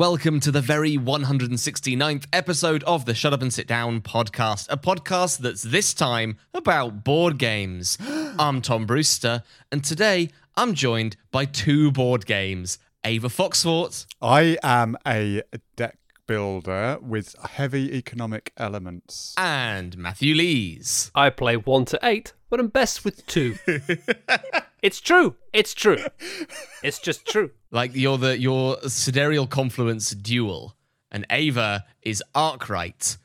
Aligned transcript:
welcome 0.00 0.40
to 0.40 0.50
the 0.50 0.62
very 0.62 0.96
169th 0.96 2.24
episode 2.32 2.82
of 2.84 3.04
the 3.04 3.12
Shut 3.12 3.34
Up 3.34 3.42
and 3.42 3.52
Sit 3.52 3.66
Down 3.66 4.00
podcast, 4.00 4.66
a 4.70 4.78
podcast 4.78 5.40
that's 5.40 5.60
this 5.60 5.92
time 5.92 6.38
about 6.54 7.04
board 7.04 7.36
games. 7.36 7.98
I'm 8.38 8.62
Tom 8.62 8.86
Brewster, 8.86 9.42
and 9.70 9.84
today 9.84 10.30
I'm 10.56 10.72
joined 10.72 11.18
by 11.30 11.44
two 11.44 11.92
board 11.92 12.24
games 12.24 12.78
Ava 13.04 13.28
Foxfort. 13.28 14.06
I 14.22 14.56
am 14.62 14.96
a 15.06 15.42
deck 15.76 15.98
builder 16.26 16.96
with 17.02 17.36
heavy 17.50 17.94
economic 17.94 18.54
elements. 18.56 19.34
And 19.36 19.98
Matthew 19.98 20.34
Lees. 20.34 21.10
I 21.14 21.28
play 21.28 21.58
one 21.58 21.84
to 21.84 21.98
eight, 22.02 22.32
but 22.48 22.58
I'm 22.58 22.68
best 22.68 23.04
with 23.04 23.26
two. 23.26 23.56
it's 24.82 25.00
true. 25.00 25.36
It's 25.52 25.74
true. 25.74 25.98
It's 26.82 26.98
just 26.98 27.26
true. 27.26 27.50
Like 27.72 27.94
you're 27.94 28.18
the 28.18 28.36
your 28.36 28.78
sidereal 28.88 29.46
confluence 29.46 30.10
duel, 30.10 30.74
and 31.12 31.24
Ava 31.30 31.84
is 32.02 32.20
Arkwright, 32.34 33.16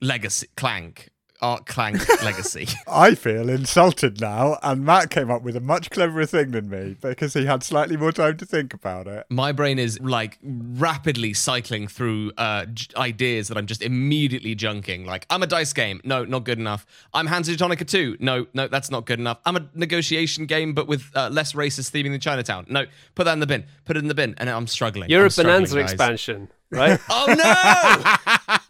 Legacy 0.00 0.46
Clank, 0.56 1.09
Arc 1.42 1.66
Clank 1.66 2.06
Legacy. 2.22 2.68
I 2.86 3.14
feel 3.14 3.48
insulted 3.48 4.20
now, 4.20 4.58
and 4.62 4.84
Matt 4.84 5.10
came 5.10 5.30
up 5.30 5.42
with 5.42 5.56
a 5.56 5.60
much 5.60 5.90
cleverer 5.90 6.26
thing 6.26 6.50
than 6.52 6.68
me 6.68 6.96
because 7.00 7.34
he 7.34 7.46
had 7.46 7.62
slightly 7.62 7.96
more 7.96 8.12
time 8.12 8.36
to 8.38 8.46
think 8.46 8.74
about 8.74 9.06
it. 9.06 9.26
My 9.30 9.52
brain 9.52 9.78
is 9.78 9.98
like 10.00 10.38
rapidly 10.42 11.32
cycling 11.34 11.88
through 11.88 12.32
uh, 12.36 12.66
j- 12.66 12.86
ideas 12.96 13.48
that 13.48 13.56
I'm 13.56 13.66
just 13.66 13.82
immediately 13.82 14.54
junking. 14.56 15.06
Like 15.06 15.26
I'm 15.30 15.42
a 15.42 15.46
dice 15.46 15.72
game, 15.72 16.00
no, 16.04 16.24
not 16.24 16.44
good 16.44 16.58
enough. 16.58 16.86
I'm 17.14 17.26
Hansa 17.26 17.52
Teutonica 17.52 17.86
2, 17.86 18.16
no, 18.20 18.46
no, 18.54 18.68
that's 18.68 18.90
not 18.90 19.06
good 19.06 19.18
enough. 19.18 19.38
I'm 19.44 19.56
a 19.56 19.68
negotiation 19.74 20.46
game, 20.46 20.72
but 20.74 20.86
with 20.88 21.10
uh, 21.14 21.28
less 21.30 21.52
racist 21.54 21.90
theming 21.92 22.10
than 22.12 22.20
Chinatown. 22.20 22.66
No, 22.68 22.86
put 23.14 23.24
that 23.24 23.32
in 23.32 23.40
the 23.40 23.46
bin. 23.46 23.64
Put 23.84 23.96
it 23.96 24.00
in 24.00 24.08
the 24.08 24.14
bin, 24.14 24.34
and 24.38 24.48
I'm 24.50 24.66
struggling. 24.66 25.10
You're 25.10 25.22
I'm 25.22 25.26
a 25.26 25.30
Bohnanza 25.30 25.74
guys. 25.80 25.92
expansion, 25.92 26.48
right? 26.70 27.00
Oh 27.10 27.26
no! 27.36 28.56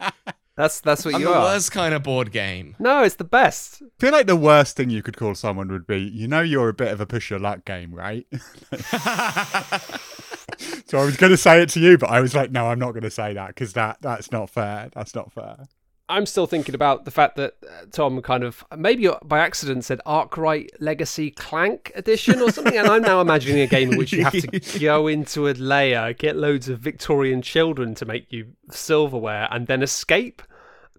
That's 0.61 0.79
that's 0.79 1.03
what 1.03 1.15
I'm 1.15 1.21
you 1.21 1.27
the 1.29 1.33
are. 1.33 1.41
worst 1.41 1.71
kind 1.71 1.91
of 1.91 2.03
board 2.03 2.31
game. 2.31 2.75
No, 2.77 3.01
it's 3.01 3.15
the 3.15 3.23
best. 3.23 3.81
I 3.81 3.87
feel 3.97 4.11
like 4.11 4.27
the 4.27 4.35
worst 4.35 4.77
thing 4.77 4.91
you 4.91 5.01
could 5.01 5.17
call 5.17 5.33
someone 5.33 5.69
would 5.69 5.87
be, 5.87 5.97
you 5.97 6.27
know, 6.27 6.41
you're 6.41 6.69
a 6.69 6.73
bit 6.73 6.89
of 6.89 7.01
a 7.01 7.07
push 7.07 7.31
your 7.31 7.39
luck 7.39 7.65
game, 7.65 7.91
right? 7.95 8.27
so 10.85 10.99
I 10.99 11.03
was 11.03 11.17
going 11.17 11.31
to 11.31 11.37
say 11.37 11.63
it 11.63 11.69
to 11.69 11.79
you, 11.79 11.97
but 11.97 12.11
I 12.11 12.21
was 12.21 12.35
like, 12.35 12.51
no, 12.51 12.67
I'm 12.67 12.77
not 12.77 12.91
going 12.91 13.01
to 13.01 13.09
say 13.09 13.33
that 13.33 13.47
because 13.47 13.73
that 13.73 13.97
that's 14.01 14.31
not 14.31 14.51
fair. 14.51 14.91
That's 14.93 15.15
not 15.15 15.33
fair. 15.33 15.65
I'm 16.07 16.27
still 16.27 16.45
thinking 16.45 16.75
about 16.75 17.05
the 17.05 17.11
fact 17.11 17.37
that 17.37 17.55
uh, 17.63 17.85
Tom 17.91 18.21
kind 18.21 18.43
of 18.43 18.63
maybe 18.77 19.09
by 19.25 19.39
accident 19.39 19.83
said 19.83 19.99
Arkwright 20.05 20.69
Legacy 20.79 21.31
Clank 21.31 21.91
Edition 21.95 22.39
or 22.39 22.51
something, 22.51 22.77
and 22.77 22.87
I'm 22.87 23.01
now 23.01 23.19
imagining 23.19 23.61
a 23.61 23.67
game 23.67 23.93
in 23.93 23.97
which 23.97 24.13
you 24.13 24.25
have 24.25 24.33
to 24.33 24.79
go 24.79 25.07
into 25.07 25.47
a 25.47 25.53
layer, 25.53 26.13
get 26.13 26.35
loads 26.35 26.69
of 26.69 26.77
Victorian 26.77 27.41
children 27.41 27.95
to 27.95 28.05
make 28.05 28.31
you 28.31 28.51
silverware, 28.69 29.47
and 29.49 29.65
then 29.65 29.81
escape 29.81 30.43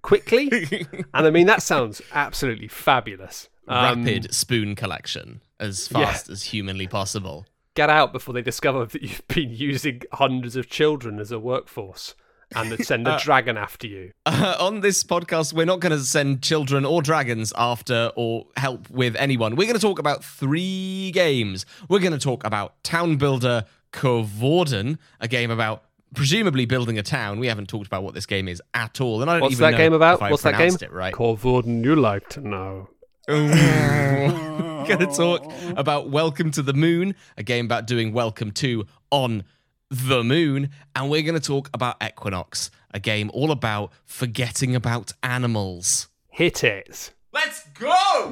quickly. 0.02 0.86
and 1.14 1.26
I 1.26 1.30
mean 1.30 1.46
that 1.46 1.62
sounds 1.62 2.02
absolutely 2.12 2.68
fabulous. 2.68 3.48
Um, 3.68 4.04
Rapid 4.04 4.34
spoon 4.34 4.74
collection 4.74 5.40
as 5.60 5.86
fast 5.88 6.28
as 6.28 6.42
humanly 6.42 6.88
possible. 6.88 7.46
get 7.74 7.88
out 7.88 8.12
before 8.12 8.34
they 8.34 8.42
discover 8.42 8.84
that 8.84 9.00
you've 9.02 9.26
been 9.28 9.50
using 9.50 10.02
hundreds 10.12 10.56
of 10.56 10.68
children 10.68 11.18
as 11.20 11.30
a 11.30 11.38
workforce 11.38 12.14
and 12.54 12.70
they 12.70 12.82
send 12.84 13.06
a 13.08 13.18
dragon 13.22 13.56
after 13.56 13.86
you. 13.86 14.10
Uh, 14.26 14.56
on 14.60 14.80
this 14.80 15.02
podcast, 15.04 15.52
we're 15.54 15.64
not 15.64 15.80
going 15.80 15.96
to 15.96 16.04
send 16.04 16.42
children 16.42 16.84
or 16.84 17.00
dragons 17.00 17.52
after 17.56 18.10
or 18.14 18.46
help 18.56 18.90
with 18.90 19.16
anyone. 19.16 19.56
We're 19.56 19.68
going 19.68 19.78
to 19.78 19.80
talk 19.80 19.98
about 19.98 20.22
three 20.22 21.12
games. 21.12 21.64
We're 21.88 22.00
going 22.00 22.12
to 22.12 22.18
talk 22.18 22.44
about 22.44 22.82
Town 22.82 23.16
Builder 23.16 23.64
Coevorden, 23.92 24.98
a 25.20 25.28
game 25.28 25.50
about 25.50 25.84
presumably 26.14 26.64
building 26.66 26.98
a 26.98 27.02
town. 27.02 27.38
We 27.38 27.46
haven't 27.46 27.68
talked 27.68 27.86
about 27.86 28.02
what 28.02 28.14
this 28.14 28.26
game 28.26 28.48
is 28.48 28.62
at 28.74 29.00
all, 29.00 29.22
and 29.22 29.30
I 29.30 29.34
don't 29.34 29.42
What's 29.42 29.52
even 29.54 29.62
that 29.62 29.70
know 29.72 29.78
game 29.78 29.92
about? 29.92 30.16
if 30.16 30.22
I 30.22 30.30
What's 30.30 30.42
that 30.42 30.52
game? 30.52 30.58
pronounced 30.58 30.82
It 30.82 30.92
right. 30.92 31.14
Corvorden, 31.14 31.84
you 31.84 31.96
like 31.96 32.28
to 32.30 32.40
know. 32.40 32.88
We're 33.28 34.86
going 34.86 34.98
to 34.98 35.06
talk 35.06 35.52
about 35.76 36.10
Welcome 36.10 36.50
to 36.52 36.62
the 36.62 36.74
Moon, 36.74 37.14
a 37.36 37.42
game 37.42 37.66
about 37.66 37.86
doing 37.86 38.12
Welcome 38.12 38.50
to 38.52 38.84
on 39.10 39.44
the 39.90 40.24
moon. 40.24 40.70
And 40.96 41.08
we're 41.10 41.22
going 41.22 41.38
to 41.38 41.46
talk 41.46 41.70
about 41.72 42.02
Equinox, 42.02 42.70
a 42.92 42.98
game 43.00 43.30
all 43.32 43.50
about 43.50 43.92
forgetting 44.04 44.74
about 44.74 45.12
animals. 45.22 46.08
Hit 46.28 46.64
it. 46.64 47.12
Let's 47.32 47.68
go! 47.74 48.30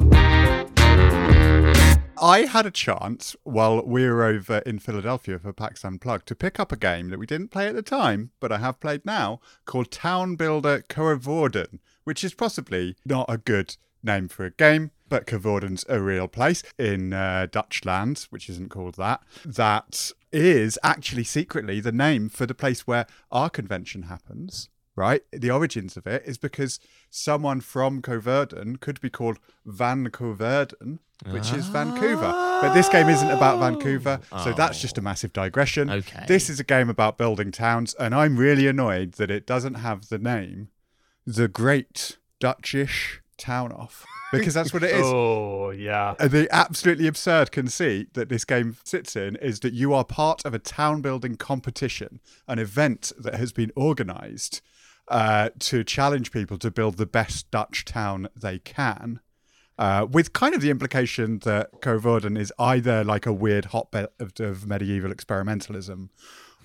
I 2.22 2.40
had 2.40 2.66
a 2.66 2.70
chance 2.70 3.34
while 3.44 3.82
we 3.82 4.06
were 4.06 4.24
over 4.24 4.58
in 4.58 4.78
Philadelphia 4.78 5.38
for 5.38 5.54
PAX 5.54 5.86
Unplugged 5.86 6.28
to 6.28 6.34
pick 6.34 6.60
up 6.60 6.70
a 6.70 6.76
game 6.76 7.08
that 7.08 7.18
we 7.18 7.24
didn't 7.24 7.50
play 7.50 7.66
at 7.66 7.74
the 7.74 7.80
time, 7.80 8.30
but 8.40 8.52
I 8.52 8.58
have 8.58 8.78
played 8.78 9.06
now, 9.06 9.40
called 9.64 9.90
Town 9.90 10.36
Builder 10.36 10.84
Coevorden, 10.86 11.78
which 12.04 12.22
is 12.22 12.34
possibly 12.34 12.94
not 13.06 13.24
a 13.30 13.38
good 13.38 13.78
name 14.02 14.28
for 14.28 14.44
a 14.44 14.50
game, 14.50 14.90
but 15.08 15.26
Coevorden's 15.26 15.86
a 15.88 15.98
real 15.98 16.28
place 16.28 16.62
in 16.78 17.14
uh, 17.14 17.46
Dutch 17.50 17.86
land, 17.86 18.26
which 18.28 18.50
isn't 18.50 18.68
called 18.68 18.96
that. 18.96 19.22
That 19.42 20.12
is 20.30 20.78
actually 20.82 21.24
secretly 21.24 21.80
the 21.80 21.90
name 21.90 22.28
for 22.28 22.44
the 22.44 22.54
place 22.54 22.86
where 22.86 23.06
our 23.32 23.48
convention 23.48 24.02
happens. 24.02 24.68
Right, 24.96 25.22
the 25.32 25.50
origins 25.50 25.96
of 25.96 26.06
it 26.06 26.24
is 26.26 26.36
because 26.36 26.78
someone 27.08 27.62
from 27.62 28.02
Coevorden 28.02 28.78
could 28.80 29.00
be 29.00 29.08
called 29.08 29.38
Van 29.64 30.10
Coevorden, 30.10 30.98
which 31.28 31.52
is 31.52 31.66
Vancouver. 31.68 32.32
But 32.62 32.74
this 32.74 32.88
game 32.88 33.08
isn't 33.08 33.30
about 33.30 33.58
Vancouver, 33.58 34.20
so 34.42 34.52
that's 34.52 34.80
just 34.80 34.98
a 34.98 35.02
massive 35.02 35.32
digression. 35.32 35.90
Okay. 35.90 36.24
This 36.26 36.48
is 36.48 36.60
a 36.60 36.64
game 36.64 36.88
about 36.88 37.18
building 37.18 37.50
towns, 37.52 37.94
and 37.94 38.14
I'm 38.14 38.36
really 38.36 38.66
annoyed 38.66 39.12
that 39.12 39.30
it 39.30 39.46
doesn't 39.46 39.74
have 39.74 40.08
the 40.08 40.18
name 40.18 40.68
The 41.26 41.48
Great 41.48 42.18
Dutchish 42.38 43.20
Town 43.36 43.72
Off. 43.72 44.06
Because 44.32 44.54
that's 44.54 44.72
what 44.72 44.84
it 44.84 44.92
is. 44.94 45.02
Oh, 45.04 45.70
yeah. 45.70 46.14
And 46.20 46.30
the 46.30 46.46
absolutely 46.52 47.08
absurd 47.08 47.50
conceit 47.50 48.14
that 48.14 48.28
this 48.28 48.44
game 48.44 48.76
sits 48.84 49.16
in 49.16 49.34
is 49.34 49.58
that 49.58 49.72
you 49.72 49.92
are 49.92 50.04
part 50.04 50.44
of 50.44 50.54
a 50.54 50.60
town 50.60 51.00
building 51.00 51.34
competition, 51.34 52.20
an 52.46 52.60
event 52.60 53.10
that 53.18 53.34
has 53.34 53.52
been 53.52 53.72
organized 53.74 54.60
uh, 55.08 55.50
to 55.58 55.82
challenge 55.82 56.30
people 56.30 56.58
to 56.58 56.70
build 56.70 56.96
the 56.96 57.06
best 57.06 57.50
Dutch 57.50 57.84
town 57.84 58.28
they 58.40 58.60
can. 58.60 59.18
Uh, 59.80 60.06
with 60.10 60.34
kind 60.34 60.54
of 60.54 60.60
the 60.60 60.68
implication 60.68 61.38
that 61.38 61.72
Coevorden 61.80 62.38
is 62.38 62.52
either 62.58 63.02
like 63.02 63.24
a 63.24 63.32
weird 63.32 63.64
hotbed 63.66 64.08
of, 64.18 64.38
of 64.38 64.66
medieval 64.66 65.10
experimentalism 65.10 66.10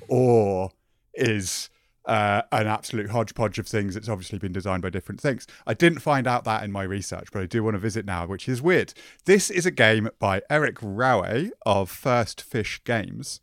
or 0.10 0.72
is 1.14 1.70
uh, 2.04 2.42
an 2.52 2.68
absolute 2.68 3.12
hodgepodge 3.12 3.58
of 3.58 3.68
things 3.68 3.94
that's 3.94 4.10
obviously 4.10 4.38
been 4.38 4.52
designed 4.52 4.84
by 4.84 4.90
different 4.90 5.22
things. 5.22 5.48
I 5.66 5.74
didn't 5.74 6.00
find 6.00 6.28
out 6.28 6.44
that 6.44 6.66
in 6.66 6.74
my 6.74 6.84
research, 6.84 7.30
but 7.32 7.42
I 7.42 7.46
do 7.46 7.64
want 7.64 7.76
to 7.76 7.80
visit 7.80 8.06
now, 8.06 8.28
which 8.28 8.50
is 8.50 8.62
weird. 8.62 8.94
This 9.24 9.50
is 9.50 9.66
a 9.66 9.72
game 9.72 10.10
by 10.20 10.42
Eric 10.50 10.78
Rowe 10.82 11.52
of 11.66 11.90
First 11.90 12.42
Fish 12.42 12.84
Games, 12.84 13.40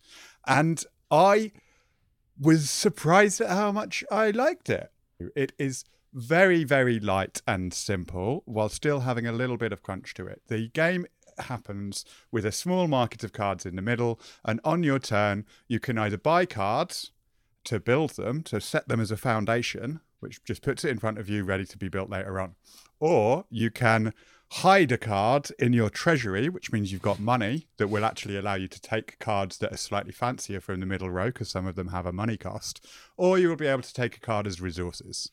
and 0.47 0.84
I 1.10 1.50
was 2.39 2.69
surprised 2.69 3.41
at 3.41 3.49
how 3.49 3.72
much 3.72 4.04
I 4.10 4.33
liked 4.33 4.69
it. 4.69 4.93
It 5.34 5.53
is 5.59 5.87
very, 6.12 6.65
very 6.65 7.00
light 7.00 7.43
and 7.47 7.73
simple 7.73 8.43
while 8.45 8.69
still 8.69 9.00
having 9.00 9.27
a 9.27 9.33
little 9.33 9.56
bit 9.56 9.73
of 9.73 9.83
crunch 9.83 10.15
to 10.15 10.27
it. 10.27 10.43
The 10.49 10.69
game 10.69 11.06
happens 11.39 12.05
with 12.31 12.45
a 12.45 12.53
small 12.53 12.89
market 12.89 13.25
of 13.25 13.33
cards 13.33 13.65
in 13.65 13.77
the 13.77 13.83
middle, 13.83 14.21
and 14.45 14.61
on 14.65 14.83
your 14.83 14.99
turn, 14.99 15.47
you 15.69 15.81
can 15.81 15.99
either 15.99 16.19
buy 16.19 16.47
cards 16.47 17.12
to 17.65 17.81
build 17.81 18.11
them, 18.11 18.43
to 18.43 18.61
set 18.61 18.89
them 18.89 19.01
as 19.01 19.11
a 19.11 19.17
foundation, 19.17 20.01
which 20.21 20.43
just 20.45 20.62
puts 20.62 20.84
it 20.84 20.91
in 20.91 20.99
front 20.99 21.19
of 21.19 21.28
you 21.28 21.45
ready 21.45 21.65
to 21.65 21.78
be 21.78 21.89
built 21.89 22.11
later 22.11 22.41
on. 22.41 22.54
Or 23.01 23.45
you 23.51 23.71
can 23.71 24.13
hide 24.57 24.92
a 24.92 24.98
card 24.98 25.51
in 25.59 25.72
your 25.72 25.89
treasury, 25.89 26.48
which 26.48 26.71
means 26.72 26.92
you've 26.92 27.01
got 27.01 27.19
money 27.19 27.69
that 27.78 27.89
will 27.89 28.04
actually 28.04 28.36
allow 28.36 28.54
you 28.54 28.69
to 28.69 28.81
take 28.81 29.19
cards 29.19 29.59
that 29.59 29.72
are 29.72 29.78
slightly 29.78 30.13
fancier 30.13 30.60
from 30.60 30.81
the 30.81 30.86
middle 30.86 31.10
row 31.10 31.27
because 31.27 31.48
some 31.48 31.66
of 31.66 31.75
them 31.75 31.89
have 31.89 32.04
a 32.04 32.13
money 32.13 32.36
cost. 32.36 32.84
Or 33.16 33.39
you 33.39 33.48
will 33.48 33.57
be 33.57 33.66
able 33.66 33.83
to 33.83 33.95
take 33.95 34.16
a 34.16 34.21
card 34.21 34.47
as 34.47 34.60
resources. 34.60 35.31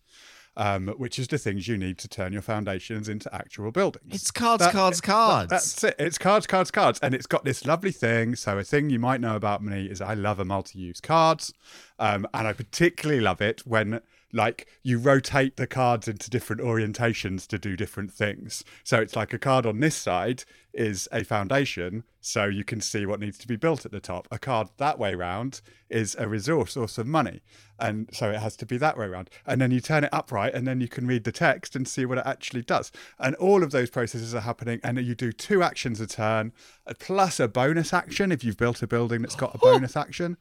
Um, 0.60 0.90
which 0.98 1.18
is 1.18 1.30
the 1.30 1.38
things 1.38 1.70
you 1.70 1.78
need 1.78 1.98
to 2.00 2.10
turn 2.10 2.34
your 2.34 2.42
foundations 2.42 3.08
into 3.08 3.34
actual 3.34 3.72
buildings. 3.72 4.14
It's 4.14 4.30
cards, 4.30 4.62
That- 4.66 4.74
cards, 4.74 5.00
cards. 5.00 5.50
That's 5.50 5.82
it. 5.86 5.96
It's 5.98 6.18
cards, 6.18 6.46
cards, 6.48 6.70
cards. 6.70 7.00
And 7.02 7.16
it's 7.16 7.28
got 7.28 7.46
this 7.46 7.66
lovely 7.66 7.94
thing. 7.94 8.36
So, 8.36 8.58
a 8.58 8.64
thing 8.66 8.90
you 8.90 9.00
might 9.00 9.22
know 9.22 9.38
about 9.38 9.64
me 9.64 9.86
is 9.86 10.02
I 10.02 10.16
love 10.16 10.38
a 10.38 10.44
multi 10.44 10.78
use 10.78 11.00
cards. 11.00 11.54
Um, 11.98 12.28
and 12.34 12.46
I 12.46 12.52
particularly 12.52 13.22
love 13.22 13.40
it 13.42 13.66
when, 13.66 14.02
like, 14.34 14.68
you 14.84 14.98
rotate 14.98 15.58
the 15.58 15.68
cards 15.68 16.08
into 16.08 16.30
different 16.30 16.62
orientations 16.62 17.48
to 17.48 17.58
do 17.58 17.76
different 17.76 18.12
things. 18.12 18.64
So, 18.84 19.00
it's 19.00 19.16
like 19.16 19.34
a 19.34 19.40
card 19.40 19.66
on 19.66 19.80
this 19.80 19.96
side 19.96 20.44
is 20.74 21.08
a 21.12 21.24
foundation. 21.24 22.04
So, 22.22 22.46
you 22.46 22.64
can 22.64 22.82
see 22.82 23.06
what 23.06 23.20
needs 23.20 23.38
to 23.40 23.48
be 23.48 23.56
built 23.56 23.86
at 23.86 23.92
the 23.92 24.00
top. 24.00 24.28
A 24.32 24.40
card 24.40 24.70
that 24.78 25.00
way 25.00 25.16
round 25.16 25.62
is 25.90 26.16
a 26.20 26.28
resource 26.28 26.78
or 26.78 26.88
some 26.88 27.10
money. 27.10 27.42
And 27.80 28.10
so 28.12 28.30
it 28.30 28.40
has 28.40 28.56
to 28.58 28.66
be 28.66 28.78
that 28.78 28.98
way 28.98 29.06
around. 29.06 29.30
And 29.46 29.62
then 29.62 29.72
you 29.72 29.80
turn 29.80 30.04
it 30.04 30.10
upright 30.14 30.54
and 30.54 30.68
then 30.68 30.82
you 30.82 30.88
can 30.88 31.08
read 31.08 31.24
the 31.24 31.32
text 31.32 31.76
and 31.76 31.88
see 31.88 32.06
what 32.06 32.18
it 32.18 32.26
actually 32.26 32.62
does. 32.62 32.92
And 33.18 33.36
all 33.36 33.64
of 33.64 33.72
those 33.72 33.90
processes 33.90 34.36
are 34.36 34.42
happening. 34.42 34.80
And 34.84 35.00
you 35.00 35.16
do 35.16 35.32
two 35.32 35.64
actions 35.64 36.00
a 36.02 36.08
turn, 36.08 36.52
plus 37.00 37.40
a 37.40 37.48
bonus 37.48 37.94
action 37.94 38.32
if 38.32 38.44
you've 38.44 38.58
built 38.58 38.84
a 38.84 38.88
building 38.88 39.22
that's 39.22 39.36
got 39.36 39.56
a 39.56 39.58
bonus 39.58 39.96
action. 39.96 40.38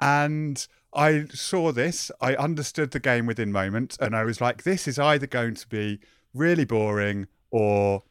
And 0.00 0.66
I 0.94 1.26
saw 1.26 1.72
this, 1.72 2.10
I 2.20 2.34
understood 2.34 2.92
the 2.92 3.00
game 3.00 3.26
within 3.26 3.52
moments, 3.52 3.96
and 4.00 4.16
I 4.16 4.24
was 4.24 4.40
like, 4.40 4.62
this 4.62 4.88
is 4.88 4.98
either 4.98 5.26
going 5.26 5.54
to 5.56 5.68
be 5.68 6.00
really 6.34 6.64
boring 6.64 7.26
or 7.50 8.04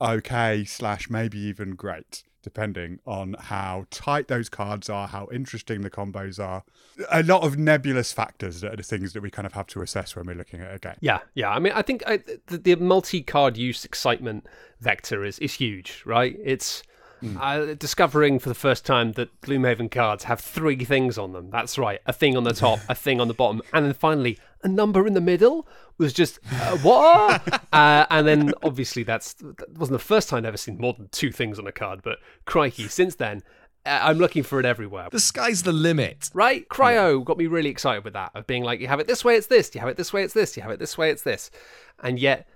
okay, 0.00 0.64
slash 0.64 1.08
maybe 1.08 1.38
even 1.38 1.76
great, 1.76 2.24
depending 2.42 2.98
on 3.06 3.36
how 3.38 3.86
tight 3.90 4.26
those 4.28 4.48
cards 4.48 4.90
are, 4.90 5.06
how 5.06 5.28
interesting 5.32 5.82
the 5.82 5.90
combos 5.90 6.42
are. 6.42 6.64
A 7.10 7.22
lot 7.22 7.44
of 7.44 7.56
nebulous 7.56 8.12
factors 8.12 8.60
that 8.62 8.72
are 8.72 8.76
the 8.76 8.82
things 8.82 9.12
that 9.12 9.22
we 9.22 9.30
kind 9.30 9.46
of 9.46 9.52
have 9.52 9.68
to 9.68 9.82
assess 9.82 10.16
when 10.16 10.26
we're 10.26 10.34
looking 10.34 10.60
at 10.60 10.74
a 10.74 10.78
game. 10.78 10.96
Yeah, 11.00 11.20
yeah. 11.34 11.50
I 11.50 11.60
mean, 11.60 11.72
I 11.74 11.82
think 11.82 12.02
I, 12.06 12.18
the, 12.46 12.58
the 12.58 12.74
multi-card 12.76 13.56
use 13.56 13.84
excitement 13.84 14.46
vector 14.80 15.24
is 15.24 15.38
is 15.38 15.54
huge, 15.54 16.02
right? 16.04 16.36
It's 16.42 16.82
uh, 17.40 17.74
discovering 17.74 18.38
for 18.38 18.48
the 18.48 18.54
first 18.54 18.84
time 18.84 19.12
that 19.12 19.40
Gloomhaven 19.40 19.90
cards 19.90 20.24
have 20.24 20.40
three 20.40 20.84
things 20.84 21.18
on 21.18 21.32
them. 21.32 21.50
That's 21.50 21.78
right, 21.78 22.00
a 22.06 22.12
thing 22.12 22.36
on 22.36 22.44
the 22.44 22.52
top, 22.52 22.80
a 22.88 22.94
thing 22.94 23.20
on 23.20 23.28
the 23.28 23.34
bottom, 23.34 23.62
and 23.72 23.86
then 23.86 23.94
finally 23.94 24.38
a 24.62 24.68
number 24.68 25.06
in 25.06 25.14
the 25.14 25.20
middle 25.20 25.66
was 25.98 26.12
just 26.12 26.38
uh, 26.52 26.76
what? 26.78 27.62
uh, 27.72 28.06
and 28.10 28.26
then 28.26 28.52
obviously 28.62 29.02
that's 29.02 29.34
that 29.34 29.76
wasn't 29.76 29.94
the 29.94 30.04
first 30.04 30.28
time 30.28 30.38
I've 30.38 30.46
ever 30.46 30.56
seen 30.56 30.78
more 30.78 30.94
than 30.94 31.08
two 31.10 31.30
things 31.32 31.58
on 31.58 31.66
a 31.66 31.72
card, 31.72 32.00
but 32.02 32.18
crikey, 32.44 32.88
since 32.88 33.14
then. 33.16 33.42
uh, 33.84 33.98
I'm 34.02 34.18
looking 34.18 34.42
for 34.42 34.60
it 34.60 34.66
everywhere. 34.66 35.08
The 35.10 35.20
sky's 35.20 35.62
the 35.62 35.72
limit. 35.72 36.30
Right? 36.34 36.68
Cryo 36.68 37.24
got 37.24 37.38
me 37.38 37.46
really 37.46 37.70
excited 37.70 38.04
with 38.04 38.12
that, 38.12 38.30
of 38.34 38.46
being 38.46 38.62
like, 38.62 38.80
you 38.80 38.88
have 38.88 39.00
it 39.00 39.06
this 39.06 39.24
way, 39.24 39.36
it's 39.36 39.48
this. 39.48 39.74
You 39.74 39.80
have 39.80 39.90
it 39.90 39.96
this 39.96 40.12
way, 40.12 40.22
it's 40.22 40.34
this. 40.34 40.56
You 40.56 40.62
have 40.62 40.72
it 40.72 40.78
this 40.78 40.96
way, 40.96 41.10
it's 41.10 41.22
this. 41.22 41.50
And 42.02 42.18
yet, 42.18 42.48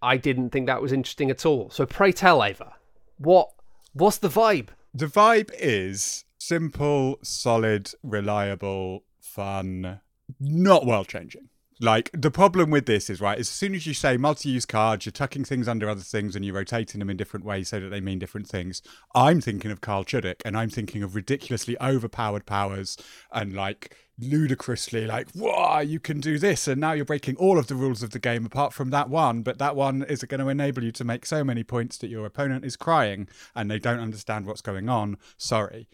I 0.00 0.16
didn't 0.16 0.50
think 0.50 0.66
that 0.66 0.80
was 0.80 0.92
interesting 0.92 1.30
at 1.30 1.44
all. 1.44 1.70
So 1.70 1.84
pray 1.84 2.12
tell, 2.12 2.44
Ava, 2.44 2.74
what 3.18 3.50
what's 3.92 4.18
the 4.18 4.28
vibe? 4.28 4.68
The 4.94 5.06
vibe 5.06 5.50
is 5.58 6.24
simple, 6.38 7.18
solid, 7.22 7.92
reliable, 8.02 9.04
fun, 9.20 10.00
not 10.40 10.86
world 10.86 11.08
changing. 11.08 11.48
Like 11.80 12.10
the 12.12 12.30
problem 12.30 12.70
with 12.70 12.86
this 12.86 13.08
is 13.08 13.20
right, 13.20 13.38
as 13.38 13.48
soon 13.48 13.74
as 13.74 13.86
you 13.86 13.94
say 13.94 14.16
multi-use 14.16 14.66
cards, 14.66 15.06
you're 15.06 15.12
tucking 15.12 15.44
things 15.44 15.68
under 15.68 15.88
other 15.88 16.00
things 16.00 16.34
and 16.34 16.44
you're 16.44 16.56
rotating 16.56 16.98
them 16.98 17.10
in 17.10 17.16
different 17.16 17.46
ways 17.46 17.68
so 17.68 17.78
that 17.78 17.90
they 17.90 18.00
mean 18.00 18.18
different 18.18 18.48
things. 18.48 18.82
I'm 19.14 19.40
thinking 19.40 19.70
of 19.70 19.80
Carl 19.80 20.04
Chudyk 20.04 20.40
and 20.44 20.56
I'm 20.56 20.70
thinking 20.70 21.04
of 21.04 21.14
ridiculously 21.14 21.76
overpowered 21.80 22.46
powers 22.46 22.96
and 23.32 23.52
like 23.52 23.94
ludicrously 24.18 25.06
like, 25.06 25.28
wow, 25.34 25.80
you 25.80 26.00
can 26.00 26.20
do 26.20 26.38
this, 26.38 26.66
and 26.66 26.80
now 26.80 26.92
you're 26.92 27.04
breaking 27.04 27.36
all 27.36 27.58
of 27.58 27.68
the 27.68 27.74
rules 27.74 28.02
of 28.02 28.10
the 28.10 28.18
game 28.18 28.44
apart 28.44 28.72
from 28.72 28.90
that 28.90 29.08
one, 29.08 29.42
but 29.42 29.58
that 29.58 29.76
one 29.76 30.02
is 30.02 30.22
going 30.24 30.40
to 30.40 30.48
enable 30.48 30.82
you 30.82 30.92
to 30.92 31.04
make 31.04 31.24
so 31.24 31.44
many 31.44 31.62
points 31.62 31.98
that 31.98 32.08
your 32.08 32.26
opponent 32.26 32.64
is 32.64 32.76
crying 32.76 33.28
and 33.54 33.70
they 33.70 33.78
don't 33.78 34.00
understand 34.00 34.46
what's 34.46 34.62
going 34.62 34.88
on. 34.88 35.16
Sorry. 35.36 35.88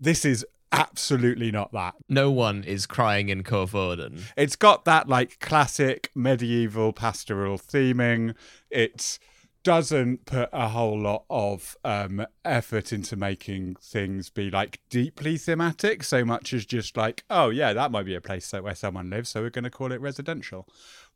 This 0.00 0.24
is 0.24 0.44
absolutely 0.72 1.50
not 1.50 1.72
that. 1.72 1.94
No 2.08 2.30
one 2.30 2.64
is 2.64 2.86
crying 2.86 3.28
in 3.28 3.42
Corvoden. 3.42 4.20
It's 4.36 4.56
got 4.56 4.84
that 4.84 5.08
like 5.08 5.38
classic 5.40 6.10
medieval 6.14 6.92
pastoral 6.92 7.58
theming. 7.58 8.34
It 8.70 9.18
doesn't 9.66 10.26
put 10.26 10.48
a 10.52 10.68
whole 10.68 10.96
lot 10.96 11.24
of 11.28 11.76
um, 11.84 12.24
effort 12.44 12.92
into 12.92 13.16
making 13.16 13.74
things 13.82 14.30
be 14.30 14.48
like 14.48 14.78
deeply 14.90 15.36
thematic 15.36 16.04
so 16.04 16.24
much 16.24 16.52
as 16.52 16.64
just 16.64 16.96
like, 16.96 17.24
oh 17.30 17.50
yeah, 17.50 17.72
that 17.72 17.90
might 17.90 18.04
be 18.04 18.14
a 18.14 18.20
place 18.20 18.52
where 18.52 18.76
someone 18.76 19.10
lives, 19.10 19.30
so 19.30 19.42
we're 19.42 19.50
going 19.50 19.64
to 19.64 19.70
call 19.70 19.90
it 19.90 20.00
residential. 20.00 20.68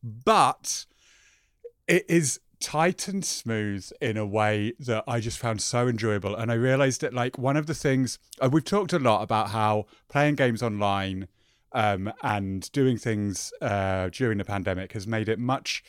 But 0.03 0.85
it 1.87 2.05
is 2.09 2.41
tight 2.59 3.07
and 3.07 3.25
smooth 3.25 3.89
in 4.01 4.17
a 4.17 4.27
way 4.27 4.73
that 4.81 5.05
I 5.07 5.21
just 5.21 5.39
found 5.39 5.63
so 5.63 5.87
enjoyable. 5.87 6.35
And 6.35 6.51
I 6.51 6.55
realized 6.55 7.03
that, 7.03 7.15
like, 7.15 7.39
one 7.39 7.57
of 7.57 7.67
the 7.67 7.75
things 7.75 8.19
uh, 8.41 8.49
we've 8.51 8.65
talked 8.65 8.93
a 8.93 8.99
lot 8.99 9.23
about 9.23 9.51
how 9.51 9.87
playing 10.09 10.35
games 10.35 10.61
online 10.61 11.29
um, 11.71 12.13
and 12.21 12.69
doing 12.73 12.99
things 12.99 13.53
uh, 13.63 14.09
during 14.09 14.39
the 14.39 14.45
pandemic 14.45 14.91
has 14.95 15.07
made 15.07 15.29
it 15.29 15.39
much 15.39 15.85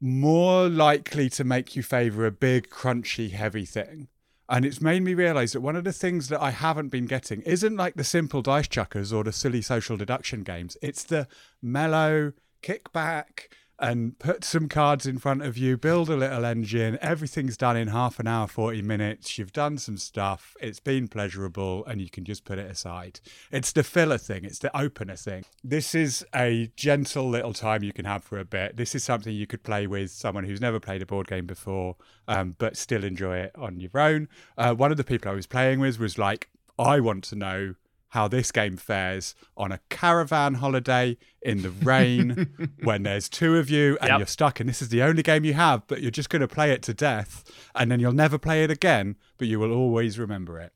more 0.00 0.68
likely 0.68 1.28
to 1.30 1.44
make 1.44 1.76
you 1.76 1.82
favor 1.82 2.26
a 2.26 2.30
big, 2.30 2.68
crunchy, 2.68 3.30
heavy 3.30 3.64
thing. 3.64 4.08
And 4.48 4.66
it's 4.66 4.80
made 4.80 5.02
me 5.02 5.14
realize 5.14 5.52
that 5.52 5.62
one 5.62 5.76
of 5.76 5.84
the 5.84 5.92
things 5.92 6.28
that 6.28 6.42
I 6.42 6.50
haven't 6.50 6.88
been 6.88 7.06
getting 7.06 7.40
isn't 7.42 7.76
like 7.76 7.94
the 7.94 8.04
simple 8.04 8.42
dice 8.42 8.68
chuckers 8.68 9.12
or 9.12 9.24
the 9.24 9.32
silly 9.32 9.62
social 9.62 9.96
deduction 9.96 10.42
games. 10.42 10.76
It's 10.82 11.02
the 11.02 11.26
mellow 11.62 12.32
kickback 12.62 13.48
and 13.78 14.18
put 14.18 14.44
some 14.44 14.68
cards 14.68 15.06
in 15.06 15.18
front 15.18 15.42
of 15.42 15.58
you, 15.58 15.76
build 15.76 16.08
a 16.08 16.16
little 16.16 16.44
engine. 16.44 16.98
Everything's 17.00 17.56
done 17.56 17.76
in 17.76 17.88
half 17.88 18.20
an 18.20 18.26
hour, 18.26 18.46
40 18.46 18.82
minutes. 18.82 19.36
You've 19.36 19.52
done 19.52 19.78
some 19.78 19.96
stuff. 19.96 20.54
It's 20.60 20.80
been 20.80 21.08
pleasurable 21.08 21.84
and 21.86 22.00
you 22.00 22.08
can 22.08 22.24
just 22.24 22.44
put 22.44 22.58
it 22.58 22.70
aside. 22.70 23.20
It's 23.50 23.72
the 23.72 23.82
filler 23.82 24.18
thing, 24.18 24.44
it's 24.44 24.60
the 24.60 24.76
opener 24.76 25.16
thing. 25.16 25.44
This 25.62 25.94
is 25.94 26.24
a 26.34 26.70
gentle 26.76 27.28
little 27.28 27.52
time 27.52 27.82
you 27.82 27.92
can 27.92 28.04
have 28.04 28.22
for 28.22 28.38
a 28.38 28.44
bit. 28.44 28.76
This 28.76 28.94
is 28.94 29.02
something 29.02 29.34
you 29.34 29.46
could 29.46 29.62
play 29.62 29.86
with 29.86 30.10
someone 30.10 30.44
who's 30.44 30.60
never 30.60 30.78
played 30.78 31.02
a 31.02 31.06
board 31.06 31.26
game 31.26 31.46
before, 31.46 31.96
um, 32.28 32.54
but 32.58 32.76
still 32.76 33.04
enjoy 33.04 33.38
it 33.38 33.52
on 33.56 33.80
your 33.80 33.98
own. 33.98 34.28
Uh, 34.56 34.74
one 34.74 34.90
of 34.90 34.96
the 34.96 35.04
people 35.04 35.30
I 35.30 35.34
was 35.34 35.46
playing 35.46 35.80
with 35.80 35.98
was 35.98 36.18
like, 36.18 36.48
I 36.78 37.00
want 37.00 37.24
to 37.24 37.36
know 37.36 37.74
how 38.14 38.28
this 38.28 38.50
game 38.52 38.76
fares 38.76 39.34
on 39.56 39.70
a 39.72 39.80
caravan 39.90 40.54
holiday 40.54 41.16
in 41.42 41.62
the 41.62 41.70
rain 41.70 42.48
when 42.82 43.02
there's 43.02 43.28
two 43.28 43.56
of 43.56 43.68
you 43.68 43.98
and 44.00 44.08
Yep. 44.08 44.18
you're 44.20 44.26
stuck 44.26 44.60
and 44.60 44.68
this 44.68 44.80
is 44.80 44.88
the 44.88 45.02
only 45.02 45.22
game 45.22 45.44
you 45.44 45.54
have 45.54 45.86
but 45.86 46.00
you're 46.00 46.10
just 46.10 46.30
going 46.30 46.40
to 46.40 46.48
play 46.48 46.70
it 46.70 46.80
to 46.82 46.94
death 46.94 47.44
and 47.74 47.90
then 47.90 48.00
you'll 48.00 48.12
never 48.12 48.38
play 48.38 48.64
it 48.64 48.70
again 48.70 49.16
but 49.36 49.48
you 49.48 49.58
will 49.58 49.72
always 49.72 50.18
remember 50.18 50.58
it 50.60 50.72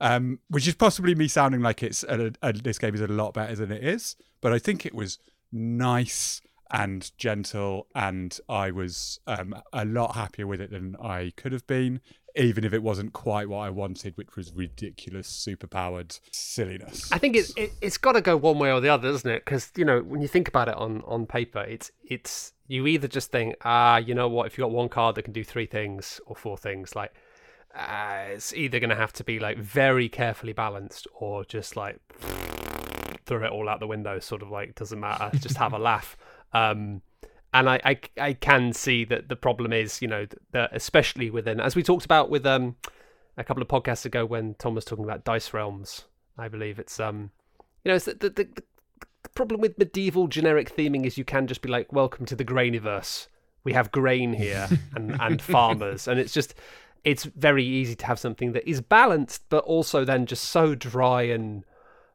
um, 0.00 0.40
which 0.48 0.66
is 0.68 0.74
possibly 0.74 1.14
me 1.14 1.28
sounding 1.28 1.60
like 1.62 1.82
it's 1.82 2.02
a, 2.04 2.32
a, 2.42 2.52
this 2.52 2.78
game 2.78 2.94
is 2.94 3.00
a 3.00 3.06
lot 3.06 3.32
better 3.34 3.54
than 3.54 3.70
it 3.72 3.82
is 3.84 4.16
but 4.40 4.52
i 4.52 4.58
think 4.58 4.84
it 4.84 4.94
was 4.94 5.18
nice 5.52 6.40
and 6.70 7.12
gentle 7.16 7.86
and 7.94 8.40
i 8.48 8.70
was 8.70 9.20
um, 9.26 9.54
a 9.72 9.84
lot 9.84 10.14
happier 10.14 10.46
with 10.46 10.60
it 10.60 10.70
than 10.70 10.96
i 11.00 11.32
could 11.36 11.52
have 11.52 11.66
been 11.66 12.00
even 12.36 12.64
if 12.64 12.72
it 12.72 12.82
wasn't 12.82 13.12
quite 13.12 13.48
what 13.48 13.58
i 13.58 13.70
wanted 13.70 14.16
which 14.16 14.34
was 14.36 14.52
ridiculous 14.52 15.28
superpowered 15.28 16.18
silliness 16.32 17.12
I 17.12 17.18
think 17.18 17.36
it, 17.36 17.50
it 17.56 17.72
it's 17.80 17.96
got 17.96 18.12
to 18.12 18.20
go 18.20 18.36
one 18.36 18.58
way 18.58 18.72
or 18.72 18.80
the 18.80 18.88
other, 18.88 19.10
doesn't 19.10 19.30
it? 19.30 19.44
Because 19.44 19.70
you 19.76 19.84
know 19.84 20.00
when 20.00 20.20
you 20.20 20.28
think 20.28 20.48
about 20.48 20.68
it 20.68 20.74
on 20.74 21.02
on 21.06 21.26
paper, 21.26 21.62
it's 21.62 21.90
it's 22.04 22.52
you 22.66 22.86
either 22.86 23.08
just 23.08 23.30
think, 23.30 23.56
ah, 23.62 23.98
you 23.98 24.14
know 24.14 24.28
what, 24.28 24.46
if 24.46 24.56
you 24.56 24.64
got 24.64 24.70
one 24.70 24.88
card 24.88 25.16
that 25.16 25.22
can 25.22 25.32
do 25.32 25.44
three 25.44 25.66
things 25.66 26.20
or 26.26 26.34
four 26.34 26.56
things, 26.56 26.96
like 26.96 27.12
uh, 27.74 28.24
it's 28.28 28.52
either 28.54 28.80
going 28.80 28.90
to 28.90 28.96
have 28.96 29.12
to 29.14 29.24
be 29.24 29.38
like 29.38 29.58
very 29.58 30.08
carefully 30.08 30.52
balanced 30.52 31.06
or 31.14 31.44
just 31.44 31.76
like 31.76 31.98
throw 33.26 33.44
it 33.44 33.50
all 33.50 33.68
out 33.68 33.80
the 33.80 33.86
window, 33.86 34.18
sort 34.18 34.42
of 34.42 34.50
like 34.50 34.74
doesn't 34.74 35.00
matter, 35.00 35.36
just 35.38 35.56
have 35.56 35.72
a 35.72 35.78
laugh. 35.78 36.16
Um, 36.52 37.02
and 37.54 37.70
I, 37.70 37.80
I 37.84 37.98
I 38.20 38.32
can 38.34 38.72
see 38.72 39.04
that 39.04 39.28
the 39.28 39.36
problem 39.36 39.72
is, 39.72 40.02
you 40.02 40.08
know, 40.08 40.26
that 40.50 40.70
especially 40.74 41.30
within 41.30 41.60
as 41.60 41.74
we 41.74 41.82
talked 41.82 42.04
about 42.04 42.28
with 42.28 42.44
um 42.44 42.76
a 43.36 43.44
couple 43.44 43.62
of 43.62 43.68
podcasts 43.68 44.04
ago 44.04 44.26
when 44.26 44.54
Tom 44.54 44.74
was 44.74 44.84
talking 44.84 45.04
about 45.04 45.24
dice 45.24 45.54
realms. 45.54 46.04
I 46.36 46.48
believe 46.48 46.78
it's 46.78 46.98
um, 46.98 47.30
you 47.84 47.90
know, 47.90 47.94
it's 47.94 48.06
the 48.06 48.14
the, 48.14 48.30
the, 48.30 48.62
the 49.22 49.28
problem 49.34 49.60
with 49.60 49.78
medieval 49.78 50.26
generic 50.26 50.76
theming 50.76 51.06
is 51.06 51.16
you 51.16 51.24
can 51.24 51.46
just 51.46 51.62
be 51.62 51.68
like, 51.68 51.92
"Welcome 51.92 52.26
to 52.26 52.36
the 52.36 52.44
grainiverse. 52.44 53.28
We 53.62 53.72
have 53.72 53.92
grain 53.92 54.32
here 54.34 54.68
and 54.94 55.16
and 55.20 55.40
farmers," 55.40 56.08
and 56.08 56.18
it's 56.18 56.32
just 56.32 56.54
it's 57.04 57.24
very 57.24 57.64
easy 57.64 57.94
to 57.94 58.06
have 58.06 58.18
something 58.18 58.52
that 58.52 58.68
is 58.68 58.80
balanced, 58.80 59.44
but 59.48 59.62
also 59.64 60.04
then 60.04 60.26
just 60.26 60.44
so 60.44 60.74
dry 60.74 61.22
and 61.22 61.64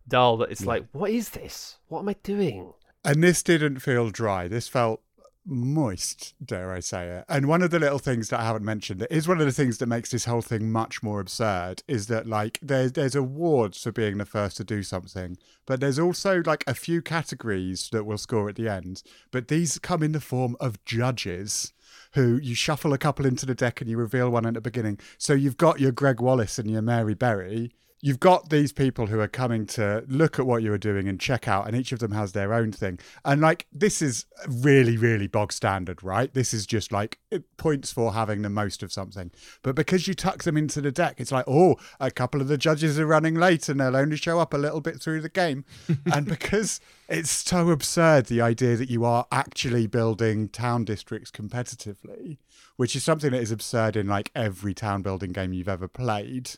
dull 0.08 0.36
that 0.38 0.52
it's 0.52 0.66
like, 0.66 0.86
"What 0.92 1.12
is 1.12 1.30
this? 1.30 1.78
What 1.88 2.02
am 2.02 2.10
I 2.10 2.16
doing?" 2.24 2.74
And 3.06 3.24
this 3.24 3.42
didn't 3.42 3.80
feel 3.80 4.10
dry. 4.10 4.50
This 4.50 4.68
felt 4.68 5.02
moist, 5.50 6.36
dare 6.44 6.72
I 6.72 6.80
say 6.80 7.08
it. 7.10 7.26
And 7.28 7.48
one 7.48 7.62
of 7.62 7.72
the 7.72 7.80
little 7.80 8.00
things 8.00 8.30
that 8.30 8.40
I 8.40 8.46
haven't 8.46 8.64
mentioned 8.64 9.02
that 9.02 9.14
is 9.14 9.28
one 9.28 9.40
of 9.40 9.46
the 9.46 9.52
things 9.52 9.80
that 9.80 9.88
makes 9.88 10.12
this 10.12 10.26
whole 10.26 10.42
thing 10.42 10.72
much 10.72 11.02
more 11.02 11.20
absurd 11.20 11.84
is 11.88 12.08
that 12.08 12.28
like 12.28 12.60
there's 12.62 12.94
there's 12.94 13.16
awards 13.16 13.84
for 13.84 13.92
being 13.92 14.18
the 14.18 14.26
first 14.26 14.58
to 14.58 14.64
do 14.64 14.84
something, 14.84 15.38
but 15.66 15.80
there's 15.80 16.00
also 16.00 16.42
like 16.46 16.64
a 16.68 16.74
few 16.74 17.02
categories 17.02 17.90
that 17.92 18.06
will 18.06 18.18
score 18.18 18.50
at 18.50 18.56
the 18.56 18.70
end. 18.70 19.04
But 19.32 19.48
these 19.48 19.80
come 19.80 20.04
in 20.04 20.12
the 20.12 20.22
form 20.22 20.56
of 20.60 20.84
judges 20.86 21.74
who 22.14 22.38
you 22.38 22.56
shuffle 22.56 22.94
a 22.94 22.98
couple 22.98 23.26
into 23.26 23.46
the 23.46 23.56
deck 23.56 23.82
and 23.82 23.90
you 23.90 23.98
reveal 23.98 24.30
one 24.30 24.46
at 24.46 24.54
the 24.54 24.62
beginning. 24.62 25.00
So 25.18 25.34
you've 25.34 25.58
got 25.58 25.80
your 25.80 25.92
Greg 25.92 26.20
Wallace 26.20 26.58
and 26.60 26.70
your 26.70 26.82
Mary 26.82 27.14
Berry. 27.14 27.72
You've 28.02 28.20
got 28.20 28.50
these 28.50 28.72
people 28.72 29.08
who 29.08 29.20
are 29.20 29.28
coming 29.28 29.66
to 29.68 30.06
look 30.08 30.40
at 30.40 30.46
what 30.46 30.64
you 30.64 30.72
are 30.72 30.78
doing 30.78 31.10
and 31.10 31.20
check 31.20 31.50
out, 31.50 31.68
and 31.68 31.76
each 31.76 31.92
of 31.92 32.00
them 32.00 32.12
has 32.12 32.32
their 32.32 32.54
own 32.54 32.72
thing. 32.72 32.98
And 33.26 33.42
like, 33.42 33.68
this 33.74 34.02
is 34.02 34.26
really, 34.48 34.96
really 34.96 35.28
bog 35.28 35.52
standard, 35.52 36.02
right? 36.02 36.34
This 36.34 36.54
is 36.54 36.66
just 36.66 36.94
like 36.94 37.20
it 37.30 37.58
points 37.58 37.92
for 37.92 38.14
having 38.14 38.42
the 38.42 38.50
most 38.50 38.84
of 38.84 38.94
something. 38.94 39.32
But 39.64 39.76
because 39.76 40.08
you 40.08 40.14
tuck 40.14 40.44
them 40.44 40.56
into 40.56 40.80
the 40.80 40.94
deck, 40.94 41.20
it's 41.20 41.34
like, 41.34 41.44
oh, 41.46 41.76
a 42.00 42.10
couple 42.10 42.40
of 42.40 42.48
the 42.48 42.58
judges 42.58 42.98
are 42.98 43.06
running 43.06 43.36
late 43.36 43.68
and 43.68 43.80
they'll 43.80 43.98
only 43.98 44.16
show 44.16 44.40
up 44.40 44.54
a 44.54 44.58
little 44.58 44.80
bit 44.80 45.02
through 45.02 45.20
the 45.20 45.30
game. 45.30 45.66
and 46.14 46.26
because 46.26 46.80
it's 47.10 47.30
so 47.30 47.70
absurd, 47.70 48.28
the 48.28 48.40
idea 48.40 48.78
that 48.78 48.90
you 48.90 49.04
are 49.04 49.28
actually 49.30 49.88
building 49.88 50.48
town 50.48 50.86
districts 50.86 51.32
competitively, 51.32 52.38
which 52.78 52.96
is 52.96 53.04
something 53.04 53.32
that 53.32 53.42
is 53.42 53.52
absurd 53.52 53.98
in 53.98 54.08
like 54.08 54.32
every 54.34 54.74
town 54.74 55.02
building 55.02 55.34
game 55.34 55.52
you've 55.52 55.68
ever 55.68 55.90
played 55.90 56.52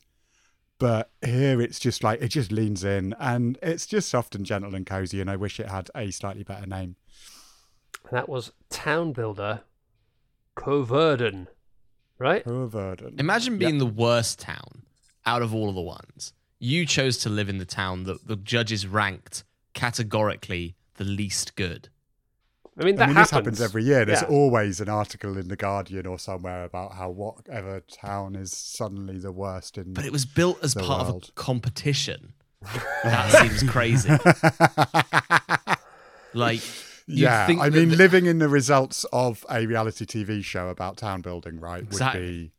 But 0.82 1.12
here 1.24 1.62
it's 1.62 1.78
just 1.78 2.04
like 2.04 2.24
it 2.24 2.30
just 2.30 2.52
leans 2.52 2.84
in 2.84 3.14
and 3.20 3.60
it's 3.62 3.86
just 3.86 4.10
soft 4.10 4.34
and 4.34 4.44
gentle 4.44 4.74
and 4.74 4.84
cozy. 4.84 5.22
And 5.22 5.30
I 5.30 5.36
wish 5.36 5.60
it 5.60 5.70
had 5.70 5.92
a 5.94 6.10
slightly 6.10 6.42
better 6.42 6.66
name. 6.66 6.96
And 8.10 8.18
that 8.18 8.28
was 8.28 8.52
Town 8.72 9.14
Builder 9.14 9.62
Coevorden, 10.58 11.46
right? 12.18 12.44
Coevorden. 12.44 13.20
Imagine 13.20 13.60
being 13.60 13.78
the 13.78 13.86
worst 13.86 14.40
town 14.40 14.82
out 15.24 15.44
of 15.44 15.54
all 15.54 15.70
of 15.70 15.76
the 15.76 15.82
ones. 15.82 16.34
You 16.58 16.88
chose 16.88 17.20
to 17.20 17.30
live 17.30 17.48
in 17.48 17.60
the 17.60 17.66
town 17.66 18.06
that 18.06 18.28
the 18.28 18.36
judges 18.36 18.88
ranked 18.88 19.44
categorically 19.76 20.76
the 20.96 21.04
least 21.04 21.56
good. 21.56 21.90
I 22.80 22.84
mean, 22.86 22.96
that 22.96 23.04
I 23.04 23.08
mean, 23.08 23.16
happens. 23.16 23.30
this 23.30 23.32
happens 23.32 23.62
every 23.62 23.84
year. 23.84 24.06
There's 24.06 24.22
Yeah. 24.22 24.28
always 24.30 24.80
an 24.80 24.88
article 24.90 25.38
in 25.38 25.50
the 25.50 25.56
Guardian 25.58 26.06
or 26.08 26.18
somewhere 26.18 26.64
about 26.64 26.94
how 26.94 27.10
whatever 27.10 27.82
town 27.82 28.36
is 28.36 28.52
suddenly 28.54 29.18
the 29.20 29.32
worst 29.32 29.78
in. 29.78 29.94
But 29.94 30.06
it 30.06 30.12
was 30.12 30.26
built 30.26 30.64
as 30.64 30.74
The 30.74 30.82
part 30.84 31.08
of 31.10 31.16
a 31.16 31.32
competition. 31.34 32.34
that 33.04 33.32
seems 33.32 33.70
crazy. 33.70 34.10
Like, 36.34 36.62
yeah, 37.08 37.46
think 37.46 37.60
I 37.62 37.70
mean, 37.70 37.90
the- 37.90 37.96
living 37.98 38.26
in 38.26 38.40
the 38.40 38.48
results 38.48 39.04
of 39.12 39.46
a 39.50 39.66
reality 39.66 40.06
TV 40.06 40.42
show 40.42 40.70
about 40.70 40.96
town 40.96 41.22
building, 41.22 41.60
right, 41.60 41.84
Exactly. 41.84 42.22
would 42.22 42.28
be 42.30 42.52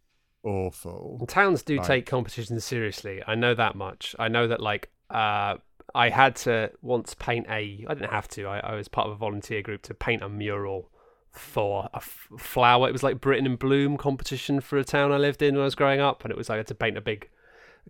awful. 0.44 1.24
Towns 1.26 1.62
do 1.62 1.78
Right. 1.78 1.86
take 1.86 2.06
competitions 2.06 2.62
seriously. 2.64 3.22
I 3.26 3.34
know 3.34 3.54
that 3.54 3.74
much. 3.74 4.14
I 4.18 4.28
know 4.28 4.46
that 4.48 4.60
like 4.60 4.90
uh, 5.08 5.56
I 5.94 6.08
had 6.08 6.36
to 6.36 6.70
once 6.80 7.14
paint 7.14 7.46
a. 7.48 7.84
I 7.88 7.94
didn't 7.94 8.10
have 8.10 8.28
to. 8.28 8.46
I, 8.46 8.60
I 8.60 8.74
was 8.74 8.88
part 8.88 9.06
of 9.06 9.12
a 9.12 9.16
volunteer 9.16 9.62
group 9.62 9.82
to 9.82 9.94
paint 9.94 10.22
a 10.22 10.28
mural 10.28 10.90
for 11.30 11.88
a 11.92 11.96
f- 11.96 12.28
flower. 12.38 12.88
It 12.88 12.92
was 12.92 13.02
like 13.02 13.20
Britain 13.20 13.46
in 13.46 13.56
Bloom 13.56 13.96
competition 13.96 14.60
for 14.60 14.78
a 14.78 14.84
town 14.84 15.12
I 15.12 15.18
lived 15.18 15.42
in 15.42 15.54
when 15.54 15.62
I 15.62 15.64
was 15.64 15.74
growing 15.74 16.00
up, 16.00 16.24
and 16.24 16.30
it 16.30 16.36
was 16.36 16.48
like 16.48 16.56
I 16.56 16.58
had 16.58 16.66
to 16.68 16.74
paint 16.74 16.96
a 16.96 17.02
big 17.02 17.28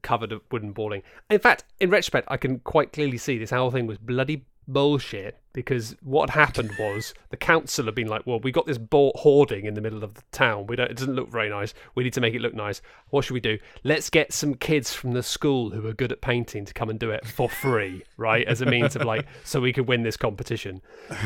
covered 0.02 0.32
wooden 0.50 0.72
balling. 0.72 1.02
In 1.30 1.38
fact, 1.38 1.64
in 1.78 1.90
retrospect, 1.90 2.28
I 2.30 2.36
can 2.36 2.60
quite 2.60 2.92
clearly 2.92 3.18
see 3.18 3.38
this 3.38 3.50
whole 3.50 3.70
thing 3.70 3.86
was 3.86 3.98
bloody 3.98 4.46
bullshit 4.66 5.38
because 5.52 5.96
what 6.02 6.30
happened 6.30 6.72
was 6.78 7.12
the 7.30 7.36
council 7.36 7.84
had 7.84 7.94
been 7.94 8.08
like, 8.08 8.26
"Well, 8.26 8.40
we 8.40 8.52
got 8.52 8.66
this 8.66 8.78
bought 8.78 9.16
hoarding 9.16 9.66
in 9.66 9.74
the 9.74 9.80
middle 9.80 10.02
of 10.02 10.14
the 10.14 10.22
town. 10.32 10.66
We 10.66 10.76
don't. 10.76 10.90
It 10.90 10.96
doesn't 10.96 11.14
look 11.14 11.30
very 11.30 11.50
nice. 11.50 11.74
We 11.94 12.04
need 12.04 12.12
to 12.14 12.20
make 12.20 12.34
it 12.34 12.40
look 12.40 12.54
nice. 12.54 12.80
What 13.10 13.24
should 13.24 13.34
we 13.34 13.40
do? 13.40 13.58
Let's 13.84 14.08
get 14.08 14.32
some 14.32 14.54
kids 14.54 14.94
from 14.94 15.12
the 15.12 15.22
school 15.22 15.70
who 15.70 15.86
are 15.86 15.92
good 15.92 16.12
at 16.12 16.20
painting 16.20 16.64
to 16.64 16.74
come 16.74 16.88
and 16.88 16.98
do 16.98 17.10
it 17.10 17.26
for 17.26 17.48
free, 17.48 18.04
right? 18.16 18.46
As 18.46 18.60
a 18.60 18.66
means 18.66 18.96
of 18.96 19.02
like, 19.02 19.26
so 19.44 19.60
we 19.60 19.72
could 19.72 19.88
win 19.88 20.02
this 20.02 20.16
competition. 20.16 20.80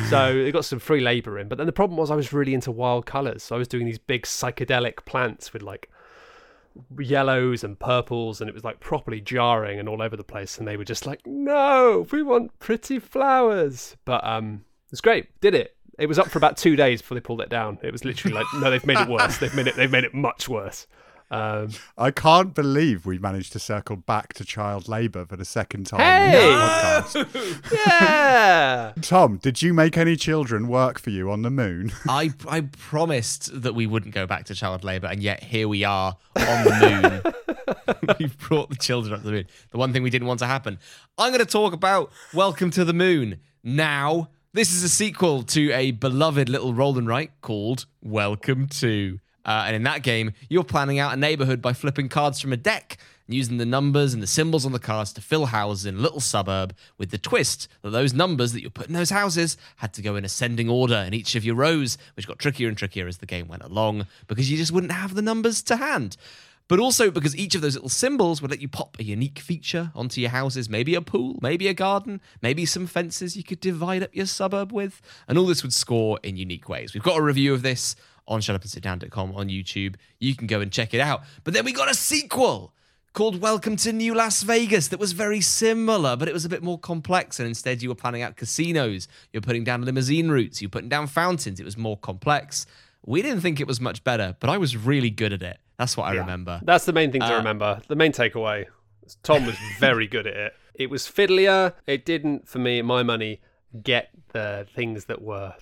So 0.09 0.43
they 0.43 0.51
got 0.51 0.65
some 0.65 0.79
free 0.79 1.01
labour 1.01 1.39
in. 1.39 1.49
But 1.49 1.59
then 1.59 1.67
the 1.67 1.73
problem 1.73 1.97
was 1.97 2.11
I 2.11 2.17
was 2.17 2.33
really 2.33 2.55
into 2.55 2.73
wild 2.73 3.07
colours. 3.07 3.43
So 3.45 3.55
I 3.55 3.59
was 3.59 3.69
doing 3.69 3.87
these 3.87 3.99
big 3.99 4.23
psychedelic 4.23 5.05
plants 5.05 5.53
with 5.53 5.63
like 5.63 5.91
yellows 6.99 7.65
and 7.65 7.79
purples 7.79 8.41
and 8.41 8.49
it 8.49 8.55
was 8.55 8.65
like 8.65 8.81
properly 8.81 9.21
jarring 9.21 9.79
and 9.79 9.89
all 9.89 10.03
over 10.03 10.17
the 10.17 10.25
place 10.25 10.59
and 10.59 10.67
they 10.67 10.77
were 10.77 10.85
just 10.85 11.07
like 11.07 11.21
no 11.27 12.07
we 12.13 12.23
want 12.23 12.59
pretty 12.59 12.99
flowers. 12.99 13.97
But 14.05 14.25
um 14.25 14.65
it's 14.93 15.01
great. 15.01 15.29
Did 15.41 15.55
it. 15.55 15.77
It 15.99 16.07
was 16.07 16.19
up 16.19 16.29
for 16.29 16.39
about 16.39 16.57
two 16.57 16.77
days 16.77 17.01
before 17.01 17.17
they 17.17 17.21
pulled 17.21 17.41
it 17.41 17.49
down. 17.49 17.79
It 17.83 17.93
was 17.93 18.05
literally 18.05 18.35
like 18.35 18.47
no 18.55 18.71
they've 18.71 18.87
made 18.87 18.99
it 18.99 19.09
worse. 19.09 19.39
They've 19.39 19.55
made 19.55 19.67
it 19.67 19.77
they've 19.77 19.91
made 19.91 20.05
it 20.05 20.15
much 20.15 20.49
worse 20.49 20.87
um 21.31 21.71
I 21.99 22.11
can't 22.11 22.55
believe 22.55 23.05
we 23.05 23.19
managed 23.19 23.53
to 23.53 23.59
circle 23.59 23.97
back 23.97 24.33
to 24.35 24.45
child 24.45 24.89
labour 24.89 25.25
for 25.27 25.37
the 25.37 25.45
second 25.45 25.87
time. 25.87 26.01
Hey! 26.01 26.53
in 26.53 26.59
podcast. 26.59 27.73
yeah 27.87 28.93
Tom, 29.03 29.39
did 29.39 29.63
you 29.63 29.75
make 29.75 29.97
any 29.97 30.17
children 30.17 30.69
work 30.69 30.99
for 30.99 31.11
you 31.11 31.31
on 31.31 31.43
the 31.43 31.51
moon? 31.51 31.93
I 32.09 32.33
I 32.49 32.61
promised 32.63 33.63
that 33.63 33.75
we 33.75 33.87
wouldn't 33.87 34.15
go 34.15 34.27
back 34.27 34.45
to 34.47 34.55
child 34.55 34.85
labour, 34.85 35.09
and 35.09 35.23
yet 35.23 35.43
here 35.43 35.69
we 35.69 35.85
are 35.85 36.17
on 36.37 36.65
the 36.65 37.23
moon. 37.25 37.33
We've 38.19 38.39
brought 38.39 38.71
the 38.71 38.77
children 38.77 39.15
up 39.15 39.21
to 39.21 39.27
the 39.27 39.33
moon. 39.33 39.47
The 39.71 39.79
one 39.79 39.93
thing 39.93 40.03
we 40.03 40.11
didn't 40.11 40.29
want 40.29 40.41
to 40.41 40.47
happen. 40.47 40.79
I'm 41.19 41.31
going 41.31 41.45
to 41.45 41.51
talk 41.51 41.73
about 41.73 42.13
Welcome 42.33 42.71
to 42.73 42.85
the 42.85 42.93
Moon 42.93 43.41
now. 43.63 44.31
This 44.53 44.73
is 44.73 44.83
a 44.83 44.89
sequel 44.89 45.43
to 45.45 45.71
a 45.73 45.91
beloved 45.91 46.49
little 46.49 46.73
roll 46.73 46.97
and 46.99 47.07
write 47.07 47.33
called 47.43 47.87
Welcome 48.03 48.69
to. 48.69 49.21
Uh, 49.47 49.65
and 49.67 49.77
in 49.77 49.85
that 49.85 50.03
game, 50.03 50.33
you're 50.49 50.65
planning 50.65 50.99
out 50.99 51.15
a 51.15 51.17
neighborhood 51.17 51.63
by 51.63 51.73
flipping 51.73 52.09
cards 52.09 52.41
from 52.41 52.53
a 52.53 52.57
deck 52.57 52.99
and 53.27 53.35
using 53.35 53.59
the 53.59 53.67
numbers 53.67 54.13
and 54.13 54.23
the 54.23 54.27
symbols 54.27 54.67
on 54.67 54.73
the 54.73 54.79
cards 54.79 55.13
to 55.13 55.21
fill 55.21 55.47
houses 55.47 55.87
in 55.87 55.97
a 55.97 56.01
little 56.01 56.21
suburb 56.21 56.75
with 56.99 57.11
the 57.11 57.19
twist 57.19 57.69
that 57.83 57.91
those 57.91 58.13
numbers 58.13 58.53
that 58.53 58.63
you 58.63 58.71
put 58.71 58.89
in 58.89 58.93
those 58.93 59.11
houses 59.11 59.57
had 59.77 59.93
to 59.95 60.03
go 60.03 60.17
in 60.17 60.25
ascending 60.25 60.69
order 60.69 60.97
in 60.97 61.15
each 61.15 61.37
of 61.37 61.45
your 61.45 61.55
rows, 61.55 61.97
which 62.15 62.27
got 62.27 62.39
trickier 62.39 62.69
and 62.69 62.77
trickier 62.77 63.07
as 63.07 63.19
the 63.19 63.27
game 63.27 63.47
went 63.47 63.63
along 63.63 64.07
because 64.27 64.51
you 64.51 64.57
just 64.57 64.73
wouldn't 64.73 64.93
have 64.93 65.15
the 65.15 65.23
numbers 65.23 65.63
to 65.63 65.77
hand. 65.77 66.17
But 66.69 66.81
also 66.81 67.13
because 67.13 67.37
each 67.37 67.55
of 67.55 67.61
those 67.61 67.75
little 67.75 67.89
symbols 67.89 68.43
would 68.43 68.51
let 68.51 68.61
you 68.61 68.67
pop 68.67 68.97
a 68.99 69.05
unique 69.05 69.39
feature 69.39 69.93
onto 69.95 70.21
your 70.21 70.31
houses, 70.31 70.69
maybe 70.69 70.97
a 70.97 71.01
pool, 71.01 71.39
maybe 71.41 71.69
a 71.69 71.75
garden, 71.75 72.21
maybe 72.43 72.67
some 72.67 72.89
fences 72.89 73.37
you 73.37 73.45
could 73.45 73.61
divide 73.61 74.03
up 74.03 74.11
your 74.13 74.27
suburb 74.27 74.73
with. 74.73 75.01
And 75.29 75.39
all 75.39 75.47
this 75.47 75.63
would 75.63 75.73
score 75.73 76.19
in 76.25 76.37
unique 76.37 76.69
ways. 76.69 76.93
We've 76.93 77.05
got 77.05 77.19
a 77.19 77.23
review 77.23 77.55
of 77.55 77.63
this 77.63 77.95
on 78.29 78.41
shutupandsitdown.com 78.41 79.35
on 79.35 79.49
YouTube. 79.49 79.97
You 80.19 80.35
can 80.35 80.47
go 80.47 80.61
and 80.61 80.71
check 80.73 80.95
it 80.95 81.01
out. 81.01 81.23
But 81.45 81.55
then 81.55 81.65
we 81.65 81.73
got 81.73 81.91
a 81.91 81.95
sequel 81.95 82.73
called 83.13 83.41
Welcome 83.41 83.77
to 83.77 83.93
New 83.93 84.15
Las 84.15 84.43
Vegas 84.43 84.89
that 84.89 85.01
was 85.01 85.13
very 85.13 85.41
similar, 85.41 86.17
but 86.17 86.29
it 86.29 86.35
was 86.35 86.45
a 86.45 86.49
bit 86.49 86.63
more 86.63 86.79
complex. 86.79 87.39
And 87.41 87.49
instead, 87.49 87.83
you 87.83 87.89
were 87.89 87.95
planning 87.95 88.23
out 88.23 88.37
casinos, 88.37 89.09
you're 89.33 89.41
putting 89.41 89.65
down 89.65 89.83
limousine 89.83 90.29
routes, 90.31 90.61
you're 90.61 90.69
putting 90.69 90.89
down 90.91 91.07
fountains. 91.07 91.59
It 91.59 91.65
was 91.65 91.77
more 91.79 91.97
complex. 91.97 92.67
We 93.05 93.23
didn't 93.23 93.41
think 93.41 93.61
it 93.61 93.67
was 93.67 93.81
much 93.81 94.03
better, 94.05 94.37
but 94.41 94.51
I 94.51 94.59
was 94.59 94.77
really 94.77 95.11
good 95.11 95.33
at 95.33 95.43
it. 95.43 95.59
That's 95.79 95.97
what 95.97 96.05
I 96.05 96.15
remember. 96.17 96.61
That's 96.65 96.85
the 96.87 96.93
main 96.93 97.13
thing 97.13 97.21
to 97.21 97.35
Uh, 97.35 97.39
remember. 97.39 97.81
The 97.87 97.97
main 97.97 98.13
takeaway. 98.13 98.67
Tom 99.23 99.47
was 99.47 99.57
very 99.79 100.07
good 100.07 100.27
at 100.27 100.35
it. 100.37 100.53
It 100.75 100.91
was 100.91 101.05
fiddlier. 101.05 101.73
It 101.87 102.05
didn't, 102.05 102.49
for 102.49 102.59
me, 102.59 102.83
my 102.83 103.03
money, 103.03 103.41
get 103.83 104.11
the 104.33 104.67
things 104.75 105.05
that 105.07 105.23
were 105.23 105.55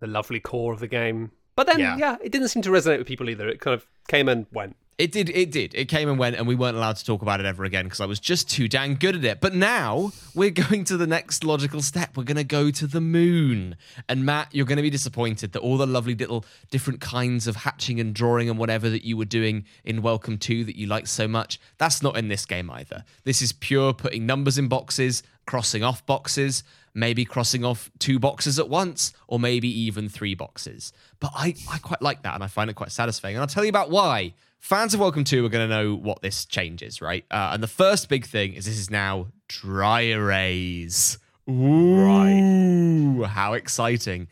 the 0.00 0.06
lovely 0.06 0.38
core 0.40 0.72
of 0.72 0.80
the 0.80 0.86
game. 0.88 1.30
But 1.56 1.66
then, 1.66 1.78
Yeah. 1.78 1.96
yeah, 1.96 2.16
it 2.22 2.32
didn't 2.32 2.48
seem 2.48 2.62
to 2.62 2.70
resonate 2.70 2.98
with 2.98 3.06
people 3.06 3.28
either. 3.30 3.48
It 3.48 3.60
kind 3.60 3.74
of 3.74 3.86
came 4.08 4.28
and 4.28 4.46
went. 4.52 4.76
It 4.96 5.10
did. 5.10 5.28
It 5.30 5.50
did. 5.50 5.74
It 5.74 5.86
came 5.86 6.08
and 6.08 6.20
went, 6.20 6.36
and 6.36 6.46
we 6.46 6.54
weren't 6.54 6.76
allowed 6.76 6.94
to 6.94 7.04
talk 7.04 7.20
about 7.20 7.40
it 7.40 7.46
ever 7.46 7.64
again 7.64 7.84
because 7.86 8.00
I 8.00 8.06
was 8.06 8.20
just 8.20 8.48
too 8.48 8.68
dang 8.68 8.94
good 8.94 9.16
at 9.16 9.24
it. 9.24 9.40
But 9.40 9.52
now 9.52 10.12
we're 10.36 10.50
going 10.50 10.84
to 10.84 10.96
the 10.96 11.06
next 11.08 11.42
logical 11.42 11.82
step. 11.82 12.16
We're 12.16 12.22
going 12.22 12.36
to 12.36 12.44
go 12.44 12.70
to 12.70 12.86
the 12.86 13.00
moon. 13.00 13.74
And 14.08 14.24
Matt, 14.24 14.54
you're 14.54 14.66
going 14.66 14.76
to 14.76 14.82
be 14.84 14.90
disappointed 14.90 15.50
that 15.52 15.58
all 15.58 15.78
the 15.78 15.86
lovely 15.86 16.14
little 16.14 16.44
different 16.70 17.00
kinds 17.00 17.48
of 17.48 17.56
hatching 17.56 17.98
and 17.98 18.14
drawing 18.14 18.48
and 18.48 18.56
whatever 18.56 18.88
that 18.88 19.04
you 19.04 19.16
were 19.16 19.24
doing 19.24 19.64
in 19.84 20.00
Welcome 20.00 20.38
to 20.38 20.62
that 20.64 20.76
you 20.76 20.86
liked 20.86 21.08
so 21.08 21.26
much, 21.26 21.58
that's 21.76 22.00
not 22.00 22.16
in 22.16 22.28
this 22.28 22.46
game 22.46 22.70
either. 22.70 23.04
This 23.24 23.42
is 23.42 23.50
pure 23.50 23.94
putting 23.94 24.26
numbers 24.26 24.58
in 24.58 24.68
boxes, 24.68 25.24
crossing 25.44 25.82
off 25.82 26.06
boxes, 26.06 26.62
maybe 26.94 27.24
crossing 27.24 27.64
off 27.64 27.90
two 27.98 28.18
boxes 28.18 28.58
at 28.58 28.68
once, 28.68 29.12
or 29.26 29.38
maybe 29.40 29.68
even 29.68 30.08
three 30.08 30.34
boxes. 30.34 30.92
But 31.20 31.32
I, 31.34 31.54
I 31.70 31.78
quite 31.78 32.00
like 32.00 32.22
that 32.22 32.34
and 32.34 32.44
I 32.44 32.46
find 32.46 32.70
it 32.70 32.74
quite 32.74 32.92
satisfying. 32.92 33.34
And 33.34 33.42
I'll 33.42 33.48
tell 33.48 33.64
you 33.64 33.70
about 33.70 33.90
why. 33.90 34.34
Fans 34.60 34.94
of 34.94 35.00
Welcome 35.00 35.24
to 35.24 35.44
are 35.44 35.50
going 35.50 35.68
to 35.68 35.74
know 35.74 35.94
what 35.94 36.22
this 36.22 36.46
changes, 36.46 37.02
right? 37.02 37.26
Uh, 37.30 37.50
and 37.52 37.62
the 37.62 37.68
first 37.68 38.08
big 38.08 38.24
thing 38.24 38.54
is 38.54 38.64
this 38.64 38.78
is 38.78 38.90
now 38.90 39.26
dry 39.48 40.02
erase. 40.02 41.18
Ooh, 41.50 43.24
how 43.24 43.52
exciting. 43.52 44.28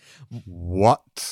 What? 0.47 1.03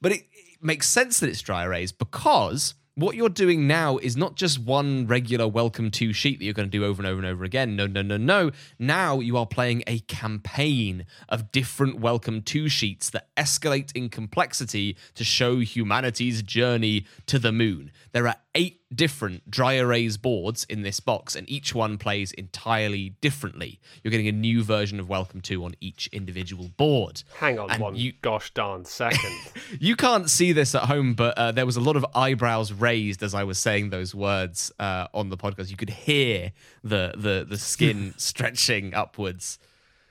but 0.00 0.12
it, 0.12 0.22
it 0.32 0.62
makes 0.62 0.88
sense 0.88 1.20
that 1.20 1.28
it's 1.28 1.42
dry 1.42 1.64
erase 1.64 1.92
because 1.92 2.74
what 2.96 3.16
you're 3.16 3.28
doing 3.28 3.66
now 3.66 3.98
is 3.98 4.16
not 4.16 4.36
just 4.36 4.60
one 4.60 5.06
regular 5.08 5.48
welcome 5.48 5.90
to 5.90 6.12
sheet 6.12 6.38
that 6.38 6.44
you're 6.44 6.54
going 6.54 6.70
to 6.70 6.78
do 6.78 6.84
over 6.84 7.02
and 7.02 7.08
over 7.08 7.18
and 7.18 7.26
over 7.26 7.42
again. 7.42 7.74
No, 7.74 7.88
no, 7.88 8.02
no, 8.02 8.16
no. 8.16 8.52
Now 8.78 9.18
you 9.18 9.36
are 9.36 9.46
playing 9.46 9.82
a 9.88 9.98
campaign 10.00 11.04
of 11.28 11.50
different 11.50 11.98
welcome 11.98 12.40
to 12.42 12.68
sheets 12.68 13.10
that 13.10 13.34
escalate 13.36 13.90
in 13.96 14.10
complexity 14.10 14.96
to 15.16 15.24
show 15.24 15.58
humanity's 15.58 16.42
journey 16.42 17.06
to 17.26 17.40
the 17.40 17.50
moon. 17.50 17.90
There 18.12 18.28
are 18.28 18.36
eight 18.54 18.82
different 18.96 19.50
dry 19.50 19.74
erase 19.74 20.16
boards 20.16 20.64
in 20.64 20.82
this 20.82 21.00
box, 21.00 21.34
and 21.36 21.48
each 21.50 21.74
one 21.74 21.98
plays 21.98 22.32
entirely 22.32 23.10
differently. 23.20 23.80
You're 24.02 24.10
getting 24.10 24.28
a 24.28 24.32
new 24.32 24.62
version 24.62 25.00
of 25.00 25.08
Welcome 25.08 25.40
to 25.42 25.64
on 25.64 25.74
each 25.80 26.08
individual 26.12 26.70
board. 26.76 27.22
Hang 27.38 27.58
on 27.58 27.70
And 27.70 27.80
one 27.82 27.96
you- 27.96 28.12
gosh 28.22 28.50
darn 28.52 28.84
second. 28.84 29.32
You 29.80 29.96
can't 29.96 30.30
see 30.30 30.52
this 30.52 30.74
at 30.74 30.82
home, 30.84 31.14
but 31.14 31.36
uh, 31.36 31.50
there 31.52 31.66
was 31.66 31.76
a 31.76 31.80
lot 31.80 31.96
of 31.96 32.06
eyebrows 32.14 32.72
raised 32.72 33.22
as 33.22 33.34
I 33.34 33.44
was 33.44 33.58
saying 33.58 33.90
those 33.90 34.14
words 34.14 34.70
uh, 34.78 35.08
on 35.12 35.30
the 35.30 35.36
podcast. 35.36 35.70
You 35.70 35.76
could 35.76 35.90
hear 35.90 36.52
the 36.82 37.12
the 37.16 37.44
the 37.48 37.58
skin 37.58 38.14
stretching 38.18 38.94
upwards. 38.94 39.58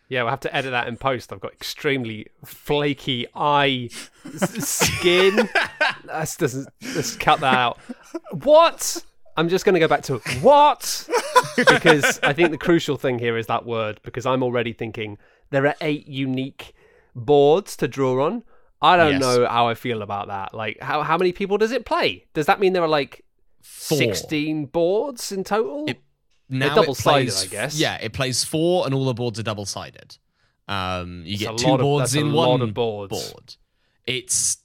Yeah, 0.10 0.22
we'll 0.24 0.30
have 0.32 0.40
to 0.42 0.56
edit 0.56 0.72
that 0.72 0.88
in 0.88 0.98
post. 0.98 1.32
I've 1.34 1.40
got 1.40 1.54
extremely 1.54 2.28
flaky 2.46 3.26
eye 3.36 3.90
s- 4.26 4.68
skin. 4.68 5.50
Let's, 6.06 6.36
doesn't, 6.38 6.68
let's 6.96 7.16
cut 7.16 7.40
that 7.40 7.56
out. 7.56 7.80
What? 8.44 9.04
I'm 9.36 9.50
just 9.50 9.66
going 9.66 9.74
to 9.74 9.80
go 9.80 9.88
back 9.88 10.04
to 10.04 10.18
what? 10.42 11.08
because 11.58 12.20
I 12.22 12.34
think 12.34 12.52
the 12.52 12.58
crucial 12.58 12.98
thing 12.98 13.18
here 13.18 13.36
is 13.38 13.48
that 13.48 13.66
word, 13.66 14.00
because 14.04 14.26
I'm 14.26 14.44
already 14.44 14.74
thinking 14.74 15.18
there 15.50 15.66
are 15.66 15.76
eight 15.82 16.08
unique 16.08 16.74
boards 17.16 17.76
to 17.78 17.88
draw 17.88 18.24
on. 18.26 18.44
I 18.82 18.98
don't 18.98 19.14
Yes. 19.14 19.22
know 19.22 19.48
how 19.48 19.68
I 19.70 19.76
feel 19.76 20.02
about 20.02 20.28
that. 20.28 20.54
Like, 20.54 20.78
how, 20.82 21.02
how 21.04 21.18
many 21.18 21.32
people 21.32 21.58
does 21.58 21.72
it 21.72 21.86
play? 21.86 22.26
Does 22.34 22.46
that 22.48 22.60
mean 22.60 22.74
there 22.74 22.84
are 22.84 22.88
like 22.88 23.24
four. 23.62 23.98
16 23.98 24.66
boards 24.68 25.32
in 25.32 25.44
total. 25.44 25.86
It- 25.88 26.02
Now 26.50 26.82
it 26.82 26.98
plays- 26.98 27.44
I 27.44 27.48
guess. 27.48 27.80
Yeah, 27.80 27.96
it 28.02 28.14
plays 28.14 28.44
four, 28.44 28.86
and 28.86 28.94
all 28.94 29.06
the 29.06 29.14
boards 29.14 29.40
are 29.40 29.44
double 29.44 29.66
sided. 29.66 30.18
Um, 30.68 31.24
you 31.26 31.38
That's 31.38 31.52
get 31.52 31.58
two 31.58 31.68
lot 31.72 31.74
of- 31.76 31.82
boards 31.82 32.16
in 32.16 32.34
one 32.34 32.72
boards. 32.72 33.10
board. 33.32 33.56
It's 34.06 34.58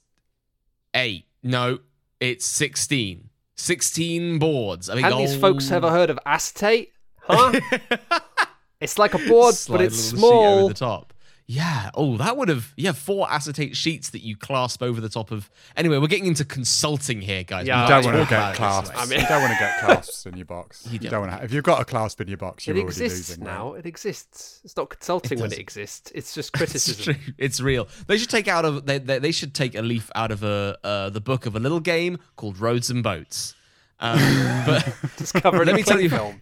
eight. 0.93 1.25
No, 1.43 1.79
it's 2.19 2.45
sixteen. 2.45 3.29
Sixteen 3.55 4.39
boards. 4.39 4.89
I 4.89 4.95
mean, 4.95 5.03
Have 5.03 5.17
these 5.17 5.35
folks 5.35 5.69
ever 5.71 5.89
heard 5.89 6.09
of 6.09 6.19
acetate? 6.25 6.93
Huh? 7.21 7.59
it's 8.81 8.97
like 8.97 9.13
a 9.13 9.19
board, 9.19 9.53
but 9.69 9.81
it's 9.81 9.99
small. 9.99 10.59
over 10.61 10.67
the 10.69 10.73
top. 10.79 11.13
Yeah. 11.51 11.89
Oh, 11.95 12.15
that 12.17 12.37
would 12.37 12.47
have. 12.49 12.73
Yeah, 12.77 12.91
four 12.91 13.27
acetate 13.27 13.75
sheets 13.75 14.11
that 14.11 14.21
you 14.21 14.37
clasp 14.37 14.83
over 14.83 15.01
the 15.01 15.09
top 15.09 15.31
of. 15.31 15.49
Anyway, 15.75 15.97
we're 15.97 16.05
getting 16.05 16.27
into 16.27 16.45
consulting 16.45 17.21
here, 17.21 17.43
guys. 17.43 17.65
Yeah, 17.65 17.79
You 17.79 17.85
I 17.85 18.01
don't 18.01 18.13
want 18.13 18.17
to 18.17 18.29
get 18.29 18.37
about 18.39 18.55
clasps. 18.55 18.95
I 18.95 19.05
mean- 19.07 19.19
you 19.19 19.27
don't 19.29 19.41
want 19.41 19.53
to 19.53 19.59
get 19.59 19.79
clasps 19.79 20.25
in 20.27 20.37
your 20.37 20.45
box. 20.45 20.87
You, 20.91 20.99
don't. 20.99 21.09
don't 21.09 21.27
want 21.27 21.39
to. 21.39 21.43
If 21.45 21.51
you've 21.51 21.63
got 21.63 21.81
a 21.81 21.85
clasp 21.85 22.21
in 22.21 22.27
your 22.27 22.37
box, 22.37 22.67
you're 22.67 22.75
It 22.75 22.81
already 22.81 22.87
exists 23.03 23.29
losing. 23.31 23.43
now. 23.45 23.73
It 23.73 23.87
exists. 23.87 24.61
It's 24.63 24.77
not 24.77 24.89
consulting 24.91 25.39
when 25.39 25.51
it 25.51 25.57
exists. 25.57 26.11
It's 26.13 26.35
just 26.35 26.49
It's 26.53 26.57
criticism. 26.59 27.15
true. 27.15 27.33
It's 27.39 27.59
real. 27.59 27.87
They 28.05 28.19
should 28.19 28.29
take 28.29 28.47
out 28.47 28.63
of 28.63 28.85
they, 28.85 28.99
they, 28.99 29.17
they 29.17 29.31
should 29.31 29.55
take 29.55 29.73
a 29.73 29.81
leaf 29.81 30.11
out 30.13 30.31
of 30.31 30.43
a 30.43 30.77
uh, 30.83 31.09
the 31.09 31.19
book 31.21 31.47
of 31.47 31.55
a 31.55 31.59
little 31.59 31.79
game 31.79 32.19
called 32.35 32.59
Roads 32.59 32.91
and 32.91 33.01
Boats. 33.01 33.55
Um, 33.99 34.19
but 34.67 34.93
Discovered 35.17 35.65
Let 35.65 35.75
me 35.75 35.81
tell 35.81 35.99
you- 35.99 36.11
film. 36.11 36.41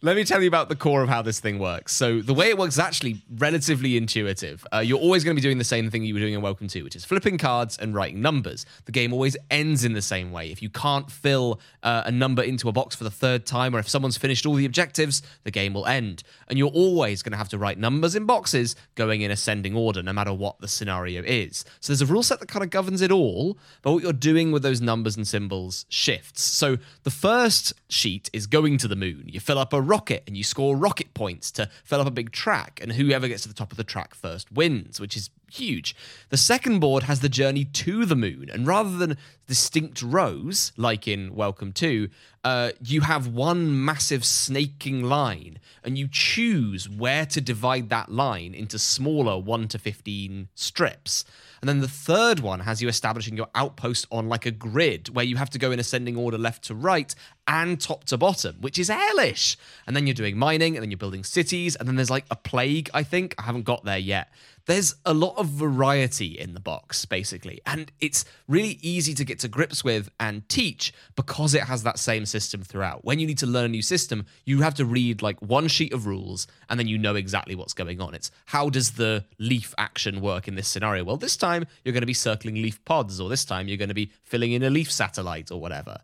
Let 0.00 0.14
me 0.14 0.22
tell 0.22 0.40
you 0.40 0.46
about 0.46 0.68
the 0.68 0.76
core 0.76 1.02
of 1.02 1.08
how 1.08 1.22
this 1.22 1.40
thing 1.40 1.58
works. 1.58 1.92
So 1.92 2.22
the 2.22 2.32
way 2.32 2.50
it 2.50 2.56
works 2.56 2.74
is 2.74 2.78
actually 2.78 3.20
relatively 3.36 3.96
intuitive. 3.96 4.64
Uh, 4.72 4.78
you're 4.78 5.00
always 5.00 5.24
going 5.24 5.34
to 5.34 5.40
be 5.40 5.44
doing 5.44 5.58
the 5.58 5.64
same 5.64 5.90
thing 5.90 6.04
you 6.04 6.14
were 6.14 6.20
doing 6.20 6.34
in 6.34 6.40
Welcome 6.40 6.68
to, 6.68 6.84
which 6.84 6.94
is 6.94 7.04
flipping 7.04 7.36
cards 7.36 7.76
and 7.78 7.92
writing 7.92 8.22
numbers. 8.22 8.64
The 8.84 8.92
game 8.92 9.12
always 9.12 9.36
ends 9.50 9.84
in 9.84 9.94
the 9.94 10.00
same 10.00 10.30
way. 10.30 10.52
If 10.52 10.62
you 10.62 10.70
can't 10.70 11.10
fill 11.10 11.58
uh, 11.82 12.04
a 12.06 12.12
number 12.12 12.44
into 12.44 12.68
a 12.68 12.72
box 12.72 12.94
for 12.94 13.02
the 13.02 13.10
third 13.10 13.44
time, 13.44 13.74
or 13.74 13.80
if 13.80 13.88
someone's 13.88 14.16
finished 14.16 14.46
all 14.46 14.54
the 14.54 14.66
objectives, 14.66 15.20
the 15.42 15.50
game 15.50 15.74
will 15.74 15.84
end. 15.86 16.22
And 16.46 16.60
you're 16.60 16.68
always 16.68 17.24
going 17.24 17.32
to 17.32 17.38
have 17.38 17.48
to 17.48 17.58
write 17.58 17.76
numbers 17.76 18.14
in 18.14 18.24
boxes 18.24 18.76
going 18.94 19.22
in 19.22 19.32
ascending 19.32 19.74
order, 19.74 20.00
no 20.00 20.12
matter 20.12 20.32
what 20.32 20.60
the 20.60 20.68
scenario 20.68 21.24
is. 21.24 21.64
So 21.80 21.92
there's 21.92 22.02
a 22.02 22.06
rule 22.06 22.22
set 22.22 22.38
that 22.38 22.48
kind 22.48 22.62
of 22.62 22.70
governs 22.70 23.02
it 23.02 23.10
all, 23.10 23.58
but 23.82 23.90
what 23.94 24.04
you're 24.04 24.12
doing 24.12 24.52
with 24.52 24.62
those 24.62 24.80
numbers 24.80 25.16
and 25.16 25.26
symbols 25.26 25.86
shifts. 25.88 26.42
So 26.44 26.78
the 27.02 27.10
first 27.10 27.72
sheet 27.88 28.30
is 28.32 28.46
going 28.46 28.78
to 28.78 28.86
the 28.86 28.94
moon. 28.94 29.24
You 29.26 29.40
fill 29.40 29.58
up 29.58 29.72
a 29.72 29.87
rocket 29.88 30.22
and 30.26 30.36
you 30.36 30.44
score 30.44 30.76
rocket 30.76 31.14
points 31.14 31.50
to 31.52 31.68
fill 31.84 32.00
up 32.00 32.06
a 32.06 32.12
big 32.12 32.30
track, 32.30 32.78
and 32.82 32.92
whoever 32.92 33.26
gets 33.26 33.42
to 33.42 33.48
the 33.48 33.54
top 33.54 33.70
of 33.70 33.76
the 33.76 33.84
track 33.84 34.14
first 34.14 34.52
wins, 34.52 35.00
which 35.00 35.16
is 35.16 35.30
huge. 35.50 35.96
The 36.28 36.36
second 36.36 36.80
board 36.80 37.04
has 37.04 37.20
the 37.20 37.28
journey 37.28 37.64
to 37.64 38.04
the 38.04 38.16
moon, 38.16 38.50
and 38.52 38.66
rather 38.66 38.96
than 38.96 39.16
distinct 39.46 40.02
rows 40.02 40.72
like 40.76 41.08
in 41.08 41.34
Welcome 41.34 41.72
to, 41.72 42.08
uh, 42.44 42.70
you 42.82 43.00
have 43.02 43.28
one 43.28 43.84
massive 43.84 44.24
snaking 44.24 45.02
line, 45.02 45.58
and 45.82 45.98
you 45.98 46.08
choose 46.10 46.88
where 46.88 47.26
to 47.26 47.40
divide 47.40 47.88
that 47.90 48.10
line 48.10 48.54
into 48.54 48.78
smaller 48.78 49.38
1 49.38 49.68
to 49.68 49.78
15 49.78 50.48
strips. 50.54 51.24
And 51.60 51.68
then 51.68 51.80
the 51.80 51.88
third 51.88 52.40
one 52.40 52.60
has 52.60 52.80
you 52.80 52.88
establishing 52.88 53.36
your 53.36 53.48
outpost 53.54 54.06
on 54.12 54.28
like 54.28 54.46
a 54.46 54.50
grid 54.50 55.08
where 55.14 55.24
you 55.24 55.36
have 55.36 55.50
to 55.50 55.58
go 55.58 55.72
in 55.72 55.80
ascending 55.80 56.16
order 56.16 56.38
left 56.38 56.64
to 56.64 56.74
right 56.74 57.12
and 57.48 57.80
top 57.80 58.04
to 58.04 58.18
bottom, 58.18 58.56
which 58.60 58.78
is 58.78 58.88
hellish. 58.88 59.56
And 59.86 59.96
then 59.96 60.06
you're 60.06 60.14
doing 60.14 60.36
mining 60.36 60.76
and 60.76 60.82
then 60.82 60.90
you're 60.90 60.98
building 60.98 61.24
cities. 61.24 61.74
And 61.74 61.88
then 61.88 61.96
there's 61.96 62.10
like 62.10 62.26
a 62.30 62.36
plague, 62.36 62.90
I 62.92 63.02
think. 63.02 63.34
I 63.38 63.42
haven't 63.42 63.64
got 63.64 63.84
there 63.84 63.98
yet. 63.98 64.28
There's 64.66 64.96
a 65.06 65.14
lot 65.14 65.38
of 65.38 65.46
variety 65.46 66.38
in 66.38 66.52
the 66.52 66.60
box, 66.60 67.06
basically. 67.06 67.62
And 67.64 67.90
it's 68.00 68.26
really 68.48 68.78
easy 68.82 69.14
to 69.14 69.24
get 69.24 69.38
to 69.38 69.48
grips 69.48 69.82
with 69.82 70.10
and 70.20 70.46
teach 70.50 70.92
because 71.16 71.54
it 71.54 71.62
has 71.62 71.84
that 71.84 71.98
same 71.98 72.26
system 72.26 72.62
throughout. 72.62 73.02
When 73.02 73.18
you 73.18 73.26
need 73.26 73.38
to 73.38 73.46
learn 73.46 73.64
a 73.64 73.68
new 73.68 73.80
system, 73.80 74.26
you 74.44 74.60
have 74.60 74.74
to 74.74 74.84
read 74.84 75.22
like 75.22 75.40
one 75.40 75.68
sheet 75.68 75.94
of 75.94 76.06
rules 76.06 76.46
and 76.68 76.78
then 76.78 76.86
you 76.86 76.98
know 76.98 77.14
exactly 77.14 77.54
what's 77.54 77.72
going 77.72 77.98
on. 77.98 78.14
It's 78.14 78.30
how 78.44 78.68
does 78.68 78.92
the 78.92 79.24
leaf 79.38 79.74
action 79.78 80.20
work 80.20 80.48
in 80.48 80.54
this 80.54 80.68
scenario? 80.68 81.02
Well, 81.02 81.16
this 81.16 81.38
time 81.38 81.66
you're 81.82 81.94
going 81.94 82.02
to 82.02 82.06
be 82.06 82.12
circling 82.12 82.56
leaf 82.56 82.84
pods, 82.84 83.20
or 83.20 83.30
this 83.30 83.46
time 83.46 83.68
you're 83.68 83.78
going 83.78 83.88
to 83.88 83.94
be 83.94 84.12
filling 84.22 84.52
in 84.52 84.62
a 84.62 84.68
leaf 84.68 84.92
satellite 84.92 85.50
or 85.50 85.58
whatever. 85.58 85.96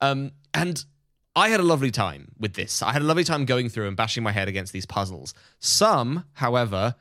Um, 0.00 0.32
and 0.54 0.84
I 1.34 1.50
had 1.50 1.60
a 1.60 1.64
lovely 1.64 1.90
time 1.90 2.32
with 2.38 2.54
this. 2.54 2.82
I 2.82 2.92
had 2.92 3.02
a 3.02 3.04
lovely 3.04 3.24
time 3.24 3.44
going 3.44 3.68
through 3.68 3.88
and 3.88 3.96
bashing 3.96 4.22
my 4.22 4.32
head 4.32 4.48
against 4.48 4.72
these 4.72 4.86
puzzles. 4.86 5.34
Some, 5.60 6.24
however, 6.34 6.96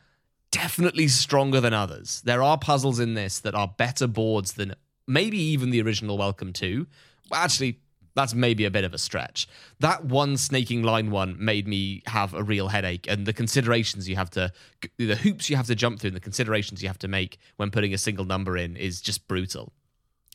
definitely 0.52 1.08
stronger 1.08 1.60
than 1.60 1.74
others. 1.74 2.22
There 2.24 2.44
are 2.44 2.58
puzzles 2.58 3.00
in 3.00 3.14
this 3.14 3.40
that 3.40 3.56
are 3.56 3.74
better 3.78 4.08
boards 4.08 4.54
than 4.54 4.76
maybe 5.08 5.38
even 5.38 5.70
the 5.70 5.82
original 5.82 6.18
Welcome 6.18 6.54
to. 6.54 6.88
Actually, 7.34 7.80
that's 8.16 8.34
maybe 8.34 8.66
a 8.66 8.72
bit 8.72 8.84
of 8.84 8.94
a 8.94 8.98
stretch. 8.98 9.48
That 9.80 10.06
one 10.06 10.38
snaking 10.38 10.82
line 10.82 11.12
one 11.12 11.36
made 11.38 11.68
me 11.68 12.02
have 12.08 12.34
a 12.34 12.44
real 12.44 12.68
headache, 12.68 13.06
and 13.08 13.26
the 13.26 13.34
considerations 13.34 14.10
you 14.10 14.16
have 14.16 14.32
to, 14.32 14.52
the 14.98 15.16
hoops 15.16 15.50
you 15.50 15.56
have 15.56 15.68
to 15.68 15.76
jump 15.76 16.00
through, 16.00 16.10
and 16.10 16.16
the 16.16 16.22
considerations 16.22 16.82
you 16.82 16.90
have 16.90 16.98
to 17.00 17.08
make 17.08 17.38
when 17.58 17.70
putting 17.70 17.94
a 17.94 17.98
single 17.98 18.26
number 18.26 18.58
in 18.58 18.76
is 18.76 19.02
just 19.02 19.28
brutal. 19.28 19.72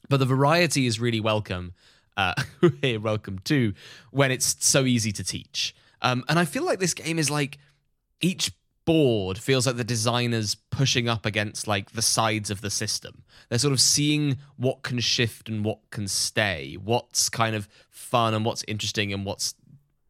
But 0.09 0.18
the 0.18 0.27
variety 0.27 0.87
is 0.87 1.01
really 1.01 1.20
welcome. 1.20 1.75
Uh, 2.16 2.35
here, 2.83 3.01
welcome 3.01 3.38
to 3.44 3.75
when 4.11 4.31
it's 4.31 4.57
so 4.64 4.85
easy 4.85 5.12
to 5.12 5.25
teach. 5.25 5.75
Um, 6.03 6.25
and 6.29 6.38
I 6.38 6.44
feel 6.44 6.64
like 6.64 6.79
this 6.79 6.94
game 6.94 7.18
is 7.18 7.31
like 7.31 7.59
each 8.20 8.53
board 8.85 9.38
feels 9.38 9.66
like 9.66 9.77
the 9.77 9.85
designers 9.85 10.57
pushing 10.70 11.09
up 11.09 11.25
against 11.25 11.66
like 11.66 11.92
the 11.92 12.03
sides 12.03 12.51
of 12.51 12.61
the 12.61 12.70
system. 12.70 13.22
They're 13.48 13.59
sort 13.59 13.72
of 13.72 13.81
seeing 13.81 14.38
what 14.57 14.83
can 14.83 14.98
shift 15.01 15.48
and 15.48 15.64
what 15.64 15.79
can 15.90 16.09
stay, 16.09 16.77
what's 16.83 17.29
kind 17.29 17.55
of 17.55 17.68
fun 17.90 18.35
and 18.35 18.44
what's 18.44 18.64
interesting 18.66 19.12
and 19.12 19.25
what's 19.25 19.55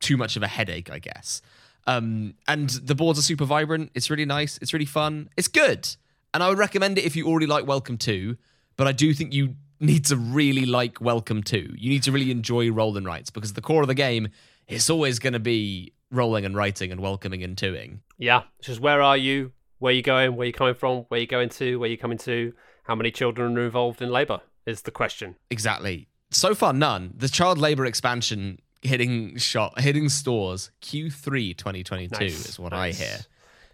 too 0.01 0.17
much 0.17 0.37
of 0.37 0.43
a 0.43 0.49
headache, 0.49 0.91
I 0.91 0.99
guess. 0.99 1.43
Um, 1.87 2.35
and 2.49 2.71
the 2.71 2.95
boards 2.95 3.19
are 3.19 3.23
super 3.23 3.45
vibrant. 3.45 3.91
It's 3.95 4.11
really 4.11 4.25
nice. 4.25 4.59
It's 4.62 4.73
really 4.73 4.87
fun. 4.87 5.29
It's 5.37 5.49
good. 5.49 5.88
And 6.33 6.43
I 6.43 6.49
would 6.49 6.59
recommend 6.59 6.99
it 6.99 7.05
if 7.05 7.15
you 7.17 7.27
already 7.27 7.47
like 7.47 7.67
Welcome 7.67 7.99
to, 7.99 8.37
but 8.77 8.87
I 8.87 8.93
do 8.93 9.12
think 9.12 9.35
you 9.35 9.57
need 9.83 10.05
to 10.07 10.16
really 10.16 10.64
like 10.66 11.01
Welcome 11.01 11.42
to. 11.45 11.59
You 11.79 11.90
need 11.90 12.03
to 12.05 12.12
really 12.12 12.31
enjoy 12.31 12.71
roll 12.71 12.97
and 12.97 13.07
writes 13.07 13.31
because 13.31 13.53
the 13.53 13.61
core 13.62 13.83
of 13.83 13.88
the 13.88 13.95
game 13.95 14.29
is 14.68 14.88
always 14.88 15.18
going 15.18 15.33
to 15.35 15.40
be 15.40 15.92
rolling 16.11 16.45
and 16.45 16.55
writing 16.57 16.92
and 16.92 17.01
welcoming 17.01 17.42
and 17.42 17.57
toing. 17.57 17.99
Yeah, 18.18 18.42
it's 18.59 18.68
just 18.68 18.81
where 18.81 19.03
are 19.03 19.16
you? 19.16 19.53
Where 19.79 19.92
you 19.92 20.03
going? 20.03 20.37
Where 20.37 20.47
you 20.47 20.53
coming 20.53 20.75
from? 20.75 20.99
Where 21.09 21.21
you 21.21 21.27
going 21.27 21.49
to? 21.51 21.79
Where 21.79 21.88
you 21.88 21.99
coming 21.99 22.18
to? 22.18 22.53
How 22.85 22.95
many 22.95 23.11
children 23.11 23.59
are 23.59 23.64
involved 23.64 24.01
in 24.01 24.11
labour? 24.11 24.40
Is 24.64 24.83
the 24.83 24.90
question. 24.92 25.35
Exactly. 25.51 26.07
So 26.31 26.55
far, 26.55 26.73
none. 26.73 27.14
The 27.16 27.29
child 27.29 27.59
labor 27.59 27.85
expansion 27.85 28.61
hitting 28.83 29.37
shot 29.38 29.81
hitting 29.81 30.09
stores 30.09 30.71
Q3 30.83 31.57
2022 31.57 32.16
Nice, 32.21 32.49
is 32.49 32.59
what 32.59 32.73
nice. 32.73 33.01
I 33.01 33.05
hear. 33.05 33.18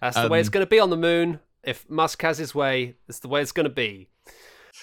That's 0.01 0.17
the 0.17 0.29
way 0.29 0.41
it's 0.41 0.49
Um, 0.49 0.53
going 0.53 0.65
to 0.67 0.71
be 0.71 0.81
on 0.81 0.91
the 0.91 0.97
moon. 0.97 1.41
If 1.65 1.89
Musk 1.91 2.23
has 2.23 2.39
his 2.39 2.55
way, 2.55 2.95
it's 3.09 3.19
the 3.19 3.29
way 3.29 3.43
it's 3.43 3.53
going 3.53 3.65
to 3.65 3.71
be. 3.71 4.09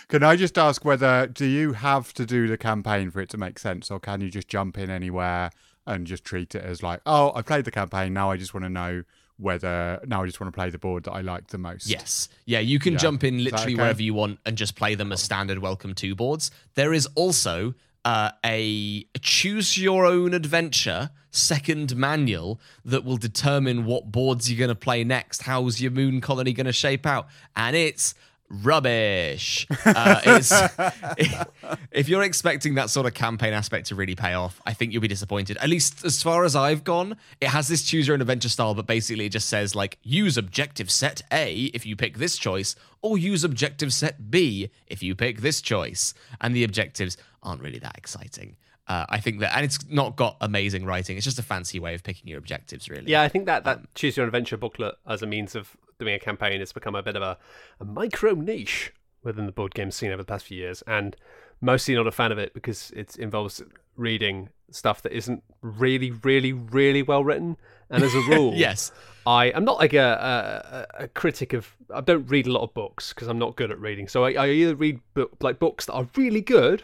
Can 0.07 0.23
I 0.23 0.35
just 0.35 0.57
ask 0.57 0.83
whether 0.85 1.27
do 1.27 1.45
you 1.45 1.73
have 1.73 2.13
to 2.13 2.25
do 2.25 2.47
the 2.47 2.57
campaign 2.57 3.11
for 3.11 3.21
it 3.21 3.29
to 3.29 3.37
make 3.37 3.59
sense, 3.59 3.89
or 3.91 3.99
can 3.99 4.21
you 4.21 4.29
just 4.29 4.47
jump 4.47 4.77
in 4.77 4.89
anywhere 4.89 5.51
and 5.87 6.07
just 6.07 6.23
treat 6.23 6.55
it 6.55 6.63
as 6.63 6.81
like, 6.81 7.01
oh, 7.05 7.31
I 7.35 7.41
played 7.41 7.65
the 7.65 7.71
campaign, 7.71 8.13
now 8.13 8.31
I 8.31 8.37
just 8.37 8.53
want 8.53 8.63
to 8.65 8.69
know 8.69 9.03
whether 9.37 9.99
now 10.07 10.23
I 10.23 10.25
just 10.25 10.39
want 10.39 10.51
to 10.53 10.55
play 10.55 10.69
the 10.69 10.77
board 10.79 11.03
that 11.03 11.11
I 11.11 11.21
like 11.21 11.47
the 11.47 11.57
most. 11.57 11.87
Yes. 11.87 12.29
Yeah, 12.45 12.59
you 12.59 12.79
can 12.79 12.93
Yeah. 12.93 12.99
jump 12.99 13.23
in 13.23 13.43
literally 13.43 13.73
okay? 13.73 13.81
wherever 13.81 14.01
you 14.01 14.13
want 14.13 14.39
and 14.45 14.57
just 14.57 14.75
play 14.75 14.95
them 14.95 15.11
as 15.11 15.21
standard 15.21 15.59
Welcome 15.59 15.93
to 15.95 16.15
boards. 16.15 16.51
There 16.75 16.93
is 16.93 17.05
also 17.15 17.75
uh, 18.05 18.31
a 18.45 19.03
choose 19.19 19.77
your 19.77 20.05
own 20.05 20.33
adventure 20.33 21.09
second 21.31 21.95
manual 21.97 22.61
that 22.85 23.03
will 23.03 23.17
determine 23.17 23.83
what 23.83 24.11
boards 24.11 24.49
you're 24.49 24.59
going 24.59 24.69
to 24.69 24.75
play 24.75 25.03
next. 25.03 25.41
How's 25.41 25.81
your 25.81 25.91
moon 25.91 26.21
colony 26.21 26.53
going 26.53 26.67
to 26.67 26.71
shape 26.73 27.05
out? 27.05 27.27
And 27.55 27.75
it's 27.75 28.15
rubbish. 28.49 29.67
Uh, 29.85 30.19
it's, 30.25 30.51
if 31.91 32.09
you're 32.09 32.23
expecting 32.23 32.75
that 32.75 32.89
sort 32.89 33.05
of 33.05 33.13
campaign 33.13 33.53
aspect 33.53 33.87
to 33.87 33.95
really 33.95 34.15
pay 34.15 34.33
off, 34.33 34.59
I 34.65 34.73
think 34.73 34.91
you'll 34.91 35.01
be 35.01 35.07
disappointed. 35.07 35.57
At 35.57 35.69
least 35.69 36.03
as 36.03 36.21
far 36.23 36.43
as 36.43 36.55
I've 36.55 36.83
gone, 36.83 37.17
it 37.39 37.49
has 37.49 37.67
this 37.67 37.83
choose 37.83 38.07
your 38.07 38.15
own 38.15 38.21
adventure 38.21 38.49
style, 38.49 38.73
but 38.73 38.87
basically 38.87 39.25
it 39.27 39.29
just 39.29 39.47
says 39.47 39.75
like 39.75 39.99
use 40.01 40.37
objective 40.37 40.89
set 40.89 41.21
A 41.31 41.65
if 41.73 41.85
you 41.85 41.95
pick 41.95 42.17
this 42.17 42.37
choice, 42.37 42.75
or 43.01 43.17
use 43.17 43.43
objective 43.43 43.93
set 43.93 44.31
B 44.31 44.71
if 44.87 45.03
you 45.03 45.15
pick 45.15 45.41
this 45.41 45.61
choice. 45.61 46.13
And 46.41 46.55
the 46.55 46.63
objectives 46.63 47.15
aren't 47.43 47.61
really 47.61 47.79
that 47.79 47.97
exciting. 47.97 48.57
Uh, 48.87 49.05
I 49.09 49.19
think 49.19 49.39
that, 49.39 49.55
and 49.55 49.65
it's 49.65 49.79
not 49.89 50.15
got 50.15 50.37
amazing 50.41 50.85
writing. 50.85 51.17
It's 51.17 51.25
just 51.25 51.39
a 51.39 51.43
fancy 51.43 51.79
way 51.79 51.95
of 51.95 52.03
picking 52.03 52.27
your 52.27 52.37
objectives, 52.37 52.89
really. 52.89 53.11
Yeah, 53.11 53.21
I 53.21 53.29
think 53.29 53.45
that 53.45 53.63
that 53.63 53.93
choose 53.95 54.17
your 54.17 54.25
own 54.25 54.27
adventure 54.27 54.57
booklet 54.57 54.95
as 55.07 55.21
a 55.21 55.27
means 55.27 55.55
of 55.55 55.75
doing 55.99 56.15
a 56.15 56.19
campaign 56.19 56.59
has 56.59 56.71
become 56.71 56.95
a 56.95 57.03
bit 57.03 57.15
of 57.15 57.21
a, 57.21 57.37
a 57.79 57.85
micro 57.85 58.33
niche 58.33 58.93
within 59.23 59.45
the 59.45 59.51
board 59.51 59.73
game 59.73 59.91
scene 59.91 60.11
over 60.11 60.21
the 60.21 60.27
past 60.27 60.45
few 60.45 60.57
years, 60.57 60.83
and 60.87 61.15
mostly 61.61 61.95
not 61.95 62.07
a 62.07 62.11
fan 62.11 62.31
of 62.31 62.37
it 62.37 62.53
because 62.53 62.91
it 62.95 63.15
involves 63.17 63.61
reading 63.95 64.49
stuff 64.71 65.01
that 65.01 65.11
isn't 65.11 65.43
really, 65.61 66.11
really, 66.11 66.53
really 66.53 67.01
well 67.01 67.23
written. 67.23 67.57
And 67.89 68.03
as 68.03 68.13
a 68.13 68.19
rule, 68.29 68.53
Yes. 68.53 68.91
I 69.27 69.45
am 69.47 69.65
not 69.65 69.77
like 69.77 69.93
a, 69.93 70.85
a, 70.99 71.03
a 71.05 71.07
critic 71.07 71.53
of. 71.53 71.75
I 71.93 72.01
don't 72.01 72.27
read 72.27 72.45
a 72.45 72.51
lot 72.51 72.61
of 72.61 72.73
books 72.75 73.13
because 73.13 73.27
I'm 73.27 73.39
not 73.39 73.55
good 73.55 73.71
at 73.71 73.79
reading. 73.79 74.07
So 74.07 74.23
I, 74.23 74.33
I 74.33 74.49
either 74.49 74.75
read 74.75 74.99
book, 75.15 75.31
like 75.39 75.57
books 75.57 75.85
that 75.85 75.93
are 75.93 76.07
really 76.15 76.41
good, 76.41 76.83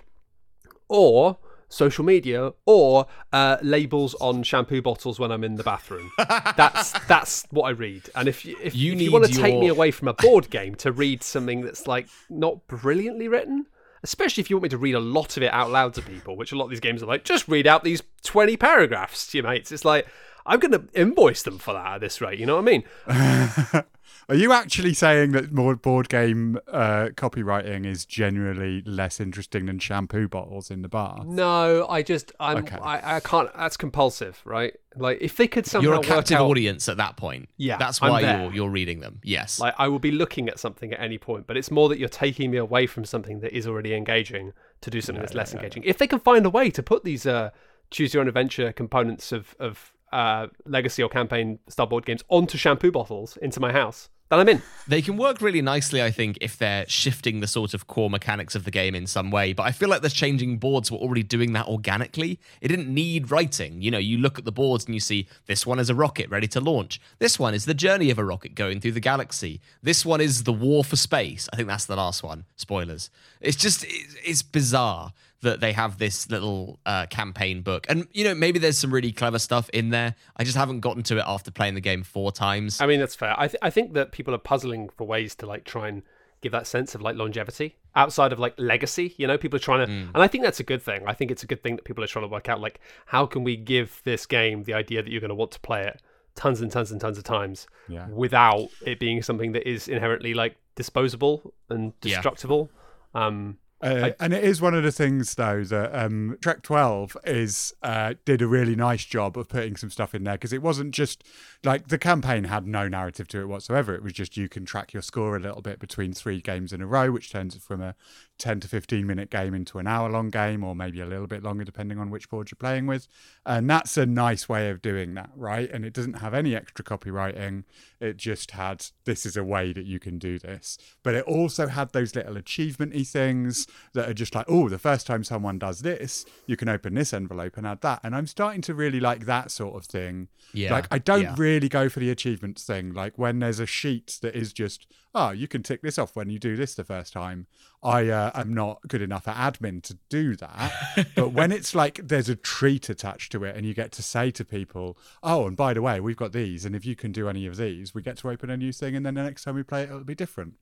or 0.88 1.38
social 1.72 2.04
media 2.04 2.52
or 2.66 3.08
uh, 3.32 3.58
labels 3.62 4.14
on 4.16 4.44
shampoo 4.44 4.82
bottles 4.82 5.20
when 5.20 5.32
I'm 5.32 5.44
in 5.44 5.56
the 5.56 5.64
bathroom. 5.64 6.12
that's 6.18 6.92
that's 7.08 7.46
what 7.50 7.64
I 7.64 7.72
read. 7.72 8.10
And 8.16 8.28
if 8.28 8.46
you, 8.46 8.58
if 8.62 8.76
You 8.76 8.94
if 8.94 9.02
you 9.02 9.12
want 9.12 9.26
to 9.26 9.34
take 9.34 9.58
me 9.60 9.68
away 9.68 9.92
from 9.92 10.08
a 10.08 10.14
board 10.14 10.50
game 10.50 10.76
to 10.76 10.92
read 10.92 11.24
something 11.24 11.62
that's 11.62 11.88
like 11.88 12.08
not 12.30 12.68
brilliantly 12.68 13.28
written, 13.28 13.66
especially 14.04 14.42
if 14.42 14.50
you 14.50 14.58
want 14.58 14.64
me 14.64 14.70
to 14.70 14.78
read 14.78 14.96
a 14.96 15.00
lot 15.00 15.38
of 15.38 15.44
it 15.44 15.54
out 15.54 15.72
loud 15.72 15.94
to 15.96 16.02
people, 16.02 16.36
which 16.36 16.52
a 16.52 16.56
lot 16.56 16.66
of 16.66 16.70
these 16.70 16.80
games 16.80 17.02
are 17.02 17.08
like, 17.08 17.24
just 17.24 17.48
read 17.48 17.66
out 17.66 17.84
these 17.84 18.04
20 18.24 18.58
paragraphs 18.58 19.28
to 19.28 19.38
your 19.38 19.48
mates. 19.48 19.72
It's 19.72 19.86
like 19.86 20.08
I'm 20.46 20.60
going 20.60 20.72
to 20.72 20.88
invoice 20.94 21.44
them 21.44 21.58
for 21.58 21.74
that 21.74 21.96
at 21.96 22.02
this 22.02 22.22
rate. 22.22 22.40
You 22.40 22.46
know 22.46 22.62
what 22.62 22.68
I 22.68 22.72
mean? 22.72 23.84
Are 24.30 24.36
you 24.36 24.54
actually 24.54 24.94
saying 24.94 25.32
that 25.32 25.52
more 25.52 25.76
board 25.76 26.10
game 26.10 26.58
uh, 26.72 27.10
copywriting 27.16 27.86
is 27.86 28.06
generally 28.06 28.82
less 28.84 29.20
interesting 29.20 29.66
than 29.66 29.80
shampoo 29.80 30.28
bottles 30.28 30.72
in 30.72 30.82
the 30.82 30.88
bar? 30.88 31.24
No, 31.26 31.88
I 31.90 32.02
just 32.04 32.32
I'm 32.40 32.58
Okay. 32.60 32.78
I, 32.82 33.18
I 33.18 33.20
can't. 33.20 33.50
That's 33.56 33.78
compulsive, 33.78 34.42
right? 34.46 34.74
Like 34.96 35.20
if 35.22 35.36
they 35.38 35.48
could 35.48 35.66
somehow 35.66 35.84
You're 35.84 35.94
a 35.96 35.98
work 35.98 36.06
captive 36.06 36.38
out, 36.38 36.50
audience 36.50 36.88
at 36.90 36.98
that 36.98 37.18
point. 37.18 37.50
Yeah, 37.58 37.78
that's 37.78 38.02
I'm 38.02 38.12
why 38.12 38.22
there. 38.22 38.42
you're 38.44 38.54
you're 38.54 38.70
reading 38.70 39.00
them. 39.00 39.20
Yes. 39.24 39.60
Like 39.60 39.74
I 39.78 39.88
will 39.88 40.00
be 40.00 40.12
looking 40.12 40.50
at 40.50 40.60
something 40.60 40.94
at 40.94 41.00
any 41.00 41.18
point, 41.18 41.48
but 41.48 41.58
it's 41.58 41.72
more 41.72 41.90
that 41.90 42.00
you're 42.00 42.10
taking 42.10 42.52
me 42.52 42.58
away 42.58 42.88
from 42.88 43.06
something 43.06 43.40
that 43.40 43.56
is 43.56 43.68
already 43.68 43.94
engaging 43.94 44.54
to 44.82 44.90
do 44.90 45.02
something 45.02 45.22
that's 45.22 45.34
less 45.34 45.54
engaging. 45.54 45.84
If 45.84 45.98
they 45.98 46.08
can 46.08 46.20
find 46.20 46.46
a 46.46 46.50
way 46.50 46.70
to 46.72 46.84
put 46.84 47.04
these 47.04 47.26
uh, 47.26 47.52
choose 47.90 48.14
your 48.14 48.22
own 48.22 48.28
adventure 48.28 48.72
components 48.72 49.32
of 49.32 49.56
of 49.60 49.94
uh, 50.12 50.48
legacy 50.66 51.04
or 51.04 51.10
campaign 51.10 51.60
style 51.70 51.88
board 51.88 52.06
games 52.06 52.24
onto 52.30 52.58
shampoo 52.58 52.92
bottles 52.92 53.38
into 53.38 53.60
my 53.60 53.72
house, 53.72 54.10
then 54.32 54.40
I'm 54.40 54.48
in. 54.48 54.62
They 54.88 55.02
can 55.02 55.18
work 55.18 55.42
really 55.42 55.62
nicely, 55.62 56.02
I 56.02 56.10
think, 56.10 56.38
if 56.40 56.58
they're 56.58 56.88
shifting 56.88 57.42
the 57.42 57.48
sort 57.48 57.74
of 57.74 57.88
core 57.88 58.10
mechanics 58.10 58.56
of 58.56 58.64
the 58.64 58.72
game 58.72 58.96
in 58.96 59.06
some 59.06 59.30
way. 59.30 59.52
But 59.52 59.64
I 59.64 59.74
feel 59.74 59.90
like 59.90 60.04
the 60.04 60.10
changing 60.10 60.58
boards 60.58 60.90
were 60.90 61.00
already 61.00 61.22
doing 61.22 61.52
that 61.52 61.68
organically. 61.68 62.40
It 62.62 62.70
didn't 62.70 62.88
need 62.88 63.30
writing. 63.30 63.82
You 63.82 63.92
know, 63.92 63.98
you 63.98 64.18
look 64.18 64.40
at 64.40 64.46
the 64.46 64.52
boards 64.54 64.86
and 64.86 64.94
you 64.94 65.02
see 65.02 65.28
this 65.48 65.68
one 65.68 65.80
is 65.80 65.90
a 65.90 65.96
rocket 65.96 66.30
ready 66.30 66.48
to 66.48 66.62
launch. 66.62 67.02
This 67.20 67.38
one 67.38 67.54
is 67.54 67.66
the 67.66 67.74
journey 67.74 68.10
of 68.10 68.18
a 68.18 68.24
rocket 68.24 68.56
going 68.56 68.80
through 68.80 68.94
the 68.94 69.02
galaxy. 69.02 69.60
This 69.84 70.06
one 70.06 70.22
is 70.22 70.44
the 70.44 70.54
war 70.54 70.86
for 70.86 70.96
space. 70.96 71.50
I 71.52 71.58
think 71.58 71.68
that's 71.68 71.86
the 71.86 71.98
last 71.98 72.24
one. 72.24 72.46
Spoilers. 72.56 73.10
It's 73.42 73.58
just, 73.58 73.86
it's 73.86 74.44
bizarre 74.44 75.12
that 75.42 75.60
they 75.60 75.74
have 75.74 75.98
this 75.98 76.30
little 76.30 76.80
uh, 76.86 77.06
campaign 77.08 77.62
book. 77.62 77.86
And, 77.90 78.08
you 78.12 78.24
know, 78.24 78.36
maybe 78.36 78.60
there's 78.60 78.78
some 78.78 78.94
really 78.94 79.12
clever 79.12 79.40
stuff 79.40 79.70
in 79.70 79.90
there. 79.90 80.16
I 80.38 80.44
just 80.44 80.56
haven't 80.58 80.82
gotten 80.82 81.04
to 81.04 81.18
it 81.18 81.24
after 81.28 81.52
playing 81.52 81.76
the 81.76 81.82
game 81.82 82.04
four 82.04 82.32
times. 82.32 82.80
I 82.80 82.86
mean, 82.86 83.00
that's 83.00 83.16
fair. 83.16 83.34
I, 83.38 83.48
th- 83.48 83.60
I 83.62 83.70
think 83.70 83.94
that 83.94 84.12
people 84.12 84.34
are 84.36 84.40
puzzling 84.40 84.90
for 84.90 85.06
ways 85.08 85.36
to 85.36 85.46
like 85.46 85.64
try 85.66 85.88
and 85.88 86.04
give 86.42 86.52
that 86.52 86.66
sense 86.68 86.96
of 86.96 87.02
like 87.02 87.16
longevity 87.16 87.76
outside 87.96 88.32
of 88.34 88.40
like 88.40 88.54
legacy. 88.58 89.14
You 89.18 89.28
know, 89.28 89.38
people 89.38 89.58
are 89.58 89.60
trying 89.60 89.86
to, 89.86 89.92
and 89.92 90.24
I 90.24 90.28
think 90.28 90.44
that's 90.44 90.60
a 90.60 90.64
good 90.64 90.82
thing. 90.82 91.04
I 91.08 91.14
think 91.14 91.30
it's 91.32 91.44
a 91.44 91.48
good 91.48 91.62
thing 91.62 91.76
that 91.76 91.86
people 91.86 92.04
are 92.04 92.08
trying 92.08 92.24
to 92.26 92.30
work 92.30 92.48
out 92.50 92.60
like 92.62 92.80
how 93.08 93.26
can 93.26 93.44
we 93.44 93.56
give 93.56 94.02
this 94.06 94.26
game 94.26 94.64
the 94.64 94.74
idea 94.74 95.02
that 95.04 95.12
you're 95.12 95.22
going 95.22 95.30
to 95.30 95.36
want 95.36 95.52
to 95.52 95.60
play 95.60 95.86
it 95.86 96.02
tons 96.34 96.62
and 96.62 96.72
tons 96.72 96.92
and 96.92 97.02
tons 97.02 97.18
of 97.18 97.24
times 97.26 97.68
Yeah. 97.90 98.08
without 98.10 98.70
it 98.86 99.00
being 99.00 99.22
something 99.22 99.52
that 99.52 99.68
is 99.70 99.88
inherently 99.88 100.34
like 100.34 100.56
disposable 100.76 101.54
and 101.70 101.94
Yeah. 102.04 102.16
destructible. 102.16 102.72
Um, 103.14 103.58
Uh, 103.82 104.12
and 104.20 104.34
it 104.34 104.44
is 104.44 104.62
one 104.62 104.74
of 104.74 104.84
the 104.84 104.92
things, 104.92 105.36
though, 105.36 105.64
that 105.64 105.94
um, 105.94 106.38
Trek 106.42 106.62
12 106.62 107.18
is 107.26 107.74
uh, 107.82 108.14
did 108.26 108.42
a 108.42 108.48
really 108.48 108.76
nice 108.76 109.06
job 109.06 109.38
of 109.38 109.50
putting 109.50 109.76
some 109.76 109.90
stuff 109.90 110.14
in 110.14 110.24
there 110.24 110.36
because 110.36 110.54
it 110.54 110.62
wasn't 110.62 110.94
just 110.94 111.24
like 111.64 111.88
the 111.88 111.98
campaign 111.98 112.46
had 112.46 112.68
no 112.68 112.88
narrative 112.88 113.28
to 113.30 113.42
it 113.42 113.48
whatsoever. 113.48 113.96
It 113.96 114.04
was 114.04 114.14
just 114.14 114.38
you 114.38 114.48
can 114.50 114.66
track 114.66 114.94
your 114.94 115.02
score 115.02 115.36
a 115.36 115.40
little 115.40 115.62
bit 115.62 115.80
between 115.80 116.14
three 116.14 116.42
games 116.42 116.74
in 116.74 116.82
a 116.82 116.88
row, 116.88 117.12
which 117.12 117.32
turns 117.32 117.56
it 117.56 117.62
from 117.62 117.82
a 117.82 117.96
10 118.42 118.60
to 118.62 118.68
15 118.68 119.06
minute 119.06 119.30
game 119.30 119.54
into 119.54 119.78
an 119.78 119.86
hour 119.86 120.10
long 120.10 120.30
game, 120.30 120.64
or 120.64 120.76
maybe 120.76 121.00
a 121.00 121.06
little 121.06 121.28
bit 121.28 121.44
longer 121.44 121.64
depending 121.64 122.00
on 122.00 122.10
which 122.10 122.28
board 122.28 122.50
you're 122.50 122.58
playing 122.58 122.88
with. 122.88 123.08
And 123.46 123.70
that's 123.70 123.98
a 123.98 124.06
nice 124.06 124.50
way 124.50 124.72
of 124.72 124.82
doing 124.82 125.14
that, 125.14 125.30
right? 125.36 125.70
And 125.72 125.86
it 125.86 125.94
doesn't 125.94 126.16
have 126.16 126.34
any 126.34 126.56
extra 126.56 126.84
copywriting. 126.84 127.64
It 128.00 128.18
just 128.18 128.52
had 128.52 128.84
this 129.06 129.28
is 129.28 129.38
a 129.38 129.44
way 129.44 129.74
that 129.74 129.86
you 129.86 130.00
can 130.00 130.18
do 130.18 130.40
this. 130.40 130.80
But 131.04 131.14
it 131.14 131.24
also 131.26 131.68
had 131.68 131.94
those 131.94 132.16
little 132.16 132.34
achievementy 132.34 133.08
things 133.08 133.68
that 133.94 134.10
are 134.10 134.14
just 134.14 134.34
like, 134.34 134.48
oh, 134.50 134.70
the 134.70 134.80
first 134.80 135.06
time 135.06 135.24
someone 135.24 135.60
does 135.60 135.82
this, 135.82 136.26
you 136.48 136.58
can 136.58 136.68
open 136.68 136.96
this 136.96 137.14
envelope 137.14 137.58
and 137.58 137.68
add 137.68 137.82
that. 137.82 138.00
And 138.04 138.16
I'm 138.16 138.28
starting 138.28 138.62
to 138.62 138.74
really 138.74 139.00
like 139.00 139.28
that 139.28 139.52
sort 139.52 139.76
of 139.76 139.86
thing. 139.86 140.30
Yeah, 140.52 140.72
Like 140.72 140.88
I 140.90 140.98
don't 140.98 141.22
yeah. 141.22 141.36
really 141.38 141.70
go 141.70 141.90
for 141.90 142.00
the 142.00 142.10
achievements 142.10 142.64
thing. 142.64 142.92
Like 142.94 143.20
when 143.20 143.38
there's 143.38 143.60
a 143.60 143.68
sheet 143.68 144.18
that 144.24 144.36
is 144.36 144.52
just, 144.52 144.88
oh, 145.14 145.30
you 145.30 145.48
can 145.48 145.62
tick 145.62 145.84
this 145.84 146.00
off 146.00 146.16
when 146.16 146.32
you 146.32 146.40
do 146.40 146.56
this 146.56 146.74
the 146.74 146.84
first 146.84 147.14
time. 147.14 147.46
I 147.84 148.10
uh, 148.10 148.32
am 148.36 148.54
not 148.54 148.82
good 148.88 149.02
enough 149.02 149.28
at 149.28 149.36
admin 149.36 149.82
to 149.84 149.98
do 150.10 150.36
that. 150.36 151.08
but 151.16 151.30
when 151.30 151.52
it's 151.58 151.74
like 151.74 152.00
there's 152.04 152.30
a 152.30 152.36
treat 152.36 152.90
attached 152.90 153.32
to 153.32 153.44
it 153.44 153.56
and 153.56 153.66
you 153.66 153.74
get 153.74 153.92
to 153.94 154.04
say 154.04 154.30
to 154.32 154.46
people, 154.46 154.98
oh, 155.24 155.48
and 155.48 155.58
by 155.58 155.74
the 155.74 155.82
way, 155.82 156.00
we've 156.00 156.18
got 156.18 156.32
these. 156.32 156.64
And 156.66 156.76
if 156.76 156.86
you 156.86 156.96
can 156.96 157.12
do 157.12 157.28
any 157.28 157.46
of 157.48 157.58
these, 157.58 157.96
we 157.96 158.02
get 158.02 158.18
to 158.18 158.30
open 158.30 158.50
a 158.50 158.58
new 158.58 158.72
thing. 158.72 158.96
And 158.96 159.06
then 159.06 159.16
the 159.16 159.24
next 159.24 159.44
time 159.44 159.56
we 159.56 159.64
play 159.64 159.84
it, 159.84 159.90
it'll 159.90 160.04
be 160.04 160.16
different. 160.16 160.56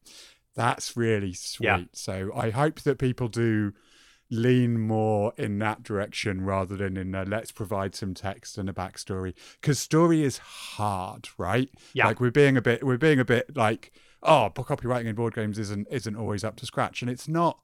That's 0.56 0.96
really 0.96 1.34
sweet. 1.34 1.66
Yeah. 1.66 1.84
So 1.94 2.32
I 2.36 2.50
hope 2.52 2.82
that 2.82 3.00
people 3.00 3.28
do 3.28 3.74
lean 4.32 4.80
more 4.80 5.34
in 5.38 5.58
that 5.60 5.84
direction 5.84 6.42
rather 6.42 6.78
than 6.78 6.96
in 6.98 7.16
a 7.16 7.24
let's 7.26 7.52
provide 7.52 7.96
some 7.96 8.14
text 8.14 8.58
and 8.60 8.70
a 8.70 8.74
backstory 8.74 9.34
because 9.60 9.80
story 9.80 10.22
is 10.22 10.38
hard 10.38 11.28
right 11.40 11.70
Yeah. 11.94 12.06
like 12.06 12.20
we're 12.20 12.30
being 12.30 12.56
a 12.56 12.62
bit 12.62 12.84
we're 12.84 13.00
being 13.00 13.20
a 13.20 13.26
bit 13.26 13.58
like 13.58 13.92
oh 14.24 14.52
copywriting 14.56 15.06
in 15.06 15.16
board 15.16 15.34
games 15.34 15.58
isn't 15.60 15.88
isn't 15.90 16.16
always 16.16 16.44
up 16.44 16.56
to 16.58 16.66
scratch. 16.66 17.02
And 17.02 17.10
it's 17.10 17.28
not 17.28 17.60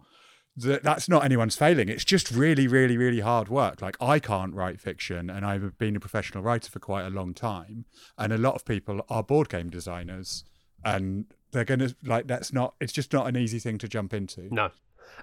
that 0.58 0.84
that's 0.84 1.10
not 1.10 1.26
anyone's 1.26 1.56
failing. 1.56 1.90
It's 1.90 2.06
just 2.06 2.32
really 2.32 2.68
really 2.68 2.98
really 2.98 3.20
hard 3.22 3.50
work. 3.50 3.82
Like 3.82 3.98
i 4.02 4.20
can't 4.20 4.54
write 4.54 4.80
fiction 4.80 5.30
and 5.30 5.46
i've 5.46 5.78
been 5.78 5.96
a 5.96 6.00
professional 6.00 6.44
writer 6.44 6.72
for 6.72 6.80
quite 6.80 7.06
a 7.06 7.10
long 7.10 7.34
time 7.34 7.86
and 8.18 8.32
a 8.32 8.38
lot 8.38 8.56
of 8.56 8.66
people 8.66 9.06
are 9.10 9.24
board 9.24 9.50
game 9.50 9.70
designers 9.70 10.46
and 10.86 11.26
they're 11.52 11.66
gonna 11.66 11.90
like 12.04 12.28
that's 12.28 12.54
not 12.54 12.76
it's 12.80 12.94
just 12.94 13.12
not 13.12 13.28
an 13.28 13.36
easy 13.36 13.60
thing 13.60 13.78
to 13.80 13.88
jump 13.88 14.14
into. 14.14 14.54
No, 14.54 14.70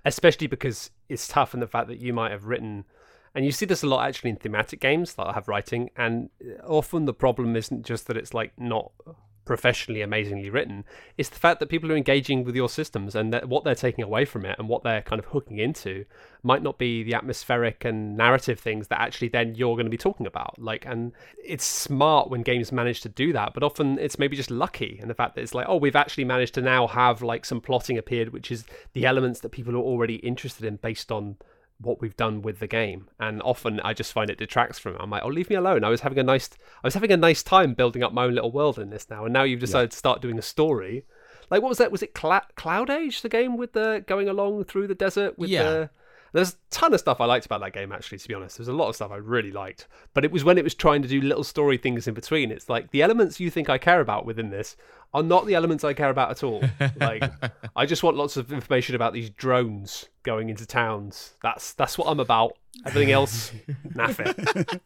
especially 0.05 0.49
because 0.49 0.91
it's 1.09 1.29
tough 1.29 1.55
in 1.55 1.61
the 1.61 1.67
fact 1.67 1.89
that 1.89 1.99
you 1.99 2.13
might 2.13 2.33
have 2.33 2.47
written, 2.47 2.85
and 3.35 3.45
you 3.45 3.53
see 3.53 3.67
this 3.67 3.83
a 3.83 3.87
lot 3.87 4.07
actually 4.07 4.31
in 4.31 4.37
thematic 4.37 4.81
games 4.81 5.15
that 5.15 5.35
have 5.35 5.49
writing, 5.49 5.91
and 5.97 6.31
often 6.65 7.05
the 7.05 7.15
problem 7.15 7.55
isn't 7.55 7.87
just 7.87 8.07
that 8.09 8.17
it's 8.17 8.35
like 8.35 8.53
not 8.59 8.93
professionally 9.45 10.03
amazingly 10.03 10.49
written 10.49 10.85
it's 11.19 11.29
the 11.29 11.39
fact 11.39 11.59
that 11.61 11.69
people 11.69 11.91
are 11.91 11.97
engaging 11.97 12.45
with 12.45 12.55
your 12.55 12.69
systems 12.69 13.15
and 13.15 13.33
that 13.33 13.49
what 13.49 13.65
they're 13.65 13.75
taking 13.75 14.05
away 14.05 14.25
from 14.25 14.45
it 14.45 14.57
and 14.59 14.69
what 14.69 14.83
they're 14.83 15.03
kind 15.03 15.19
of 15.19 15.27
hooking 15.27 15.59
into 15.59 16.05
might 16.43 16.63
not 16.63 16.79
be 16.79 17.03
the 17.03 17.15
atmospheric 17.15 17.85
and 17.85 18.17
narrative 18.17 18.59
things 18.59 18.89
that 18.89 19.01
actually 19.01 19.29
then 19.29 19.55
you're 19.55 19.77
going 19.77 19.87
to 19.87 19.91
be 19.91 19.97
talking 19.97 20.27
about. 20.27 20.59
Like 20.59 20.85
and 20.87 21.13
it's 21.43 21.65
smart 21.65 22.31
when 22.31 22.43
games 22.43 22.73
manage 22.73 23.01
to 23.03 23.09
do 23.09 23.33
that 23.33 23.55
but 23.55 23.63
often 23.63 23.99
it's 23.99 24.19
maybe 24.19 24.37
just 24.37 24.51
lucky 24.51 24.99
and 25.01 25.09
the 25.09 25.15
fact 25.15 25.35
that 25.35 25.43
it's 25.43 25.55
like 25.55 25.67
oh 25.69 25.77
we've 25.77 25.97
actually 25.97 26.25
managed 26.25 26.55
to 26.55 26.63
now 26.63 26.87
have 26.87 27.23
like 27.23 27.45
some 27.45 27.61
plotting 27.61 27.99
appeared 27.99 28.33
which 28.33 28.51
is 28.51 28.65
the 28.93 29.07
elements 29.07 29.41
that 29.41 29.51
people 29.51 29.75
are 29.75 29.81
already 29.81 30.17
interested 30.17 30.65
in 30.65 30.77
based 30.77 31.13
on 31.13 31.37
what 31.83 32.01
we've 32.01 32.17
done 32.17 32.43
with 32.43 32.59
the 32.59 32.67
game. 32.67 33.09
And 33.21 33.43
often 33.43 33.81
i 33.81 33.93
just 33.93 34.13
find 34.13 34.31
it 34.31 34.39
detracts 34.39 34.79
from 34.79 34.95
it. 34.95 35.01
I'm 35.01 35.11
like 35.11 35.23
oh 35.25 35.29
leave 35.29 35.51
me 35.51 35.57
alone. 35.57 35.85
I 35.85 35.89
was 35.89 36.01
having 36.03 36.19
a 36.19 36.23
nice 36.23 36.49
i 36.83 36.87
was 36.87 36.95
having 36.95 37.13
a 37.13 37.17
nice 37.17 37.43
time 37.43 37.75
building 37.75 38.03
up 38.03 38.13
my 38.13 38.25
own 38.25 38.35
little 38.35 38.53
world 38.53 38.79
in 38.79 38.91
this 38.91 39.09
now. 39.11 39.25
And 39.25 39.33
now 39.33 39.43
you've 39.43 39.61
decided 39.61 39.91
to 39.91 39.97
start 39.97 40.23
doing 40.23 40.39
a 40.39 40.43
story. 40.43 41.05
Like 41.51 41.61
what 41.63 41.69
was 41.69 41.79
that? 41.79 41.93
Was 41.93 42.03
it 42.03 42.15
Cla- 42.15 42.47
Cloudage 42.57 43.21
the 43.23 43.29
game 43.29 43.57
with 43.57 43.73
the 43.73 44.05
going 44.07 44.29
along 44.29 44.65
through 44.65 44.87
the 44.87 44.95
desert 44.95 45.39
with 45.39 45.51
Yeah. 45.51 45.63
the 45.65 45.91
there's 46.33 46.53
a 46.53 46.57
ton 46.71 46.95
of 46.95 47.01
stuff 47.01 47.21
I 47.21 47.27
liked 47.27 47.47
about 47.47 47.61
that 47.61 47.73
game, 47.73 47.93
actually, 47.93 48.19
to 48.19 48.29
be 48.29 48.35
honest. 48.35 48.57
There's 48.57 48.69
a 48.69 48.73
lot 48.73 48.89
of 48.89 48.95
stuff 48.97 49.11
I 49.11 49.17
really 49.17 49.53
liked. 49.53 49.87
But 50.15 50.25
it 50.25 50.33
was 50.33 50.45
when 50.45 50.59
it 50.59 50.65
was 50.65 50.75
trying 50.75 51.03
to 51.03 51.09
do 51.09 51.21
little 51.21 51.45
story 51.45 51.77
things 51.77 52.09
in 52.09 52.15
between. 52.15 52.51
It's 52.51 52.69
like 52.69 52.91
the 52.91 53.03
elements 53.03 53.39
you 53.39 53.51
think 53.51 53.69
I 53.69 53.79
care 53.79 54.01
about 54.01 54.25
within 54.25 54.51
this 54.51 54.77
are 55.15 55.23
not 55.23 55.47
the 55.47 55.55
elements 55.55 55.85
I 55.85 55.93
care 55.93 56.09
about 56.09 56.31
at 56.31 56.43
all. 56.43 56.63
Like, 56.97 57.23
I 57.77 57.85
just 57.85 58.03
want 58.03 58.17
lots 58.17 58.37
of 58.39 58.53
information 58.53 58.95
about 58.95 59.13
these 59.13 59.29
drones 59.29 60.07
going 60.23 60.49
into 60.49 60.65
towns. 60.65 61.35
That's 61.43 61.75
that's 61.75 61.99
what 61.99 62.09
I'm 62.09 62.21
about. 62.21 62.57
Everything 62.87 63.13
else, 63.13 63.53
naff 63.89 64.19
it. 64.19 64.81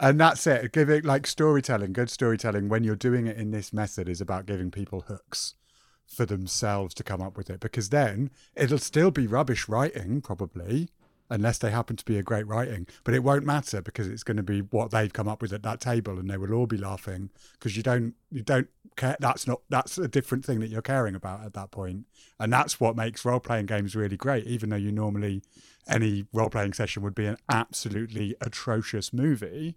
and 0.00 0.18
that's 0.18 0.44
it 0.48 0.72
giving 0.72 1.04
like 1.04 1.24
storytelling 1.26 1.92
good 1.92 2.10
storytelling 2.10 2.68
when 2.68 2.82
you're 2.82 2.96
doing 2.96 3.28
it 3.28 3.36
in 3.36 3.52
this 3.52 3.72
method 3.72 4.08
is 4.08 4.20
about 4.20 4.44
giving 4.44 4.72
people 4.72 5.02
hooks 5.02 5.54
for 6.06 6.26
themselves 6.26 6.94
to 6.94 7.02
come 7.02 7.22
up 7.22 7.36
with 7.36 7.48
it 7.48 7.60
because 7.60 7.88
then 7.88 8.30
it'll 8.54 8.78
still 8.78 9.10
be 9.10 9.26
rubbish 9.26 9.68
writing 9.68 10.20
probably 10.20 10.88
unless 11.32 11.56
they 11.56 11.70
happen 11.70 11.96
to 11.96 12.04
be 12.04 12.18
a 12.18 12.22
great 12.22 12.46
writing. 12.46 12.86
But 13.04 13.14
it 13.14 13.24
won't 13.24 13.46
matter 13.46 13.80
because 13.80 14.06
it's 14.06 14.22
going 14.22 14.36
to 14.36 14.42
be 14.42 14.60
what 14.60 14.90
they've 14.90 15.12
come 15.12 15.28
up 15.28 15.40
with 15.40 15.54
at 15.54 15.62
that 15.62 15.80
table 15.80 16.18
and 16.18 16.28
they 16.28 16.36
will 16.36 16.52
all 16.52 16.66
be 16.66 16.76
laughing 16.76 17.30
because 17.54 17.74
you 17.76 17.82
don't 17.82 18.14
you 18.30 18.42
don't 18.42 18.68
care 18.96 19.16
that's 19.18 19.46
not 19.46 19.62
that's 19.70 19.96
a 19.96 20.06
different 20.06 20.44
thing 20.44 20.60
that 20.60 20.68
you're 20.68 20.82
caring 20.82 21.14
about 21.14 21.44
at 21.44 21.54
that 21.54 21.70
point. 21.70 22.04
And 22.38 22.52
that's 22.52 22.78
what 22.78 22.96
makes 22.96 23.24
role-playing 23.24 23.66
games 23.66 23.96
really 23.96 24.18
great 24.18 24.46
even 24.46 24.68
though 24.68 24.76
you 24.76 24.92
normally 24.92 25.42
any 25.88 26.26
role-playing 26.34 26.74
session 26.74 27.02
would 27.02 27.14
be 27.14 27.26
an 27.26 27.38
absolutely 27.50 28.36
atrocious 28.42 29.12
movie 29.12 29.76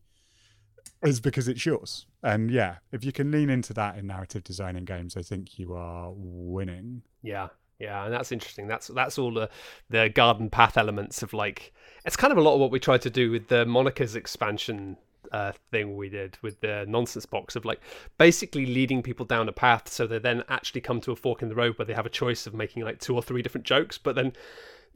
is 1.04 1.20
because 1.20 1.48
it's 1.48 1.66
yours. 1.66 2.06
And 2.24 2.50
yeah, 2.50 2.78
if 2.92 3.04
you 3.04 3.12
can 3.12 3.32
lean 3.32 3.50
into 3.50 3.74
that 3.74 3.98
in 3.98 4.08
narrative 4.08 4.44
design 4.44 4.76
in 4.76 4.86
games, 4.86 5.16
I 5.16 5.22
think 5.22 5.60
you 5.60 5.74
are 5.74 6.12
winning. 6.16 7.04
Yeah, 7.22 7.50
yeah, 7.80 8.06
and 8.06 8.14
that's 8.14 8.32
interesting. 8.32 8.68
That's 8.68 8.88
that's 8.88 9.18
all 9.18 9.34
the 9.34 9.50
the 9.90 10.10
garden 10.10 10.50
path 10.50 10.78
elements 10.78 11.22
of 11.24 11.34
like 11.34 11.74
It's 12.06 12.16
kind 12.16 12.32
of 12.32 12.38
a 12.38 12.42
lot 12.42 12.54
of 12.54 12.60
what 12.60 12.72
we 12.72 12.80
tried 12.80 13.02
to 13.02 13.10
do 13.10 13.32
with 13.32 13.48
the 13.48 13.66
Monikers 13.66 14.16
expansion 14.16 14.98
uh, 15.32 15.52
thing 15.72 15.98
we 15.98 16.08
did 16.08 16.38
with 16.42 16.62
the 16.62 16.86
nonsense 16.88 17.26
box 17.26 17.56
of 17.56 17.66
like 17.66 17.82
basically 18.18 18.66
leading 18.66 19.02
people 19.02 19.26
down 19.26 19.50
a 19.50 19.52
path 19.52 19.90
so 19.90 20.08
they 20.08 20.20
then 20.20 20.44
actually 20.50 20.82
come 20.82 21.02
to 21.02 21.12
a 21.12 21.16
fork 21.16 21.42
in 21.42 21.50
the 21.50 21.56
road 21.56 21.78
where 21.78 21.86
they 21.86 21.94
have 21.94 22.06
a 22.06 22.10
choice 22.10 22.48
of 22.48 22.54
making 22.54 22.84
like 22.84 23.00
two 23.00 23.16
or 23.16 23.22
three 23.22 23.42
different 23.42 23.66
jokes, 23.66 23.98
but 23.98 24.16
then 24.16 24.34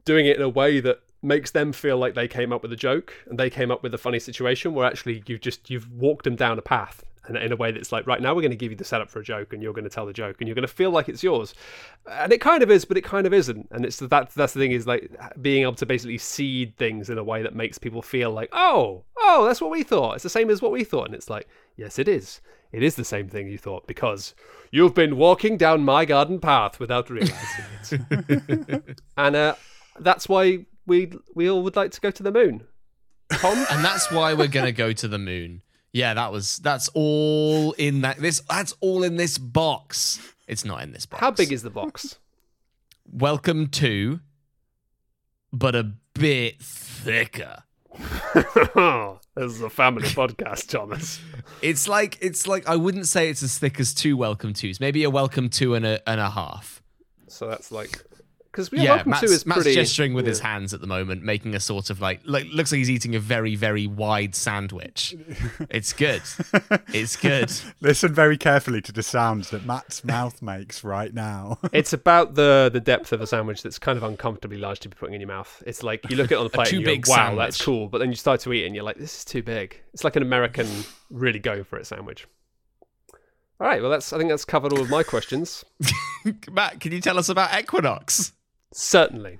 doing 0.05 0.25
it 0.27 0.37
in 0.37 0.41
a 0.41 0.49
way 0.49 0.79
that 0.79 1.01
makes 1.21 1.51
them 1.51 1.71
feel 1.71 1.97
like 1.97 2.13
they 2.13 2.27
came 2.27 2.53
up 2.53 2.61
with 2.61 2.71
a 2.71 2.77
joke 2.77 3.13
and 3.27 3.37
they 3.37 3.49
came 3.49 3.71
up 3.71 3.83
with 3.83 3.93
a 3.93 3.97
funny 3.97 4.19
situation 4.19 4.73
where 4.73 4.85
actually 4.85 5.23
you've 5.27 5.41
just 5.41 5.69
you've 5.69 5.91
walked 5.91 6.23
them 6.23 6.35
down 6.35 6.57
a 6.57 6.61
path 6.61 7.03
and 7.29 7.37
in 7.37 7.51
a 7.51 7.55
way 7.55 7.71
that's 7.71 7.91
like 7.91 8.07
right 8.07 8.21
now 8.21 8.33
we're 8.33 8.41
going 8.41 8.51
to 8.51 8.57
give 8.57 8.71
you 8.71 8.77
the 8.77 8.83
setup 8.83 9.09
for 9.09 9.19
a 9.19 9.23
joke 9.23 9.53
and 9.53 9.61
you're 9.61 9.73
going 9.73 9.83
to 9.83 9.89
tell 9.89 10.05
the 10.05 10.13
joke 10.13 10.37
and 10.39 10.47
you're 10.47 10.55
going 10.55 10.67
to 10.67 10.73
feel 10.73 10.91
like 10.91 11.07
it's 11.07 11.23
yours. 11.23 11.53
And 12.09 12.33
it 12.33 12.41
kind 12.41 12.63
of 12.63 12.71
is 12.71 12.85
but 12.85 12.97
it 12.97 13.03
kind 13.03 13.27
of 13.27 13.33
isn't. 13.33 13.67
And 13.71 13.85
it's 13.85 13.97
that 13.99 14.31
that's 14.31 14.53
the 14.53 14.59
thing 14.59 14.71
is 14.71 14.87
like 14.87 15.15
being 15.41 15.63
able 15.63 15.75
to 15.75 15.85
basically 15.85 16.17
seed 16.17 16.75
things 16.77 17.09
in 17.09 17.17
a 17.17 17.23
way 17.23 17.43
that 17.43 17.55
makes 17.55 17.77
people 17.77 18.01
feel 18.01 18.31
like 18.31 18.49
oh 18.51 19.03
oh 19.17 19.45
that's 19.45 19.61
what 19.61 19.71
we 19.71 19.83
thought. 19.83 20.15
It's 20.15 20.23
the 20.23 20.29
same 20.29 20.49
as 20.49 20.61
what 20.61 20.71
we 20.71 20.83
thought. 20.83 21.05
And 21.05 21.15
it's 21.15 21.29
like 21.29 21.47
yes 21.77 21.99
it 21.99 22.07
is. 22.07 22.41
It 22.71 22.83
is 22.83 22.95
the 22.95 23.05
same 23.05 23.29
thing 23.29 23.47
you 23.47 23.57
thought 23.57 23.87
because 23.87 24.35
you've 24.71 24.93
been 24.93 25.17
walking 25.17 25.57
down 25.57 25.83
my 25.83 26.05
garden 26.05 26.39
path 26.39 26.79
without 26.79 27.09
realizing 27.09 27.65
it. 28.11 28.99
And 29.17 29.35
uh, 29.35 29.55
that's 29.99 30.29
why 30.29 30.65
we 30.89 31.13
we 31.35 31.49
all 31.49 31.63
would 31.63 31.75
like 31.77 31.91
to 31.91 32.01
go 32.01 32.11
to 32.11 32.23
the 32.23 32.31
moon 32.31 32.65
tom 33.31 33.57
and 33.71 33.85
that's 33.85 34.11
why 34.11 34.33
we're 34.33 34.47
gonna 34.47 34.71
go 34.71 34.91
to 34.91 35.07
the 35.07 35.19
moon. 35.19 35.61
Yeah, 35.91 36.13
that 36.13 36.31
was 36.31 36.57
that's 36.57 36.89
all 36.93 37.71
in 37.73 38.01
that 38.01 38.17
this 38.17 38.41
that's 38.49 38.73
all 38.81 39.03
in 39.03 39.15
this 39.15 39.37
box. 39.37 40.19
It's 40.47 40.65
not 40.65 40.83
in 40.83 40.91
this 40.91 41.05
box. 41.05 41.21
how 41.21 41.31
big 41.31 41.51
is 41.51 41.63
the 41.63 41.69
box 41.69 42.19
Welcome 43.11 43.69
to, 43.69 44.19
but 45.51 45.75
a 45.75 45.93
bit 46.13 46.61
thicker. 46.61 47.63
this 48.35 49.25
is 49.35 49.61
a 49.61 49.69
family 49.69 50.07
podcast, 50.09 50.69
Thomas. 50.69 51.19
It's 51.63 51.87
like 51.87 52.19
it's 52.21 52.45
like 52.45 52.69
I 52.69 52.75
wouldn't 52.75 53.07
say 53.07 53.29
it's 53.29 53.41
as 53.41 53.57
thick 53.57 53.79
as 53.79 53.95
two 53.95 54.15
welcome 54.15 54.53
twos. 54.53 54.79
Maybe 54.79 55.03
a 55.03 55.09
welcome 55.09 55.49
two 55.49 55.73
and 55.73 55.87
a 55.87 56.07
and 56.07 56.19
a 56.19 56.29
half. 56.29 56.83
So 57.27 57.47
that's 57.47 57.71
like 57.71 58.03
because 58.51 58.69
yeah, 58.71 58.81
Yeah, 58.83 58.89
welcome 58.95 59.09
Matt's, 59.11 59.27
to 59.27 59.33
is 59.33 59.45
Matt's 59.45 59.61
pretty. 59.61 59.75
gesturing 59.75 60.13
with 60.13 60.25
his 60.25 60.39
hands 60.39 60.73
at 60.73 60.81
the 60.81 60.87
moment, 60.87 61.23
making 61.23 61.53
a 61.55 61.59
sort 61.59 61.89
of 61.89 62.01
like 62.01 62.21
like 62.25 62.45
looks 62.51 62.71
like 62.71 62.79
he's 62.79 62.89
eating 62.89 63.15
a 63.15 63.19
very 63.19 63.55
very 63.55 63.87
wide 63.87 64.35
sandwich. 64.35 65.15
It's 65.69 65.93
good. 65.93 66.21
It's 66.93 67.15
good. 67.15 67.51
Listen 67.81 68.13
very 68.13 68.37
carefully 68.37 68.81
to 68.81 68.91
the 68.91 69.03
sounds 69.03 69.51
that 69.51 69.65
Matt's 69.65 70.03
mouth 70.15 70.41
makes 70.41 70.83
right 70.83 71.13
now. 71.13 71.59
It's 71.71 71.93
about 71.93 72.35
the 72.35 72.69
the 72.73 72.79
depth 72.79 73.13
of 73.13 73.21
a 73.21 73.27
sandwich 73.27 73.61
that's 73.61 73.77
kind 73.79 73.97
of 73.97 74.03
uncomfortably 74.03 74.57
large 74.57 74.79
to 74.81 74.89
be 74.89 74.95
putting 74.95 75.15
in 75.15 75.21
your 75.21 75.27
mouth. 75.27 75.61
It's 75.67 75.83
like 75.83 76.09
you 76.09 76.17
look 76.17 76.27
at 76.27 76.33
it 76.33 76.37
on 76.37 76.43
the 76.45 76.49
plate 76.49 76.67
too 76.69 76.77
and 76.77 76.85
you 76.85 76.91
big 76.91 77.03
go, 77.03 77.11
wow, 77.11 77.35
that's 77.35 77.61
cool. 77.63 77.87
But 77.87 77.99
then 77.99 78.09
you 78.09 78.15
start 78.15 78.39
to 78.41 78.53
eat 78.53 78.65
and 78.65 78.73
you're 78.73 78.83
like, 78.83 78.97
this 78.97 79.19
is 79.19 79.25
too 79.25 79.43
big. 79.43 79.79
It's 79.93 80.03
like 80.03 80.15
an 80.15 80.23
American 80.23 80.67
really 81.09 81.39
going 81.39 81.63
for 81.63 81.77
it 81.77 81.85
sandwich. 81.85 82.27
All 83.61 83.67
right, 83.67 83.81
well, 83.81 83.91
that's 83.91 84.11
I 84.13 84.17
think 84.17 84.29
that's 84.29 84.45
covered 84.45 84.71
all 84.73 84.81
of 84.81 84.89
my 84.89 85.03
questions. 85.03 85.65
Matt, 86.51 86.79
can 86.79 86.91
you 86.93 87.01
tell 87.01 87.19
us 87.19 87.27
about 87.29 87.57
Equinox? 87.59 88.31
Certainly. 88.71 89.39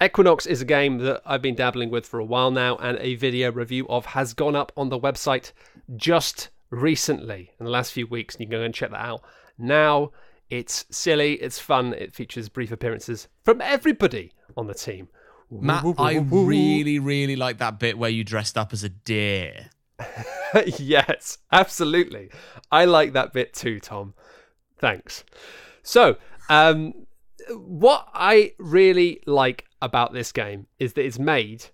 Equinox 0.00 0.46
is 0.46 0.60
a 0.60 0.64
game 0.64 0.98
that 0.98 1.22
I've 1.26 1.42
been 1.42 1.56
dabbling 1.56 1.90
with 1.90 2.06
for 2.06 2.20
a 2.20 2.24
while 2.24 2.52
now, 2.52 2.76
and 2.76 2.96
a 3.00 3.16
video 3.16 3.50
review 3.50 3.88
of 3.88 4.06
has 4.06 4.34
gone 4.34 4.54
up 4.54 4.70
on 4.76 4.90
the 4.90 4.98
website 4.98 5.50
just 5.96 6.50
recently 6.70 7.50
in 7.58 7.64
the 7.64 7.72
last 7.72 7.92
few 7.92 8.06
weeks. 8.06 8.36
And 8.36 8.42
you 8.42 8.46
can 8.46 8.60
go 8.60 8.62
and 8.62 8.72
check 8.72 8.92
that 8.92 9.04
out 9.04 9.22
now. 9.58 10.12
It's 10.50 10.86
silly, 10.88 11.34
it's 11.34 11.58
fun, 11.58 11.92
it 11.94 12.14
features 12.14 12.48
brief 12.48 12.70
appearances 12.70 13.26
from 13.42 13.60
everybody 13.60 14.32
on 14.56 14.68
the 14.68 14.74
team. 14.74 15.08
Matt, 15.50 15.84
I 15.98 16.18
really, 16.18 17.00
really 17.00 17.36
like 17.36 17.58
that 17.58 17.80
bit 17.80 17.98
where 17.98 18.10
you 18.10 18.22
dressed 18.22 18.56
up 18.56 18.72
as 18.72 18.84
a 18.84 18.88
deer. 18.88 19.70
yes, 20.78 21.38
absolutely. 21.50 22.30
I 22.70 22.84
like 22.84 23.14
that 23.14 23.32
bit 23.32 23.52
too, 23.52 23.80
Tom. 23.80 24.14
Thanks. 24.78 25.24
So, 25.82 26.16
um, 26.48 27.06
what 27.50 28.08
I 28.14 28.52
really 28.58 29.20
like 29.26 29.64
about 29.80 30.12
this 30.12 30.32
game 30.32 30.66
is 30.78 30.92
that 30.94 31.04
it's 31.04 31.18
made 31.18 31.66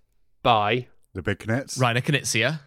by 0.43 0.89
the 1.15 1.23
big 1.23 1.39
Niz. 1.41 1.79
Reiner 1.79 2.03
Knizia. 2.03 2.61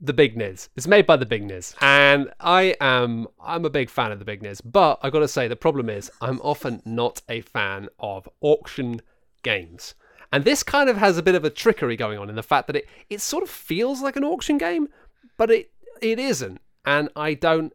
the 0.00 0.12
Big 0.12 0.36
Niz. 0.36 0.68
It's 0.76 0.86
made 0.86 1.06
by 1.06 1.16
the 1.16 1.26
Big 1.26 1.42
Niz, 1.42 1.74
and 1.80 2.30
I 2.40 2.74
am 2.80 3.26
I'm 3.40 3.64
a 3.64 3.70
big 3.70 3.88
fan 3.90 4.12
of 4.12 4.18
the 4.18 4.24
Big 4.24 4.42
Niz. 4.42 4.60
But 4.64 4.98
I 5.02 5.10
got 5.10 5.20
to 5.20 5.28
say, 5.28 5.48
the 5.48 5.56
problem 5.56 5.88
is 5.88 6.10
I'm 6.20 6.40
often 6.42 6.82
not 6.84 7.22
a 7.28 7.40
fan 7.42 7.88
of 7.98 8.28
auction 8.40 9.00
games, 9.42 9.94
and 10.32 10.44
this 10.44 10.62
kind 10.62 10.88
of 10.90 10.96
has 10.96 11.16
a 11.18 11.22
bit 11.22 11.34
of 11.34 11.44
a 11.44 11.50
trickery 11.50 11.96
going 11.96 12.18
on 12.18 12.28
in 12.28 12.36
the 12.36 12.42
fact 12.42 12.66
that 12.66 12.76
it 12.76 12.86
it 13.10 13.20
sort 13.20 13.42
of 13.42 13.50
feels 13.50 14.02
like 14.02 14.16
an 14.16 14.24
auction 14.24 14.58
game, 14.58 14.88
but 15.36 15.50
it 15.50 15.70
it 16.02 16.18
isn't, 16.18 16.60
and 16.84 17.08
I 17.16 17.34
don't 17.34 17.72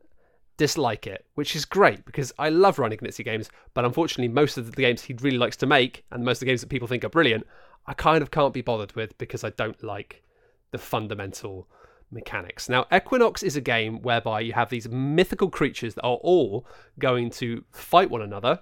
dislike 0.59 1.07
it, 1.07 1.25
which 1.35 1.55
is 1.55 1.63
great 1.63 2.05
because 2.05 2.33
I 2.37 2.49
love 2.49 2.75
Reiner 2.75 2.99
Knizia 2.99 3.23
games, 3.23 3.49
but 3.73 3.85
unfortunately, 3.85 4.27
most 4.27 4.57
of 4.57 4.75
the 4.75 4.81
games 4.81 5.01
he 5.01 5.15
really 5.21 5.37
likes 5.37 5.55
to 5.57 5.65
make, 5.65 6.03
and 6.11 6.23
most 6.23 6.37
of 6.37 6.39
the 6.41 6.45
games 6.47 6.59
that 6.61 6.69
people 6.69 6.87
think 6.87 7.05
are 7.05 7.09
brilliant, 7.09 7.47
I 7.87 7.93
kind 7.93 8.21
of 8.21 8.29
can't 8.29 8.53
be 8.53 8.61
bothered 8.61 8.93
with 8.93 9.17
because 9.17 9.45
I 9.45 9.51
don't 9.51 9.81
like 9.81 10.21
the 10.71 10.77
fundamental 10.77 11.69
mechanics. 12.11 12.67
Now, 12.67 12.85
Equinox 12.93 13.41
is 13.41 13.55
a 13.55 13.61
game 13.61 14.01
whereby 14.01 14.41
you 14.41 14.51
have 14.51 14.69
these 14.69 14.89
mythical 14.89 15.49
creatures 15.49 15.95
that 15.95 16.03
are 16.03 16.17
all 16.17 16.67
going 16.99 17.29
to 17.31 17.63
fight 17.71 18.09
one 18.09 18.21
another 18.21 18.59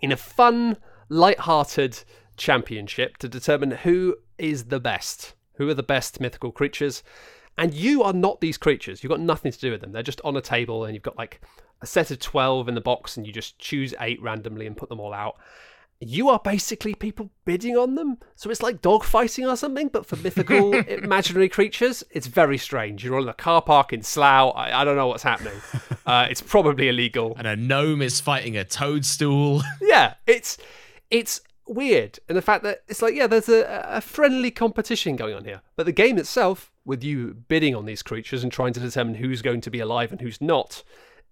in 0.00 0.12
a 0.12 0.16
fun, 0.16 0.78
light-hearted 1.10 2.02
championship 2.38 3.18
to 3.18 3.28
determine 3.28 3.72
who 3.72 4.16
is 4.38 4.64
the 4.64 4.80
best. 4.80 5.34
Who 5.56 5.68
are 5.68 5.74
the 5.74 5.82
best 5.82 6.18
mythical 6.18 6.50
creatures? 6.50 7.02
And 7.58 7.74
you 7.74 8.02
are 8.02 8.12
not 8.12 8.40
these 8.40 8.56
creatures. 8.56 9.02
You've 9.02 9.10
got 9.10 9.20
nothing 9.20 9.52
to 9.52 9.58
do 9.58 9.70
with 9.70 9.80
them. 9.80 9.92
They're 9.92 10.02
just 10.02 10.20
on 10.24 10.36
a 10.36 10.40
table, 10.40 10.84
and 10.84 10.94
you've 10.94 11.02
got 11.02 11.18
like 11.18 11.40
a 11.82 11.86
set 11.86 12.10
of 12.10 12.18
12 12.18 12.68
in 12.68 12.74
the 12.74 12.80
box, 12.80 13.16
and 13.16 13.26
you 13.26 13.32
just 13.32 13.58
choose 13.58 13.94
eight 14.00 14.20
randomly 14.22 14.66
and 14.66 14.76
put 14.76 14.88
them 14.88 15.00
all 15.00 15.12
out. 15.12 15.36
You 16.02 16.30
are 16.30 16.40
basically 16.42 16.94
people 16.94 17.30
bidding 17.44 17.76
on 17.76 17.94
them. 17.94 18.16
So 18.34 18.48
it's 18.48 18.62
like 18.62 18.80
dogfighting 18.80 19.46
or 19.46 19.54
something, 19.54 19.88
but 19.88 20.06
for 20.06 20.16
mythical 20.16 20.72
imaginary 20.88 21.50
creatures. 21.50 22.02
It's 22.10 22.26
very 22.26 22.56
strange. 22.56 23.04
You're 23.04 23.18
on 23.18 23.28
a 23.28 23.34
car 23.34 23.60
park 23.60 23.92
in 23.92 24.02
Slough. 24.02 24.54
I, 24.56 24.80
I 24.80 24.84
don't 24.84 24.96
know 24.96 25.08
what's 25.08 25.22
happening. 25.22 25.60
Uh, 26.06 26.26
it's 26.28 26.40
probably 26.42 26.88
illegal. 26.88 27.36
And 27.36 27.46
a 27.46 27.54
gnome 27.54 28.02
is 28.02 28.20
fighting 28.20 28.56
a 28.56 28.64
toadstool. 28.64 29.62
yeah, 29.80 30.14
it's 30.26 30.58
it's 31.08 31.40
weird, 31.66 32.18
and 32.28 32.36
the 32.36 32.42
fact 32.42 32.64
that 32.64 32.82
it's 32.88 33.00
like 33.00 33.14
yeah, 33.14 33.28
there's 33.28 33.48
a, 33.48 33.84
a 33.86 34.00
friendly 34.00 34.50
competition 34.50 35.14
going 35.14 35.34
on 35.34 35.44
here, 35.44 35.60
but 35.76 35.86
the 35.86 35.92
game 35.92 36.18
itself, 36.18 36.72
with 36.90 37.04
you 37.04 37.34
bidding 37.46 37.72
on 37.74 37.84
these 37.84 38.02
creatures 38.02 38.42
and 38.42 38.50
trying 38.50 38.72
to 38.72 38.80
determine 38.80 39.14
who's 39.14 39.42
going 39.42 39.60
to 39.60 39.70
be 39.70 39.78
alive 39.78 40.10
and 40.10 40.20
who's 40.20 40.40
not, 40.40 40.82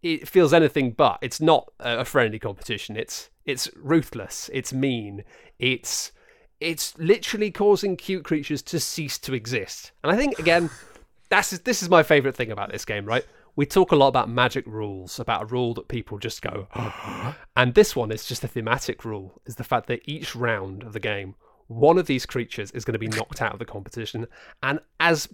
it 0.02 0.28
feels 0.28 0.54
anything 0.54 0.92
but. 0.92 1.18
It's 1.20 1.40
not 1.40 1.68
a 1.80 2.04
friendly 2.04 2.38
competition. 2.38 2.96
It's 2.96 3.28
it's 3.44 3.68
ruthless. 3.74 4.48
It's 4.52 4.72
mean. 4.72 5.24
It's 5.58 6.12
it's 6.60 6.96
literally 6.96 7.50
causing 7.50 7.96
cute 7.96 8.24
creatures 8.24 8.62
to 8.62 8.78
cease 8.78 9.18
to 9.18 9.34
exist. 9.34 9.90
And 10.04 10.12
I 10.12 10.16
think 10.16 10.38
again, 10.38 10.70
that's 11.28 11.50
this 11.58 11.82
is 11.82 11.90
my 11.90 12.04
favorite 12.04 12.36
thing 12.36 12.52
about 12.52 12.70
this 12.70 12.84
game, 12.84 13.04
right? 13.04 13.26
We 13.56 13.66
talk 13.66 13.90
a 13.90 13.96
lot 13.96 14.06
about 14.06 14.30
magic 14.30 14.64
rules, 14.68 15.18
about 15.18 15.42
a 15.42 15.46
rule 15.46 15.74
that 15.74 15.88
people 15.88 16.18
just 16.18 16.40
go, 16.40 16.68
and 17.56 17.74
this 17.74 17.96
one 17.96 18.12
is 18.12 18.24
just 18.24 18.44
a 18.44 18.48
thematic 18.48 19.04
rule. 19.04 19.42
Is 19.44 19.56
the 19.56 19.64
fact 19.64 19.88
that 19.88 20.02
each 20.04 20.36
round 20.36 20.84
of 20.84 20.92
the 20.92 21.00
game, 21.00 21.34
one 21.66 21.98
of 21.98 22.06
these 22.06 22.26
creatures 22.26 22.70
is 22.70 22.84
going 22.84 22.92
to 22.92 22.98
be 23.00 23.08
knocked 23.08 23.42
out 23.42 23.52
of 23.54 23.58
the 23.58 23.64
competition, 23.64 24.28
and 24.62 24.78
as 25.00 25.28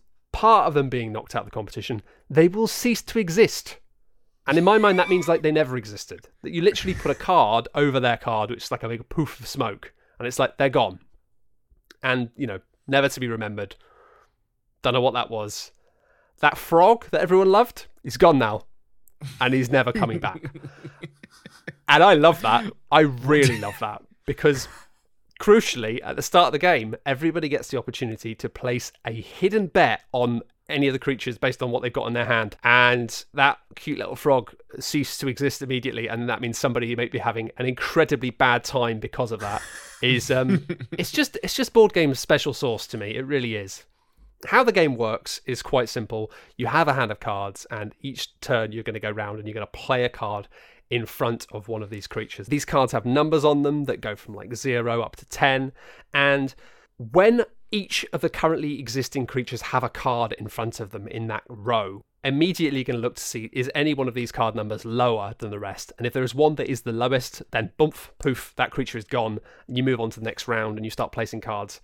part 0.45 0.67
of 0.67 0.75
them 0.75 0.91
being 0.91 1.11
knocked 1.11 1.35
out 1.35 1.41
of 1.41 1.47
the 1.47 1.51
competition, 1.51 2.03
they 2.29 2.49
will 2.49 2.67
cease 2.67 3.01
to 3.01 3.19
exist. 3.19 3.79
And 4.47 4.59
in 4.59 4.65
my 4.65 4.77
mind, 4.77 4.99
that 4.99 5.09
means 5.09 5.27
like 5.27 5.41
they 5.41 5.51
never 5.51 5.75
existed. 5.75 6.29
That 6.43 6.53
you 6.53 6.61
literally 6.61 6.93
put 6.93 7.11
a 7.11 7.15
card 7.15 7.67
over 7.75 7.99
their 7.99 8.19
card, 8.19 8.51
which 8.51 8.65
is 8.65 8.71
like 8.71 8.83
a 8.83 8.89
big 8.91 9.09
poof 9.09 9.41
of 9.41 9.47
smoke, 9.47 9.95
and 10.19 10.29
it's 10.29 10.39
like 10.39 10.59
they're 10.59 10.69
gone, 10.69 10.99
and 12.03 12.29
you 12.37 12.47
know, 12.47 12.59
never 12.87 13.09
to 13.09 13.21
be 13.21 13.27
remembered. 13.27 13.77
Don't 14.83 14.93
know 14.93 15.01
what 15.01 15.15
that 15.15 15.31
was. 15.31 15.73
That 16.41 16.59
frog 16.59 17.07
that 17.11 17.23
everyone 17.23 17.51
loved, 17.51 17.87
he's 18.03 18.19
gone 18.19 18.39
now, 18.39 18.67
and 19.41 19.55
he's 19.55 19.71
never 19.71 19.93
coming 19.93 20.19
back. 20.19 20.43
and 21.89 22.05
I 22.05 22.13
love 22.13 22.43
that. 22.43 22.71
I 22.91 23.01
really 23.01 23.59
love 23.59 23.79
that 23.81 24.03
because, 24.27 24.69
crucially, 25.45 26.01
at 26.03 26.17
the 26.17 26.23
start 26.23 26.47
of 26.47 26.53
the 26.53 26.59
game, 26.59 26.97
everybody 27.05 27.51
gets 27.51 27.69
the 27.69 27.77
opportunity 27.77 28.35
to 28.35 28.49
place 28.49 28.93
a 29.05 29.13
hidden 29.13 29.67
bet 29.67 30.01
on 30.13 30.41
any 30.71 30.87
of 30.87 30.95
the 30.95 30.99
creatures 30.99 31.37
based 31.37 31.63
on 31.63 31.71
what 31.71 31.83
they've 31.83 31.93
got 31.93 32.07
in 32.07 32.15
their 32.15 32.25
hand. 32.25 32.57
And 32.65 33.25
that 33.35 33.59
cute 33.77 33.99
little 33.99 34.17
frog 34.17 34.55
ceased 34.81 35.21
to 35.21 35.29
exist 35.29 35.61
immediately, 35.61 36.09
and 36.09 36.31
that 36.31 36.41
means 36.41 36.57
somebody 36.57 36.89
who 36.89 36.97
may 36.97 37.09
be 37.09 37.19
having 37.19 37.51
an 37.59 37.67
incredibly 37.67 38.31
bad 38.31 38.65
time 38.65 39.01
because 39.01 39.33
of 39.33 39.41
that 39.41 39.61
is 40.01 40.31
um 40.31 40.67
it's 40.93 41.13
just 41.13 41.37
it's 41.43 41.55
just 41.55 41.75
board 41.75 41.93
game 41.93 42.15
special 42.15 42.55
sauce 42.55 42.87
to 42.87 42.97
me. 42.97 43.15
It 43.15 43.27
really 43.27 43.55
is. 43.55 43.85
how 44.47 44.65
the 44.65 44.73
game 44.73 44.97
works 44.97 45.43
is 45.45 45.61
quite 45.61 45.91
simple. 45.91 46.33
You 46.57 46.69
have 46.69 46.89
a 46.89 46.95
hand 46.95 47.11
of 47.11 47.21
cards, 47.21 47.67
and 47.71 47.95
each 48.01 48.41
turn 48.41 48.73
you're 48.73 48.83
going 48.83 48.95
to 48.95 49.01
go 49.01 49.11
round 49.11 49.39
and 49.39 49.47
you're 49.47 49.55
going 49.55 49.67
to 49.67 49.79
play 49.79 50.05
a 50.05 50.09
card 50.09 50.49
in 50.95 51.05
front 51.05 51.45
of 51.51 51.67
one 51.67 51.83
of 51.83 51.91
these 51.91 52.07
creatures. 52.07 52.47
These 52.47 52.65
cards 52.65 52.93
have 52.93 53.05
numbers 53.05 53.45
on 53.45 53.63
them 53.63 53.87
that 53.87 54.01
go 54.01 54.15
from 54.15 54.33
like 54.33 54.55
zero 54.55 55.03
up 55.03 55.17
to 55.17 55.27
10. 55.27 55.73
And 56.15 56.55
when 56.99 57.43
each 57.73 58.07
of 58.13 58.21
the 58.21 58.29
currently 58.29 58.79
existing 58.79 59.27
creatures 59.27 59.61
have 59.61 59.83
a 59.83 59.89
card 59.89 60.35
in 60.35 60.47
front 60.47 60.79
of 60.79 60.93
them 60.93 61.09
in 61.09 61.27
that 61.27 61.43
row, 61.49 62.03
immediately 62.23 62.79
you're 62.79 62.85
going 62.85 62.97
to 62.97 63.03
look 63.03 63.17
to 63.17 63.23
see 63.25 63.51
is 63.53 63.69
any 63.75 63.93
one 63.93 64.07
of 64.07 64.15
these 64.15 64.31
card 64.31 64.55
numbers 64.55 64.85
lower 64.85 65.35
than 65.39 65.51
the 65.51 65.59
rest. 65.59 65.93
And 65.99 66.07
if 66.07 66.13
there 66.13 66.23
is 66.23 66.33
one 66.33 66.55
that 66.55 66.71
is 66.71 66.83
the 66.83 66.93
lowest, 66.93 67.43
then 67.51 67.73
bump, 67.77 67.97
poof, 68.21 68.53
that 68.55 68.71
creature 68.71 68.97
is 68.97 69.05
gone. 69.05 69.41
You 69.67 69.83
move 69.83 70.01
on 70.01 70.11
to 70.11 70.21
the 70.21 70.25
next 70.25 70.47
round 70.47 70.77
and 70.79 70.85
you 70.85 70.93
start 70.93 71.11
placing 71.11 71.41
cards 71.41 71.81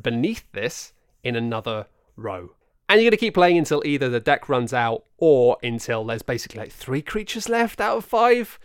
beneath 0.00 0.50
this 0.52 0.94
in 1.22 1.36
another 1.36 1.84
row. 2.16 2.52
And 2.88 3.00
you're 3.00 3.10
going 3.10 3.16
to 3.16 3.24
keep 3.24 3.34
playing 3.34 3.58
until 3.58 3.82
either 3.84 4.08
the 4.08 4.20
deck 4.20 4.48
runs 4.48 4.72
out 4.72 5.04
or 5.16 5.56
until 5.62 6.04
there's 6.04 6.22
basically 6.22 6.60
like 6.60 6.72
three 6.72 7.02
creatures 7.02 7.48
left 7.48 7.80
out 7.80 7.98
of 7.98 8.04
five. 8.04 8.58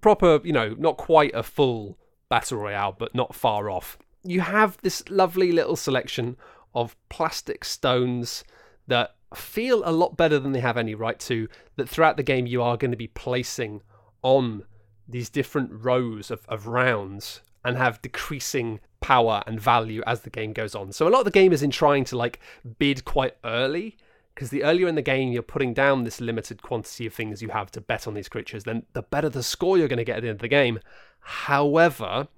Proper, 0.00 0.40
you 0.42 0.52
know, 0.52 0.74
not 0.78 0.96
quite 0.96 1.34
a 1.34 1.42
full 1.42 1.98
battle 2.28 2.58
royale, 2.58 2.96
but 2.98 3.14
not 3.14 3.34
far 3.34 3.70
off. 3.70 3.98
You 4.24 4.40
have 4.40 4.78
this 4.82 5.08
lovely 5.08 5.52
little 5.52 5.76
selection 5.76 6.36
of 6.74 6.96
plastic 7.08 7.64
stones 7.64 8.44
that 8.86 9.14
feel 9.34 9.82
a 9.84 9.92
lot 9.92 10.16
better 10.16 10.38
than 10.38 10.52
they 10.52 10.60
have 10.60 10.76
any 10.76 10.94
right 10.94 11.18
to, 11.20 11.48
that 11.76 11.88
throughout 11.88 12.16
the 12.16 12.22
game 12.22 12.46
you 12.46 12.62
are 12.62 12.76
going 12.76 12.90
to 12.90 12.96
be 12.96 13.08
placing 13.08 13.82
on 14.22 14.64
these 15.08 15.28
different 15.28 15.70
rows 15.72 16.30
of, 16.30 16.44
of 16.48 16.66
rounds 16.66 17.42
and 17.66 17.76
have 17.76 18.00
decreasing 18.00 18.80
power 19.00 19.42
and 19.46 19.60
value 19.60 20.02
as 20.06 20.20
the 20.20 20.30
game 20.30 20.52
goes 20.52 20.74
on. 20.74 20.92
So 20.92 21.06
a 21.06 21.10
lot 21.10 21.18
of 21.18 21.24
the 21.24 21.30
game 21.32 21.52
is 21.52 21.62
in 21.62 21.70
trying 21.70 22.04
to 22.06 22.16
like 22.16 22.40
bid 22.78 23.04
quite 23.04 23.36
early 23.44 23.96
because 24.34 24.50
the 24.50 24.62
earlier 24.62 24.86
in 24.86 24.94
the 24.94 25.02
game 25.02 25.32
you're 25.32 25.42
putting 25.42 25.74
down 25.74 26.04
this 26.04 26.20
limited 26.20 26.62
quantity 26.62 27.06
of 27.06 27.12
things 27.12 27.42
you 27.42 27.48
have 27.48 27.70
to 27.72 27.80
bet 27.80 28.06
on 28.06 28.14
these 28.14 28.28
creatures, 28.28 28.64
then 28.64 28.84
the 28.92 29.02
better 29.02 29.28
the 29.28 29.42
score 29.42 29.76
you're 29.76 29.88
going 29.88 29.98
to 29.98 30.04
get 30.04 30.16
at 30.16 30.22
the 30.22 30.28
end 30.28 30.36
of 30.36 30.42
the 30.42 30.48
game. 30.48 30.78
However, 31.20 32.28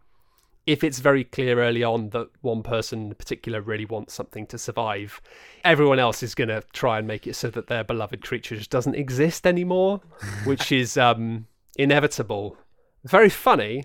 if 0.67 0.83
it's 0.83 0.99
very 0.99 1.25
clear 1.25 1.63
early 1.63 1.85
on 1.85 2.09
that 2.11 2.29
one 2.41 2.63
person 2.63 3.09
in 3.09 3.15
particular 3.15 3.61
really 3.61 3.85
wants 3.85 4.15
something 4.15 4.47
to 4.47 4.57
survive, 4.57 5.21
everyone 5.63 5.99
else 5.99 6.23
is 6.23 6.35
going 6.35 6.49
to 6.49 6.63
try 6.73 6.99
and 6.99 7.07
make 7.07 7.27
it 7.27 7.37
so 7.37 7.51
that 7.51 7.67
their 7.67 7.85
beloved 7.85 8.23
creature 8.23 8.57
just 8.57 8.71
doesn't 8.71 8.95
exist 8.95 9.47
anymore, 9.47 10.01
which 10.45 10.73
is 10.83 10.97
um, 10.97 11.47
inevitable. 11.77 12.57
Very 13.05 13.29
funny, 13.29 13.85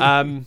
um, 0.00 0.46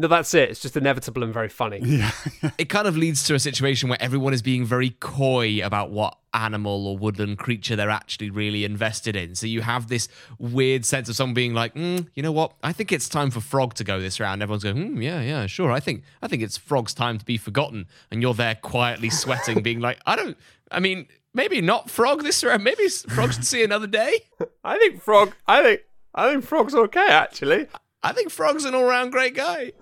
no, 0.00 0.08
that's 0.08 0.32
it. 0.32 0.48
It's 0.48 0.60
just 0.60 0.78
inevitable 0.78 1.22
and 1.22 1.32
very 1.32 1.50
funny. 1.50 1.80
Yeah. 2.00 2.10
it 2.56 2.70
kind 2.70 2.88
of 2.88 2.96
leads 2.96 3.22
to 3.24 3.34
a 3.34 3.38
situation 3.38 3.90
where 3.90 4.00
everyone 4.00 4.32
is 4.32 4.40
being 4.40 4.64
very 4.64 4.96
coy 5.00 5.60
about 5.62 5.90
what 5.90 6.16
animal 6.32 6.86
or 6.86 6.96
woodland 6.96 7.36
creature 7.36 7.76
they're 7.76 7.90
actually 7.90 8.30
really 8.30 8.64
invested 8.64 9.14
in. 9.14 9.34
So 9.34 9.46
you 9.46 9.60
have 9.60 9.88
this 9.88 10.08
weird 10.38 10.86
sense 10.86 11.10
of 11.10 11.16
someone 11.16 11.34
being 11.34 11.52
like, 11.52 11.74
mm, 11.74 12.06
you 12.14 12.22
know 12.22 12.32
what? 12.32 12.54
I 12.62 12.72
think 12.72 12.92
it's 12.92 13.10
time 13.10 13.30
for 13.30 13.40
Frog 13.40 13.74
to 13.74 13.84
go 13.84 14.00
this 14.00 14.18
round. 14.18 14.42
Everyone's 14.42 14.64
going, 14.64 14.76
mm, 14.76 15.02
yeah, 15.02 15.20
yeah, 15.20 15.46
sure. 15.46 15.70
I 15.70 15.80
think 15.80 16.04
I 16.22 16.28
think 16.28 16.42
it's 16.42 16.56
Frog's 16.56 16.94
time 16.94 17.18
to 17.18 17.24
be 17.26 17.36
forgotten. 17.36 17.86
And 18.10 18.22
you're 18.22 18.32
there 18.32 18.54
quietly 18.54 19.10
sweating, 19.10 19.62
being 19.62 19.80
like, 19.80 20.00
I 20.06 20.16
don't. 20.16 20.38
I 20.70 20.80
mean, 20.80 21.08
maybe 21.34 21.60
not 21.60 21.90
Frog 21.90 22.22
this 22.22 22.42
round. 22.42 22.64
Maybe 22.64 22.88
Frog 22.88 23.34
should 23.34 23.44
see 23.44 23.62
another 23.62 23.86
day. 23.86 24.20
I 24.64 24.78
think 24.78 25.02
Frog. 25.02 25.34
I 25.46 25.62
think. 25.62 25.80
I 26.14 26.32
think 26.32 26.44
Frog's 26.44 26.74
okay, 26.74 27.06
actually. 27.06 27.66
I 28.02 28.12
think 28.12 28.30
Frog's 28.30 28.64
an 28.64 28.74
all-round 28.74 29.12
great 29.12 29.34
guy. 29.34 29.72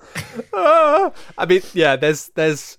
uh, 0.52 1.11
I 1.38 1.46
mean, 1.46 1.62
yeah, 1.72 1.96
there's 1.96 2.28
there's 2.35 2.78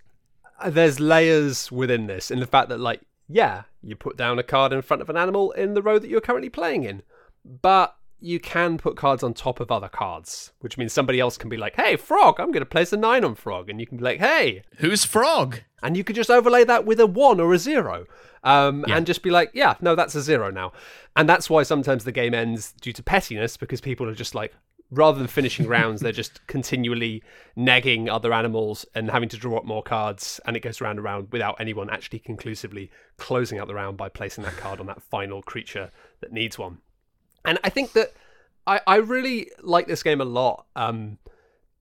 there's 0.67 0.99
layers 0.99 1.71
within 1.71 2.07
this 2.07 2.29
in 2.31 2.39
the 2.39 2.47
fact 2.47 2.69
that 2.69 2.79
like, 2.79 3.01
yeah, 3.27 3.63
you 3.81 3.95
put 3.95 4.17
down 4.17 4.39
a 4.39 4.43
card 4.43 4.73
in 4.73 4.81
front 4.81 5.01
of 5.01 5.09
an 5.09 5.17
animal 5.17 5.51
in 5.51 5.73
the 5.73 5.81
row 5.81 5.97
that 5.99 6.09
you're 6.09 6.21
currently 6.21 6.49
playing 6.49 6.83
in, 6.83 7.03
but 7.61 7.95
you 8.19 8.37
can 8.37 8.77
put 8.77 8.97
cards 8.97 9.23
on 9.23 9.33
top 9.33 9.61
of 9.61 9.71
other 9.71 9.87
cards, 9.87 10.51
which 10.59 10.77
means 10.77 10.91
somebody 10.91 11.21
else 11.21 11.37
can 11.37 11.49
be 11.49 11.55
like, 11.55 11.75
"Hey, 11.77 11.95
Frog, 11.95 12.39
I'm 12.39 12.51
going 12.51 12.61
to 12.61 12.65
place 12.65 12.91
a 12.91 12.97
nine 12.97 13.23
on 13.23 13.35
Frog," 13.35 13.69
and 13.69 13.79
you 13.79 13.87
can 13.87 13.97
be 13.97 14.03
like, 14.03 14.19
"Hey, 14.19 14.63
who's 14.77 15.05
Frog?" 15.05 15.61
And 15.81 15.95
you 15.95 16.03
could 16.03 16.17
just 16.17 16.29
overlay 16.29 16.65
that 16.65 16.85
with 16.85 16.99
a 16.99 17.07
one 17.07 17.39
or 17.39 17.53
a 17.53 17.57
zero. 17.57 18.05
Um, 18.43 18.85
yeah. 18.87 18.95
and 18.95 19.05
just 19.05 19.21
be 19.21 19.31
like, 19.31 19.51
yeah, 19.53 19.75
no, 19.81 19.95
that's 19.95 20.15
a 20.15 20.21
zero 20.21 20.49
now. 20.49 20.71
And 21.15 21.27
that's 21.27 21.49
why 21.49 21.63
sometimes 21.63 22.05
the 22.05 22.13
game 22.13 22.33
ends 22.33 22.73
due 22.79 22.93
to 22.93 23.03
pettiness 23.03 23.57
because 23.57 23.81
people 23.81 24.07
are 24.07 24.15
just 24.15 24.33
like, 24.33 24.53
rather 24.91 25.17
than 25.17 25.27
finishing 25.27 25.67
rounds, 25.67 26.01
they're 26.01 26.11
just 26.11 26.45
continually 26.47 27.21
negging 27.57 28.09
other 28.09 28.33
animals 28.33 28.85
and 28.95 29.11
having 29.11 29.29
to 29.29 29.37
draw 29.37 29.57
up 29.57 29.65
more 29.65 29.83
cards, 29.83 30.39
and 30.45 30.57
it 30.57 30.61
goes 30.61 30.81
round 30.81 30.97
and 30.97 31.05
round 31.05 31.31
without 31.31 31.55
anyone 31.59 31.89
actually 31.89 32.19
conclusively 32.19 32.89
closing 33.17 33.59
out 33.59 33.67
the 33.67 33.75
round 33.75 33.97
by 33.97 34.09
placing 34.09 34.43
that 34.43 34.57
card 34.57 34.79
on 34.79 34.87
that 34.87 35.01
final 35.03 35.41
creature 35.41 35.91
that 36.21 36.31
needs 36.31 36.57
one. 36.57 36.79
And 37.45 37.59
I 37.63 37.69
think 37.69 37.93
that 37.93 38.13
I, 38.65 38.81
I 38.87 38.95
really 38.97 39.51
like 39.61 39.87
this 39.87 40.03
game 40.03 40.21
a 40.21 40.25
lot. 40.25 40.65
Um, 40.75 41.19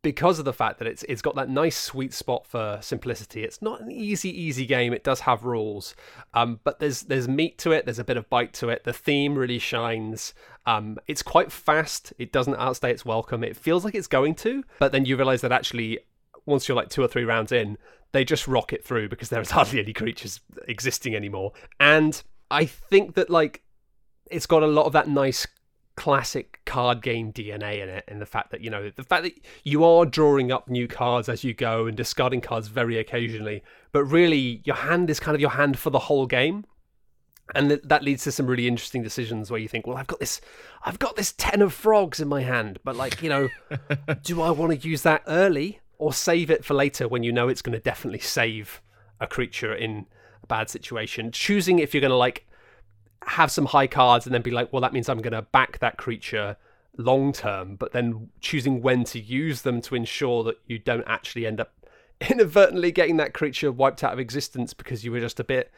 because 0.02 0.38
of 0.38 0.44
the 0.44 0.52
fact 0.52 0.78
that 0.78 0.86
it's 0.86 1.02
it's 1.04 1.22
got 1.22 1.34
that 1.34 1.48
nice 1.48 1.76
sweet 1.76 2.12
spot 2.12 2.46
for 2.46 2.78
simplicity. 2.80 3.42
It's 3.42 3.60
not 3.60 3.80
an 3.80 3.90
easy 3.90 4.30
easy 4.30 4.66
game. 4.66 4.92
It 4.92 5.04
does 5.04 5.20
have 5.20 5.44
rules, 5.44 5.94
um, 6.34 6.60
but 6.64 6.78
there's 6.78 7.02
there's 7.02 7.28
meat 7.28 7.58
to 7.58 7.72
it. 7.72 7.84
There's 7.84 7.98
a 7.98 8.04
bit 8.04 8.16
of 8.16 8.28
bite 8.30 8.52
to 8.54 8.68
it. 8.68 8.84
The 8.84 8.92
theme 8.92 9.36
really 9.36 9.58
shines. 9.58 10.34
Um, 10.66 10.98
it's 11.06 11.22
quite 11.22 11.50
fast. 11.50 12.12
It 12.18 12.32
doesn't 12.32 12.56
outstay 12.56 12.90
its 12.90 13.04
welcome. 13.04 13.42
It 13.42 13.56
feels 13.56 13.84
like 13.84 13.94
it's 13.94 14.06
going 14.06 14.34
to, 14.36 14.64
but 14.78 14.92
then 14.92 15.04
you 15.04 15.16
realize 15.16 15.40
that 15.40 15.52
actually 15.52 15.98
once 16.46 16.68
you're 16.68 16.76
like 16.76 16.88
two 16.88 17.02
or 17.02 17.08
three 17.08 17.24
rounds 17.24 17.52
in, 17.52 17.76
they 18.12 18.24
just 18.24 18.48
rock 18.48 18.72
it 18.72 18.84
through 18.84 19.08
because 19.08 19.28
there's 19.28 19.50
hardly 19.52 19.80
any 19.80 19.92
creatures 19.92 20.40
existing 20.66 21.14
anymore. 21.14 21.52
And 21.80 22.22
I 22.50 22.66
think 22.66 23.14
that 23.14 23.30
like 23.30 23.62
it's 24.30 24.46
got 24.46 24.62
a 24.62 24.66
lot 24.66 24.86
of 24.86 24.92
that 24.92 25.08
nice 25.08 25.46
classic 25.98 26.60
card 26.64 27.02
game 27.02 27.32
DNA 27.32 27.82
in 27.82 27.88
it, 27.88 28.04
and 28.06 28.20
the 28.22 28.26
fact 28.26 28.52
that 28.52 28.60
you 28.60 28.70
know 28.70 28.88
the 28.94 29.02
fact 29.02 29.24
that 29.24 29.32
you 29.64 29.82
are 29.82 30.06
drawing 30.06 30.52
up 30.52 30.68
new 30.68 30.86
cards 30.86 31.28
as 31.28 31.42
you 31.42 31.52
go 31.52 31.86
and 31.86 31.96
discarding 31.96 32.40
cards 32.40 32.68
very 32.68 32.98
occasionally, 32.98 33.64
but 33.90 34.04
really 34.04 34.62
your 34.64 34.76
hand 34.76 35.10
is 35.10 35.18
kind 35.18 35.34
of 35.34 35.40
your 35.40 35.50
hand 35.50 35.76
for 35.76 35.90
the 35.90 35.98
whole 35.98 36.24
game, 36.24 36.64
and 37.52 37.68
th- 37.68 37.82
that 37.82 38.04
leads 38.04 38.22
to 38.24 38.32
some 38.32 38.46
really 38.46 38.68
interesting 38.68 39.02
decisions 39.02 39.50
where 39.50 39.58
you 39.58 39.66
think, 39.66 39.88
well, 39.88 39.96
I've 39.96 40.06
got 40.06 40.20
this, 40.20 40.40
I've 40.84 41.00
got 41.00 41.16
this 41.16 41.32
ten 41.32 41.60
of 41.62 41.74
frogs 41.74 42.20
in 42.20 42.28
my 42.28 42.42
hand, 42.42 42.78
but 42.84 42.94
like 42.94 43.20
you 43.20 43.28
know, 43.28 43.48
do 44.22 44.40
I 44.40 44.52
want 44.52 44.80
to 44.80 44.88
use 44.88 45.02
that 45.02 45.24
early 45.26 45.80
or 45.98 46.12
save 46.12 46.48
it 46.48 46.64
for 46.64 46.74
later 46.74 47.08
when 47.08 47.24
you 47.24 47.32
know 47.32 47.48
it's 47.48 47.62
going 47.62 47.76
to 47.76 47.82
definitely 47.82 48.20
save 48.20 48.80
a 49.20 49.26
creature 49.26 49.74
in 49.74 50.06
a 50.44 50.46
bad 50.46 50.70
situation? 50.70 51.32
Choosing 51.32 51.80
if 51.80 51.92
you're 51.92 52.00
going 52.00 52.10
to 52.10 52.16
like 52.16 52.47
have 53.26 53.50
some 53.50 53.66
high 53.66 53.86
cards 53.86 54.26
and 54.26 54.34
then 54.34 54.42
be 54.42 54.50
like, 54.50 54.72
well, 54.72 54.82
that 54.82 54.92
means 54.92 55.08
I'm 55.08 55.18
going 55.18 55.32
to 55.32 55.42
back 55.42 55.78
that 55.80 55.96
creature 55.96 56.56
long 56.96 57.32
term, 57.32 57.76
but 57.76 57.92
then 57.92 58.28
choosing 58.40 58.82
when 58.82 59.04
to 59.04 59.20
use 59.20 59.62
them 59.62 59.80
to 59.82 59.94
ensure 59.94 60.44
that 60.44 60.58
you 60.66 60.78
don't 60.78 61.04
actually 61.06 61.46
end 61.46 61.60
up 61.60 61.72
inadvertently 62.28 62.92
getting 62.92 63.16
that 63.16 63.34
creature 63.34 63.70
wiped 63.72 64.02
out 64.02 64.12
of 64.12 64.18
existence 64.18 64.74
because 64.74 65.04
you 65.04 65.12
were 65.12 65.20
just 65.20 65.40
a 65.40 65.44
bit 65.44 65.72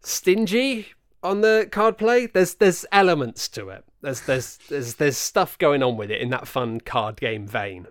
stingy 0.00 0.88
on 1.22 1.40
the 1.40 1.68
card 1.70 1.98
play. 1.98 2.26
There's 2.26 2.54
there's 2.54 2.84
elements 2.92 3.48
to 3.50 3.68
it. 3.70 3.84
There's 4.00 4.20
there's 4.22 4.58
there's 4.68 4.94
there's 4.94 5.16
stuff 5.16 5.56
going 5.58 5.82
on 5.82 5.96
with 5.96 6.10
it 6.10 6.20
in 6.20 6.30
that 6.30 6.48
fun 6.48 6.80
card 6.80 7.20
game 7.20 7.46
vein. 7.46 7.86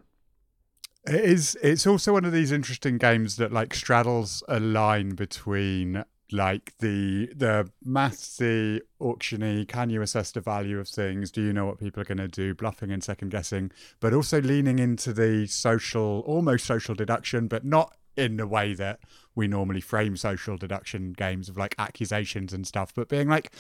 It 1.08 1.24
is. 1.24 1.58
It's 1.62 1.86
also 1.86 2.14
one 2.14 2.26
of 2.26 2.32
these 2.32 2.52
interesting 2.52 2.98
games 2.98 3.36
that 3.38 3.52
like 3.52 3.74
straddles 3.74 4.44
a 4.48 4.60
line 4.60 5.10
between 5.10 6.04
like 6.32 6.74
the 6.80 7.32
the 7.36 7.70
mathsy 7.86 8.80
auctiony 9.00 9.68
can 9.68 9.90
you 9.90 10.02
assess 10.02 10.32
the 10.32 10.42
value 10.42 10.80
of 10.80 10.88
things? 10.88 11.32
Do 11.32 11.42
you 11.42 11.54
know 11.54 11.66
what 11.66 11.80
people 11.80 12.02
are 12.02 12.06
going 12.06 12.18
to 12.18 12.28
do? 12.28 12.54
Bluffing 12.54 12.92
and 12.92 13.04
second 13.04 13.30
guessing 13.30 13.72
but 14.00 14.14
also 14.14 14.42
leaning 14.42 14.80
into 14.80 15.14
the 15.14 15.46
social 15.48 16.22
almost 16.26 16.66
social 16.66 16.96
deduction 16.96 17.48
but 17.48 17.64
not 17.64 17.96
in 18.18 18.38
the 18.38 18.48
way 18.48 18.74
that 18.74 19.00
we 19.36 19.48
normally 19.48 19.82
frame 19.82 20.16
social 20.16 20.58
deduction 20.58 21.12
games 21.14 21.50
of 21.50 21.58
like 21.58 21.76
accusations 21.78 22.54
and 22.54 22.66
stuff 22.66 22.94
but 22.96 23.10
being 23.10 23.28
like 23.28 23.52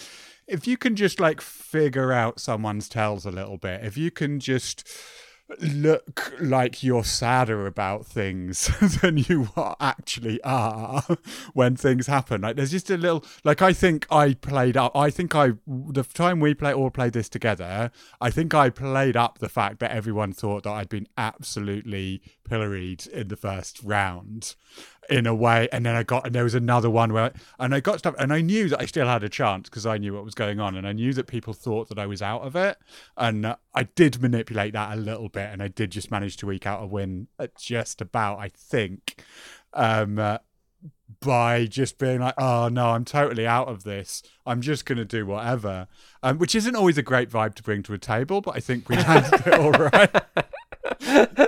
if 0.47 0.66
you 0.66 0.78
can 0.78 0.95
just 0.95 1.20
like 1.20 1.41
figure 1.41 2.13
out 2.13 2.39
someone's 2.39 2.88
tells 2.88 3.26
a 3.26 3.32
little 3.32 3.57
bit 3.57 3.84
if 3.84 3.97
you 3.97 4.09
can 4.09 4.39
just 4.39 4.88
look 5.62 6.34
like 6.39 6.82
you're 6.84 7.04
sadder 7.04 7.68
about 7.68 8.06
things 8.06 8.70
than 9.02 9.18
you 9.18 9.50
actually 9.80 10.41
are 10.43 11.04
when 11.54 11.76
things 11.76 12.08
happen. 12.08 12.41
Like 12.41 12.56
there's 12.56 12.72
just 12.72 12.89
a 12.89 12.98
little 12.98 13.24
like 13.43 13.62
I 13.62 13.74
think 13.74 14.08
I 14.10 14.34
played 14.34 14.76
up 14.76 14.96
I 14.96 15.10
think 15.10 15.36
I 15.36 15.54
the 15.68 16.04
time 16.04 16.39
we 16.39 16.54
play 16.54 16.74
all 16.74 16.89
played 16.89 17.14
this 17.14 17.30
together, 17.30 17.91
I 18.20 18.32
think 18.32 18.54
I 18.54 18.70
played 18.70 19.16
up 19.16 19.39
the 19.39 19.50
fact 19.50 19.80
that 19.80 19.91
everyone 19.91 20.34
thought 20.34 20.64
that 20.64 20.72
I'd 20.72 20.89
been 20.89 21.08
absolutely 21.18 22.22
pilloried 22.46 23.06
in 23.08 23.28
the 23.28 23.36
first 23.36 23.82
round 23.84 24.56
in 25.10 25.28
a 25.28 25.36
way 25.36 25.68
and 25.72 25.86
then 25.86 25.96
i 25.96 26.04
got 26.04 26.26
and 26.26 26.34
there 26.34 26.43
was 26.43 26.56
another 26.56 26.89
one 26.89 27.12
where 27.12 27.32
and 27.60 27.76
i 27.76 27.80
got 27.80 28.00
stuff 28.00 28.16
and 28.18 28.32
i 28.34 28.41
knew 28.41 28.70
that 28.70 28.82
i 28.82 28.86
still 28.86 29.08
had 29.08 29.24
a 29.24 29.30
chance 29.30 29.70
because 29.70 29.86
i 29.86 29.98
knew 29.98 30.14
what 30.14 30.24
was 30.24 30.34
going 30.34 30.60
on 30.60 30.76
and 30.76 30.88
i 30.88 30.91
knew 30.91 31.14
that 31.14 31.28
people 31.28 31.54
thought 31.54 31.89
that 31.89 32.00
i 32.00 32.06
was 32.06 32.22
out 32.22 32.41
of 32.41 32.56
it 32.56 32.78
and 33.18 33.46
uh, 33.46 33.56
i 33.74 33.84
did 33.84 34.22
manipulate 34.22 34.74
that 34.74 34.98
a 34.98 35.00
little 35.00 35.30
bit 35.30 35.50
and 35.52 35.62
i 35.62 35.68
did 35.68 35.91
just 35.91 36.10
manage 36.10 36.38
to 36.38 36.52
eke 36.52 36.66
out 36.66 36.84
a 36.84 36.88
win 36.88 37.28
at 37.38 37.56
just 37.56 38.02
about 38.02 38.39
i 38.39 38.50
think 38.50 39.22
um 39.74 40.18
uh, 40.18 40.38
by 41.20 41.66
just 41.66 41.98
being 41.98 42.20
like, 42.20 42.34
oh 42.38 42.68
no, 42.68 42.89
I'm 42.91 43.06
totally 43.06 43.48
out 43.48 43.68
of 43.68 43.84
this. 43.84 44.24
I'm 44.46 44.62
just 44.62 44.86
going 44.86 44.98
to 44.98 45.06
do 45.06 45.26
whatever. 45.26 45.88
Um, 46.24 46.38
which 46.38 46.56
isn't 46.56 46.76
always 46.76 46.98
a 46.98 47.04
great 47.04 47.30
vibe 47.30 47.56
to 47.56 47.64
bring 47.64 47.84
to 47.84 47.93
a 47.93 47.98
table, 47.98 48.41
but 48.41 48.56
I 48.56 48.60
think 48.60 48.89
we 48.89 48.96
handled 48.98 49.41
it 49.46 49.54
all 49.54 49.72
right. 49.72 50.10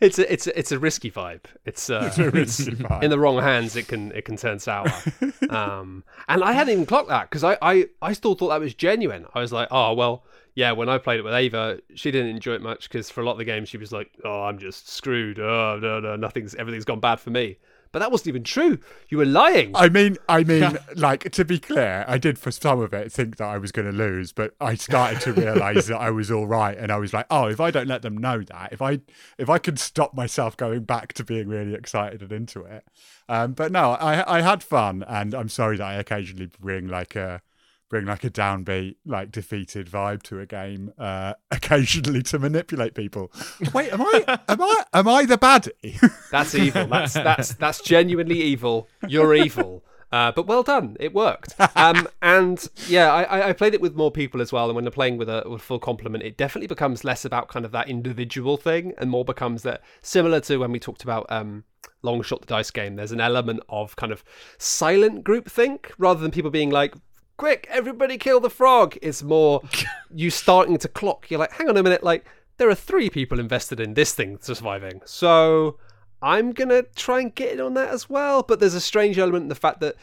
it's 0.00 0.18
a 0.18 0.32
it's 0.32 0.46
a, 0.46 0.58
it's 0.58 0.72
a 0.72 0.78
risky 0.78 1.10
vibe. 1.10 1.42
It's, 1.64 1.90
uh, 1.90 2.04
It's 2.06 2.18
a 2.18 2.30
risky 2.30 2.72
vibe. 2.76 3.02
in 3.02 3.10
the 3.10 3.18
wrong 3.18 3.38
hands, 3.40 3.76
it 3.76 3.88
can 3.88 4.12
it 4.12 4.24
can 4.24 4.36
turn 4.36 4.58
sour. 4.58 4.86
um, 5.50 6.04
and 6.28 6.42
I 6.42 6.52
hadn't 6.52 6.72
even 6.72 6.86
clocked 6.86 7.08
that 7.08 7.28
because 7.30 7.44
I, 7.44 7.56
I 7.62 7.88
I 8.02 8.12
still 8.12 8.34
thought 8.34 8.48
that 8.48 8.60
was 8.60 8.74
genuine. 8.74 9.26
I 9.34 9.40
was 9.40 9.52
like, 9.52 9.68
oh 9.70 9.94
well, 9.94 10.24
yeah. 10.54 10.72
When 10.72 10.88
I 10.88 10.98
played 10.98 11.20
it 11.20 11.22
with 11.22 11.34
Ava, 11.34 11.80
she 11.94 12.10
didn't 12.10 12.30
enjoy 12.30 12.54
it 12.54 12.62
much 12.62 12.88
because 12.88 13.10
for 13.10 13.20
a 13.20 13.24
lot 13.24 13.32
of 13.32 13.38
the 13.38 13.44
games 13.44 13.68
she 13.68 13.76
was 13.78 13.92
like, 13.92 14.10
oh, 14.24 14.42
I'm 14.42 14.58
just 14.58 14.88
screwed. 14.88 15.38
Oh 15.38 15.78
no 15.80 16.00
no, 16.00 16.16
nothing's 16.16 16.54
everything's 16.54 16.84
gone 16.84 17.00
bad 17.00 17.20
for 17.20 17.30
me. 17.30 17.58
But 17.92 18.00
that 18.00 18.10
wasn't 18.10 18.28
even 18.28 18.44
true. 18.44 18.78
You 19.08 19.18
were 19.18 19.26
lying. 19.26 19.74
I 19.74 19.88
mean, 19.88 20.16
I 20.28 20.44
mean, 20.44 20.78
like 20.94 21.30
to 21.32 21.44
be 21.44 21.58
clear, 21.58 22.04
I 22.06 22.18
did 22.18 22.38
for 22.38 22.50
some 22.50 22.80
of 22.80 22.92
it 22.92 23.12
think 23.12 23.36
that 23.36 23.46
I 23.46 23.58
was 23.58 23.72
going 23.72 23.90
to 23.90 23.96
lose, 23.96 24.32
but 24.32 24.54
I 24.60 24.74
started 24.74 25.20
to 25.22 25.32
realize 25.32 25.86
that 25.86 25.98
I 25.98 26.10
was 26.10 26.30
all 26.30 26.46
right, 26.46 26.76
and 26.76 26.92
I 26.92 26.96
was 26.96 27.12
like, 27.12 27.26
oh, 27.30 27.46
if 27.46 27.60
I 27.60 27.70
don't 27.70 27.88
let 27.88 28.02
them 28.02 28.16
know 28.16 28.42
that, 28.42 28.72
if 28.72 28.82
I 28.82 29.00
if 29.38 29.48
I 29.48 29.58
could 29.58 29.78
stop 29.78 30.14
myself 30.14 30.56
going 30.56 30.84
back 30.84 31.12
to 31.14 31.24
being 31.24 31.48
really 31.48 31.74
excited 31.74 32.22
and 32.22 32.32
into 32.32 32.62
it, 32.62 32.84
um, 33.28 33.52
but 33.52 33.72
no, 33.72 33.92
I 33.92 34.38
I 34.38 34.42
had 34.42 34.62
fun, 34.62 35.04
and 35.08 35.34
I'm 35.34 35.48
sorry 35.48 35.76
that 35.78 35.86
I 35.86 35.94
occasionally 35.94 36.50
bring 36.60 36.88
like 36.88 37.16
a 37.16 37.42
bring 37.88 38.06
like 38.06 38.24
a 38.24 38.30
downbeat, 38.30 38.96
like 39.04 39.30
defeated 39.30 39.88
vibe 39.88 40.22
to 40.24 40.40
a 40.40 40.46
game, 40.46 40.92
uh, 40.98 41.34
occasionally 41.50 42.22
to 42.24 42.38
manipulate 42.38 42.94
people. 42.94 43.32
Wait, 43.72 43.92
am 43.92 44.02
I 44.02 44.38
am 44.48 44.62
I 44.62 44.84
am 44.94 45.08
I 45.08 45.24
the 45.24 45.38
baddie? 45.38 46.20
That's 46.30 46.54
evil. 46.54 46.86
That's 46.86 47.14
that's 47.14 47.54
that's 47.54 47.80
genuinely 47.82 48.40
evil. 48.40 48.88
You're 49.06 49.34
evil. 49.34 49.84
Uh, 50.10 50.32
but 50.32 50.46
well 50.46 50.62
done, 50.62 50.96
it 50.98 51.12
worked. 51.12 51.54
Um, 51.76 52.08
and 52.22 52.66
yeah, 52.86 53.12
I, 53.12 53.50
I- 53.50 53.52
played 53.52 53.74
it 53.74 53.80
with 53.82 53.94
more 53.94 54.10
people 54.10 54.40
as 54.40 54.50
well. 54.50 54.64
And 54.66 54.74
when 54.74 54.84
they're 54.84 54.90
playing 54.90 55.18
with 55.18 55.28
a, 55.28 55.42
with 55.46 55.60
full 55.60 55.78
complement, 55.78 56.24
it 56.24 56.38
definitely 56.38 56.66
becomes 56.66 57.04
less 57.04 57.26
about 57.26 57.48
kind 57.48 57.66
of 57.66 57.72
that 57.72 57.90
individual 57.90 58.56
thing 58.56 58.94
and 58.96 59.10
more 59.10 59.22
becomes 59.22 59.64
that 59.64 59.82
similar 60.00 60.40
to 60.40 60.56
when 60.56 60.72
we 60.72 60.80
talked 60.80 61.02
about 61.02 61.26
um, 61.28 61.64
Long 62.00 62.22
Shot 62.22 62.40
the 62.40 62.46
Dice 62.46 62.70
game. 62.70 62.96
There's 62.96 63.12
an 63.12 63.20
element 63.20 63.60
of 63.68 63.96
kind 63.96 64.10
of 64.10 64.24
silent 64.56 65.24
group 65.24 65.50
think 65.50 65.92
rather 65.98 66.20
than 66.20 66.30
people 66.30 66.50
being 66.50 66.70
like, 66.70 66.94
quick, 67.38 67.66
everybody 67.70 68.18
kill 68.18 68.40
the 68.40 68.50
frog. 68.50 68.98
It's 69.00 69.22
more 69.22 69.62
you 70.14 70.28
starting 70.28 70.76
to 70.78 70.88
clock. 70.88 71.30
You're 71.30 71.40
like, 71.40 71.52
hang 71.52 71.70
on 71.70 71.76
a 71.78 71.82
minute, 71.82 72.04
like 72.04 72.26
there 72.58 72.68
are 72.68 72.74
three 72.74 73.08
people 73.08 73.40
invested 73.40 73.80
in 73.80 73.94
this 73.94 74.14
thing 74.14 74.38
surviving. 74.42 75.00
So 75.06 75.78
I'm 76.20 76.52
gonna 76.52 76.82
try 76.94 77.20
and 77.20 77.34
get 77.34 77.52
in 77.52 77.60
on 77.60 77.72
that 77.74 77.88
as 77.88 78.10
well. 78.10 78.42
But 78.42 78.60
there's 78.60 78.74
a 78.74 78.80
strange 78.80 79.18
element 79.18 79.44
in 79.44 79.48
the 79.48 79.54
fact 79.54 79.80
that 79.80 79.96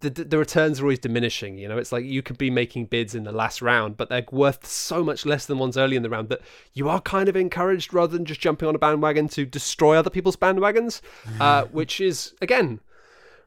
the, 0.00 0.10
the 0.10 0.38
returns 0.38 0.80
are 0.80 0.84
always 0.84 1.00
diminishing. 1.00 1.58
You 1.58 1.68
know, 1.68 1.76
it's 1.76 1.92
like 1.92 2.04
you 2.04 2.22
could 2.22 2.38
be 2.38 2.50
making 2.50 2.86
bids 2.86 3.14
in 3.14 3.24
the 3.24 3.32
last 3.32 3.60
round, 3.60 3.96
but 3.96 4.08
they're 4.08 4.24
worth 4.30 4.66
so 4.66 5.02
much 5.02 5.26
less 5.26 5.46
than 5.46 5.58
ones 5.58 5.76
early 5.76 5.96
in 5.96 6.02
the 6.02 6.10
round 6.10 6.28
that 6.28 6.40
you 6.72 6.88
are 6.88 7.00
kind 7.00 7.28
of 7.28 7.36
encouraged 7.36 7.92
rather 7.92 8.16
than 8.16 8.24
just 8.24 8.40
jumping 8.40 8.68
on 8.68 8.74
a 8.74 8.78
bandwagon 8.78 9.28
to 9.28 9.44
destroy 9.44 9.96
other 9.96 10.10
people's 10.10 10.36
bandwagons, 10.36 11.00
uh, 11.40 11.64
which 11.72 12.00
is 12.00 12.34
again 12.40 12.80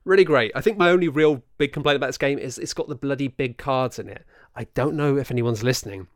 really 0.06 0.24
great. 0.24 0.52
I 0.56 0.62
think 0.62 0.78
my 0.78 0.89
only 0.89 1.08
real 1.08 1.43
big 1.58 1.74
complaint 1.74 1.97
about 1.97 2.08
this 2.08 2.18
game 2.18 2.39
is 2.39 2.58
it's 2.58 2.74
got 2.74 2.88
the 2.88 2.95
bloody 2.95 3.28
big 3.28 3.58
cards 3.58 3.99
in 3.99 4.10
it. 4.10 4.26
I 4.56 4.66
don't 4.74 4.95
know 4.95 5.18
if 5.18 5.32
anyone's 5.32 5.64
listening, 5.64 6.08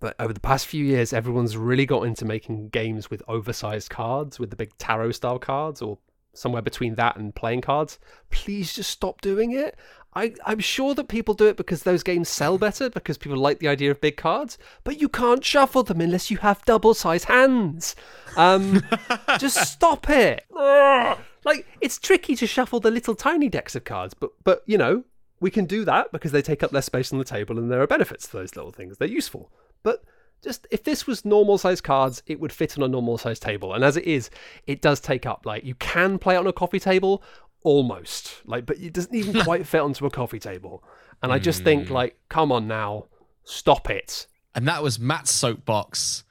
but 0.00 0.16
over 0.18 0.32
the 0.32 0.40
past 0.40 0.66
few 0.66 0.84
years, 0.84 1.12
everyone's 1.12 1.56
really 1.56 1.86
got 1.86 2.02
into 2.02 2.24
making 2.24 2.70
games 2.70 3.10
with 3.10 3.22
oversized 3.28 3.90
cards, 3.90 4.38
with 4.38 4.50
the 4.50 4.56
big 4.56 4.76
tarot 4.78 5.12
style 5.12 5.38
cards, 5.38 5.80
or 5.80 5.98
somewhere 6.32 6.62
between 6.62 6.96
that 6.96 7.16
and 7.16 7.34
playing 7.34 7.60
cards. 7.60 7.98
Please 8.30 8.72
just 8.72 8.90
stop 8.90 9.20
doing 9.20 9.52
it. 9.52 9.76
I, 10.16 10.34
I'm 10.44 10.60
sure 10.60 10.94
that 10.94 11.08
people 11.08 11.34
do 11.34 11.46
it 11.46 11.56
because 11.56 11.82
those 11.82 12.02
games 12.02 12.28
sell 12.28 12.56
better, 12.56 12.88
because 12.88 13.18
people 13.18 13.36
like 13.36 13.58
the 13.58 13.68
idea 13.68 13.90
of 13.90 14.00
big 14.00 14.16
cards, 14.16 14.58
but 14.84 15.00
you 15.00 15.08
can't 15.08 15.44
shuffle 15.44 15.82
them 15.82 16.00
unless 16.00 16.30
you 16.30 16.38
have 16.38 16.64
double 16.64 16.94
sized 16.94 17.24
hands. 17.24 17.96
Um, 18.36 18.82
just 19.38 19.56
stop 19.72 20.08
it. 20.08 20.44
Like, 21.44 21.66
it's 21.80 21.98
tricky 21.98 22.36
to 22.36 22.46
shuffle 22.46 22.80
the 22.80 22.90
little 22.90 23.14
tiny 23.14 23.48
decks 23.48 23.74
of 23.74 23.84
cards, 23.84 24.14
but, 24.14 24.30
but 24.42 24.62
you 24.66 24.78
know, 24.78 25.04
we 25.40 25.50
can 25.50 25.66
do 25.66 25.84
that 25.84 26.10
because 26.12 26.32
they 26.32 26.42
take 26.42 26.62
up 26.62 26.72
less 26.72 26.86
space 26.86 27.12
on 27.12 27.18
the 27.18 27.24
table 27.24 27.58
and 27.58 27.70
there 27.70 27.82
are 27.82 27.86
benefits 27.86 28.26
to 28.28 28.36
those 28.36 28.56
little 28.56 28.72
things. 28.72 28.96
They're 28.96 29.08
useful. 29.08 29.50
But 29.82 30.02
just 30.42 30.66
if 30.70 30.84
this 30.84 31.06
was 31.06 31.24
normal 31.24 31.58
size 31.58 31.80
cards, 31.80 32.22
it 32.26 32.40
would 32.40 32.52
fit 32.52 32.78
on 32.78 32.84
a 32.84 32.88
normal 32.88 33.18
size 33.18 33.38
table. 33.38 33.74
And 33.74 33.84
as 33.84 33.96
it 33.96 34.04
is, 34.04 34.30
it 34.66 34.80
does 34.80 35.00
take 35.00 35.26
up 35.26 35.44
like 35.44 35.64
you 35.64 35.74
can 35.74 36.18
play 36.18 36.36
it 36.36 36.38
on 36.38 36.46
a 36.46 36.52
coffee 36.52 36.80
table 36.80 37.22
almost. 37.62 38.42
Like 38.46 38.66
but 38.66 38.78
it 38.78 38.92
doesn't 38.92 39.14
even 39.14 39.42
quite 39.44 39.66
fit 39.66 39.80
onto 39.80 40.06
a 40.06 40.10
coffee 40.10 40.38
table. 40.38 40.84
And 41.22 41.32
I 41.32 41.38
just 41.38 41.64
think 41.64 41.88
hmm. 41.88 41.94
like 41.94 42.18
come 42.28 42.52
on 42.52 42.68
now, 42.68 43.06
stop 43.44 43.90
it. 43.90 44.26
And 44.54 44.68
that 44.68 44.82
was 44.82 44.98
Matt's 44.98 45.32
soapbox 45.32 46.23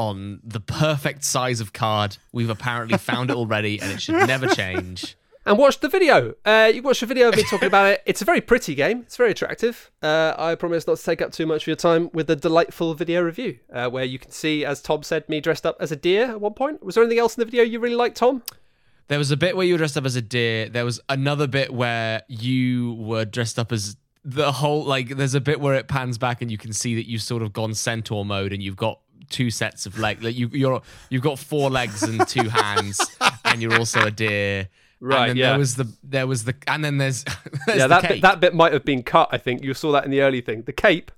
on 0.00 0.40
the 0.42 0.60
perfect 0.60 1.22
size 1.22 1.60
of 1.60 1.74
card. 1.74 2.16
We've 2.32 2.48
apparently 2.48 2.96
found 2.96 3.30
it 3.30 3.36
already, 3.36 3.78
and 3.80 3.92
it 3.92 4.00
should 4.00 4.14
never 4.26 4.46
change. 4.48 5.14
And 5.44 5.58
watch 5.58 5.80
the 5.80 5.88
video. 5.88 6.34
Uh, 6.44 6.70
you 6.72 6.82
watch 6.82 7.00
the 7.00 7.06
video 7.06 7.28
of 7.28 7.36
me 7.36 7.42
talking 7.42 7.66
about 7.66 7.86
it. 7.86 8.02
It's 8.06 8.22
a 8.22 8.24
very 8.24 8.40
pretty 8.40 8.74
game. 8.74 9.00
It's 9.00 9.16
very 9.16 9.30
attractive. 9.30 9.90
Uh, 10.02 10.34
I 10.38 10.54
promise 10.54 10.86
not 10.86 10.98
to 10.98 11.04
take 11.04 11.20
up 11.20 11.32
too 11.32 11.46
much 11.46 11.62
of 11.62 11.66
your 11.66 11.76
time 11.76 12.08
with 12.12 12.30
a 12.30 12.36
delightful 12.36 12.94
video 12.94 13.20
review, 13.20 13.58
uh, 13.72 13.88
where 13.88 14.04
you 14.04 14.18
can 14.18 14.30
see, 14.30 14.64
as 14.64 14.80
Tom 14.80 15.02
said, 15.02 15.28
me 15.28 15.40
dressed 15.40 15.66
up 15.66 15.76
as 15.80 15.92
a 15.92 15.96
deer 15.96 16.30
at 16.30 16.40
one 16.40 16.54
point. 16.54 16.82
Was 16.82 16.94
there 16.94 17.04
anything 17.04 17.18
else 17.18 17.36
in 17.36 17.40
the 17.40 17.44
video 17.44 17.62
you 17.62 17.78
really 17.78 17.96
liked, 17.96 18.16
Tom? 18.16 18.42
There 19.08 19.18
was 19.18 19.30
a 19.30 19.36
bit 19.36 19.56
where 19.56 19.66
you 19.66 19.74
were 19.74 19.78
dressed 19.78 19.96
up 19.98 20.06
as 20.06 20.16
a 20.16 20.22
deer. 20.22 20.68
There 20.68 20.84
was 20.84 21.00
another 21.08 21.46
bit 21.46 21.74
where 21.74 22.22
you 22.28 22.94
were 22.94 23.24
dressed 23.24 23.58
up 23.58 23.72
as 23.72 23.96
the 24.24 24.52
whole 24.52 24.84
like. 24.84 25.16
There's 25.16 25.34
a 25.34 25.40
bit 25.40 25.60
where 25.60 25.74
it 25.74 25.88
pans 25.88 26.16
back 26.16 26.42
and 26.42 26.50
you 26.50 26.58
can 26.58 26.72
see 26.72 26.94
that 26.94 27.08
you've 27.08 27.22
sort 27.22 27.42
of 27.42 27.52
gone 27.52 27.74
centaur 27.74 28.24
mode 28.24 28.52
and 28.52 28.62
you've 28.62 28.76
got 28.76 29.00
two 29.30 29.50
sets 29.50 29.86
of 29.86 29.98
legs. 29.98 30.22
Like 30.22 30.36
you, 30.36 30.48
you're 30.52 30.82
you've 31.08 31.22
got 31.22 31.38
four 31.38 31.70
legs 31.70 32.02
and 32.02 32.26
two 32.28 32.48
hands, 32.48 33.00
and 33.44 33.62
you're 33.62 33.78
also 33.78 34.06
a 34.06 34.10
deer. 34.10 34.68
Right, 35.02 35.20
And 35.20 35.30
then 35.30 35.36
yeah. 35.38 35.50
There 35.50 35.58
was 35.58 35.76
the 35.76 35.92
there 36.02 36.26
was 36.26 36.44
the 36.44 36.54
and 36.66 36.84
then 36.84 36.98
there's, 36.98 37.24
there's 37.66 37.78
yeah, 37.78 37.86
the 37.86 38.00
that 38.00 38.08
bit, 38.08 38.22
that 38.22 38.40
bit 38.40 38.54
might 38.54 38.72
have 38.72 38.84
been 38.84 39.02
cut. 39.02 39.30
I 39.32 39.38
think 39.38 39.62
you 39.62 39.72
saw 39.72 39.92
that 39.92 40.04
in 40.04 40.10
the 40.10 40.20
early 40.20 40.42
thing. 40.42 40.62
The 40.62 40.72
cape. 40.72 41.10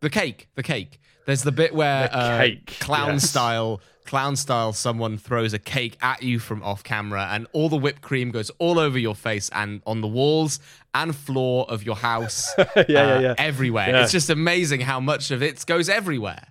The 0.00 0.10
cake, 0.10 0.48
the 0.54 0.62
cake. 0.62 1.00
There's 1.26 1.42
the 1.42 1.52
bit 1.52 1.74
where 1.74 2.08
The 2.08 2.16
uh, 2.16 2.38
cake, 2.38 2.78
clown 2.80 3.14
yes. 3.14 3.28
style, 3.28 3.80
clown 4.06 4.36
style, 4.36 4.72
someone 4.72 5.18
throws 5.18 5.52
a 5.52 5.58
cake 5.58 5.98
at 6.00 6.22
you 6.22 6.38
from 6.38 6.62
off 6.62 6.82
camera, 6.82 7.28
and 7.30 7.46
all 7.52 7.68
the 7.68 7.76
whipped 7.76 8.00
cream 8.00 8.30
goes 8.30 8.50
all 8.58 8.78
over 8.78 8.98
your 8.98 9.14
face 9.14 9.50
and 9.52 9.82
on 9.86 10.00
the 10.00 10.06
walls 10.06 10.60
and 10.94 11.14
floor 11.14 11.66
of 11.68 11.82
your 11.82 11.96
house. 11.96 12.50
yeah, 12.58 12.84
yeah, 12.88 13.18
yeah. 13.18 13.34
everywhere. 13.36 13.90
Yeah. 13.90 14.02
It's 14.02 14.12
just 14.12 14.30
amazing 14.30 14.80
how 14.80 15.00
much 15.00 15.30
of 15.30 15.42
it 15.42 15.64
goes 15.66 15.88
everywhere. 15.90 16.46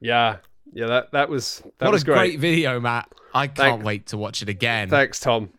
Yeah, 0.00 0.36
yeah. 0.72 0.86
That 0.86 1.12
that 1.12 1.28
was 1.28 1.62
that 1.78 1.86
what 1.86 1.92
was 1.92 2.02
a 2.02 2.06
great. 2.06 2.16
great. 2.16 2.40
video, 2.40 2.80
Matt. 2.80 3.08
I 3.34 3.46
can't 3.46 3.56
Thank- 3.56 3.84
wait 3.84 4.06
to 4.08 4.16
watch 4.16 4.42
it 4.42 4.48
again. 4.48 4.88
Thanks, 4.88 5.20
Tom. 5.20 5.50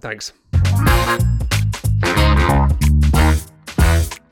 Thanks. 0.00 0.32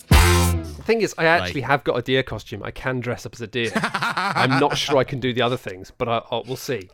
The 0.08 0.84
thing 0.84 1.02
is, 1.02 1.14
I 1.18 1.26
actually 1.26 1.60
have 1.62 1.84
got 1.84 1.98
a 1.98 2.02
deer 2.02 2.22
costume. 2.22 2.62
I 2.62 2.70
can 2.70 3.00
dress 3.00 3.26
up 3.26 3.34
as 3.34 3.40
a 3.42 3.46
deer. 3.46 3.70
I'm 3.74 4.58
not 4.58 4.76
sure 4.78 4.96
I 4.96 5.04
can 5.04 5.20
do 5.20 5.32
the 5.34 5.42
other 5.42 5.56
things, 5.58 5.92
but 5.96 6.08
I, 6.08 6.18
I, 6.30 6.42
we'll 6.46 6.56
see. 6.56 6.88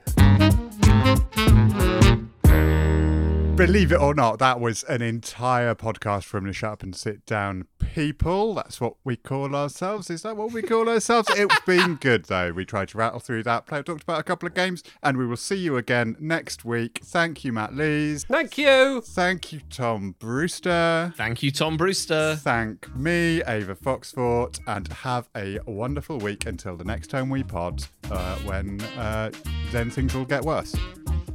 Believe 3.57 3.93
it 3.93 4.01
or 4.01 4.15
not, 4.15 4.41
that 4.41 4.59
was 4.59 4.83
an 4.85 5.01
entire 5.01 5.77
podcast 5.77 6.25
from 6.25 6.45
the 6.45 6.53
Shut 6.53 6.73
Up 6.73 6.83
and 6.83 6.95
Sit 6.95 7.25
Down 7.25 7.69
people. 7.79 8.55
That's 8.55 8.81
what 8.81 8.95
we 9.05 9.15
call 9.15 9.55
ourselves. 9.55 10.11
Is 10.11 10.23
that 10.23 10.37
what 10.37 10.53
we 10.53 10.61
call 10.61 10.89
ourselves? 10.89 11.29
It's 11.31 11.61
been 11.67 11.95
good, 11.95 12.25
though. 12.25 12.53
We 12.53 12.65
tried 12.65 12.89
to 12.89 12.99
rattle 12.99 13.21
through 13.21 13.45
that, 13.45 13.67
play, 13.67 13.81
talked 13.83 14.03
about 14.03 14.19
a 14.19 14.25
couple 14.25 14.49
of 14.49 14.55
games, 14.55 14.83
and 15.05 15.17
we 15.17 15.25
will 15.25 15.37
see 15.37 15.55
you 15.55 15.77
again 15.77 16.17
next 16.19 16.65
week. 16.65 17.01
Thank 17.05 17.45
you, 17.45 17.53
Matt 17.53 17.77
Lees. 17.77 18.25
Thank 18.25 18.59
you. 18.59 19.01
Thank 19.03 19.53
you, 19.53 19.61
Tom 19.71 20.17
Brewster. 20.19 21.13
Thank 21.17 21.45
you, 21.45 21.53
Tom 21.53 21.77
Brewster. 21.77 22.35
Thank 22.35 22.95
me, 22.97 23.41
Ava 23.47 23.77
Foxfort, 23.77 24.59
and 24.67 24.89
have 24.89 25.29
a 25.37 25.61
wonderful 25.65 26.19
week 26.19 26.47
until 26.47 26.77
the 26.77 26.85
next 26.85 27.07
time 27.07 27.31
we 27.31 27.45
pod, 27.45 27.85
uh, 28.11 28.37
when 28.39 28.81
uh, 28.99 29.31
then 29.71 29.91
things 29.91 30.13
will 30.13 30.25
get 30.25 30.43
worse. 30.43 30.75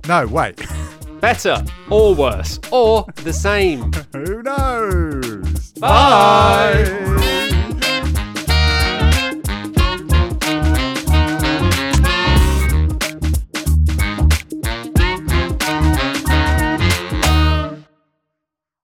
No, 0.05 0.27
wait. 0.27 0.61
Better 1.19 1.63
or 1.89 2.15
worse 2.15 2.59
or 2.71 3.05
the 3.15 3.33
same. 3.33 3.91
Who 4.13 4.41
knows? 4.43 5.73
Bye. 5.73 7.38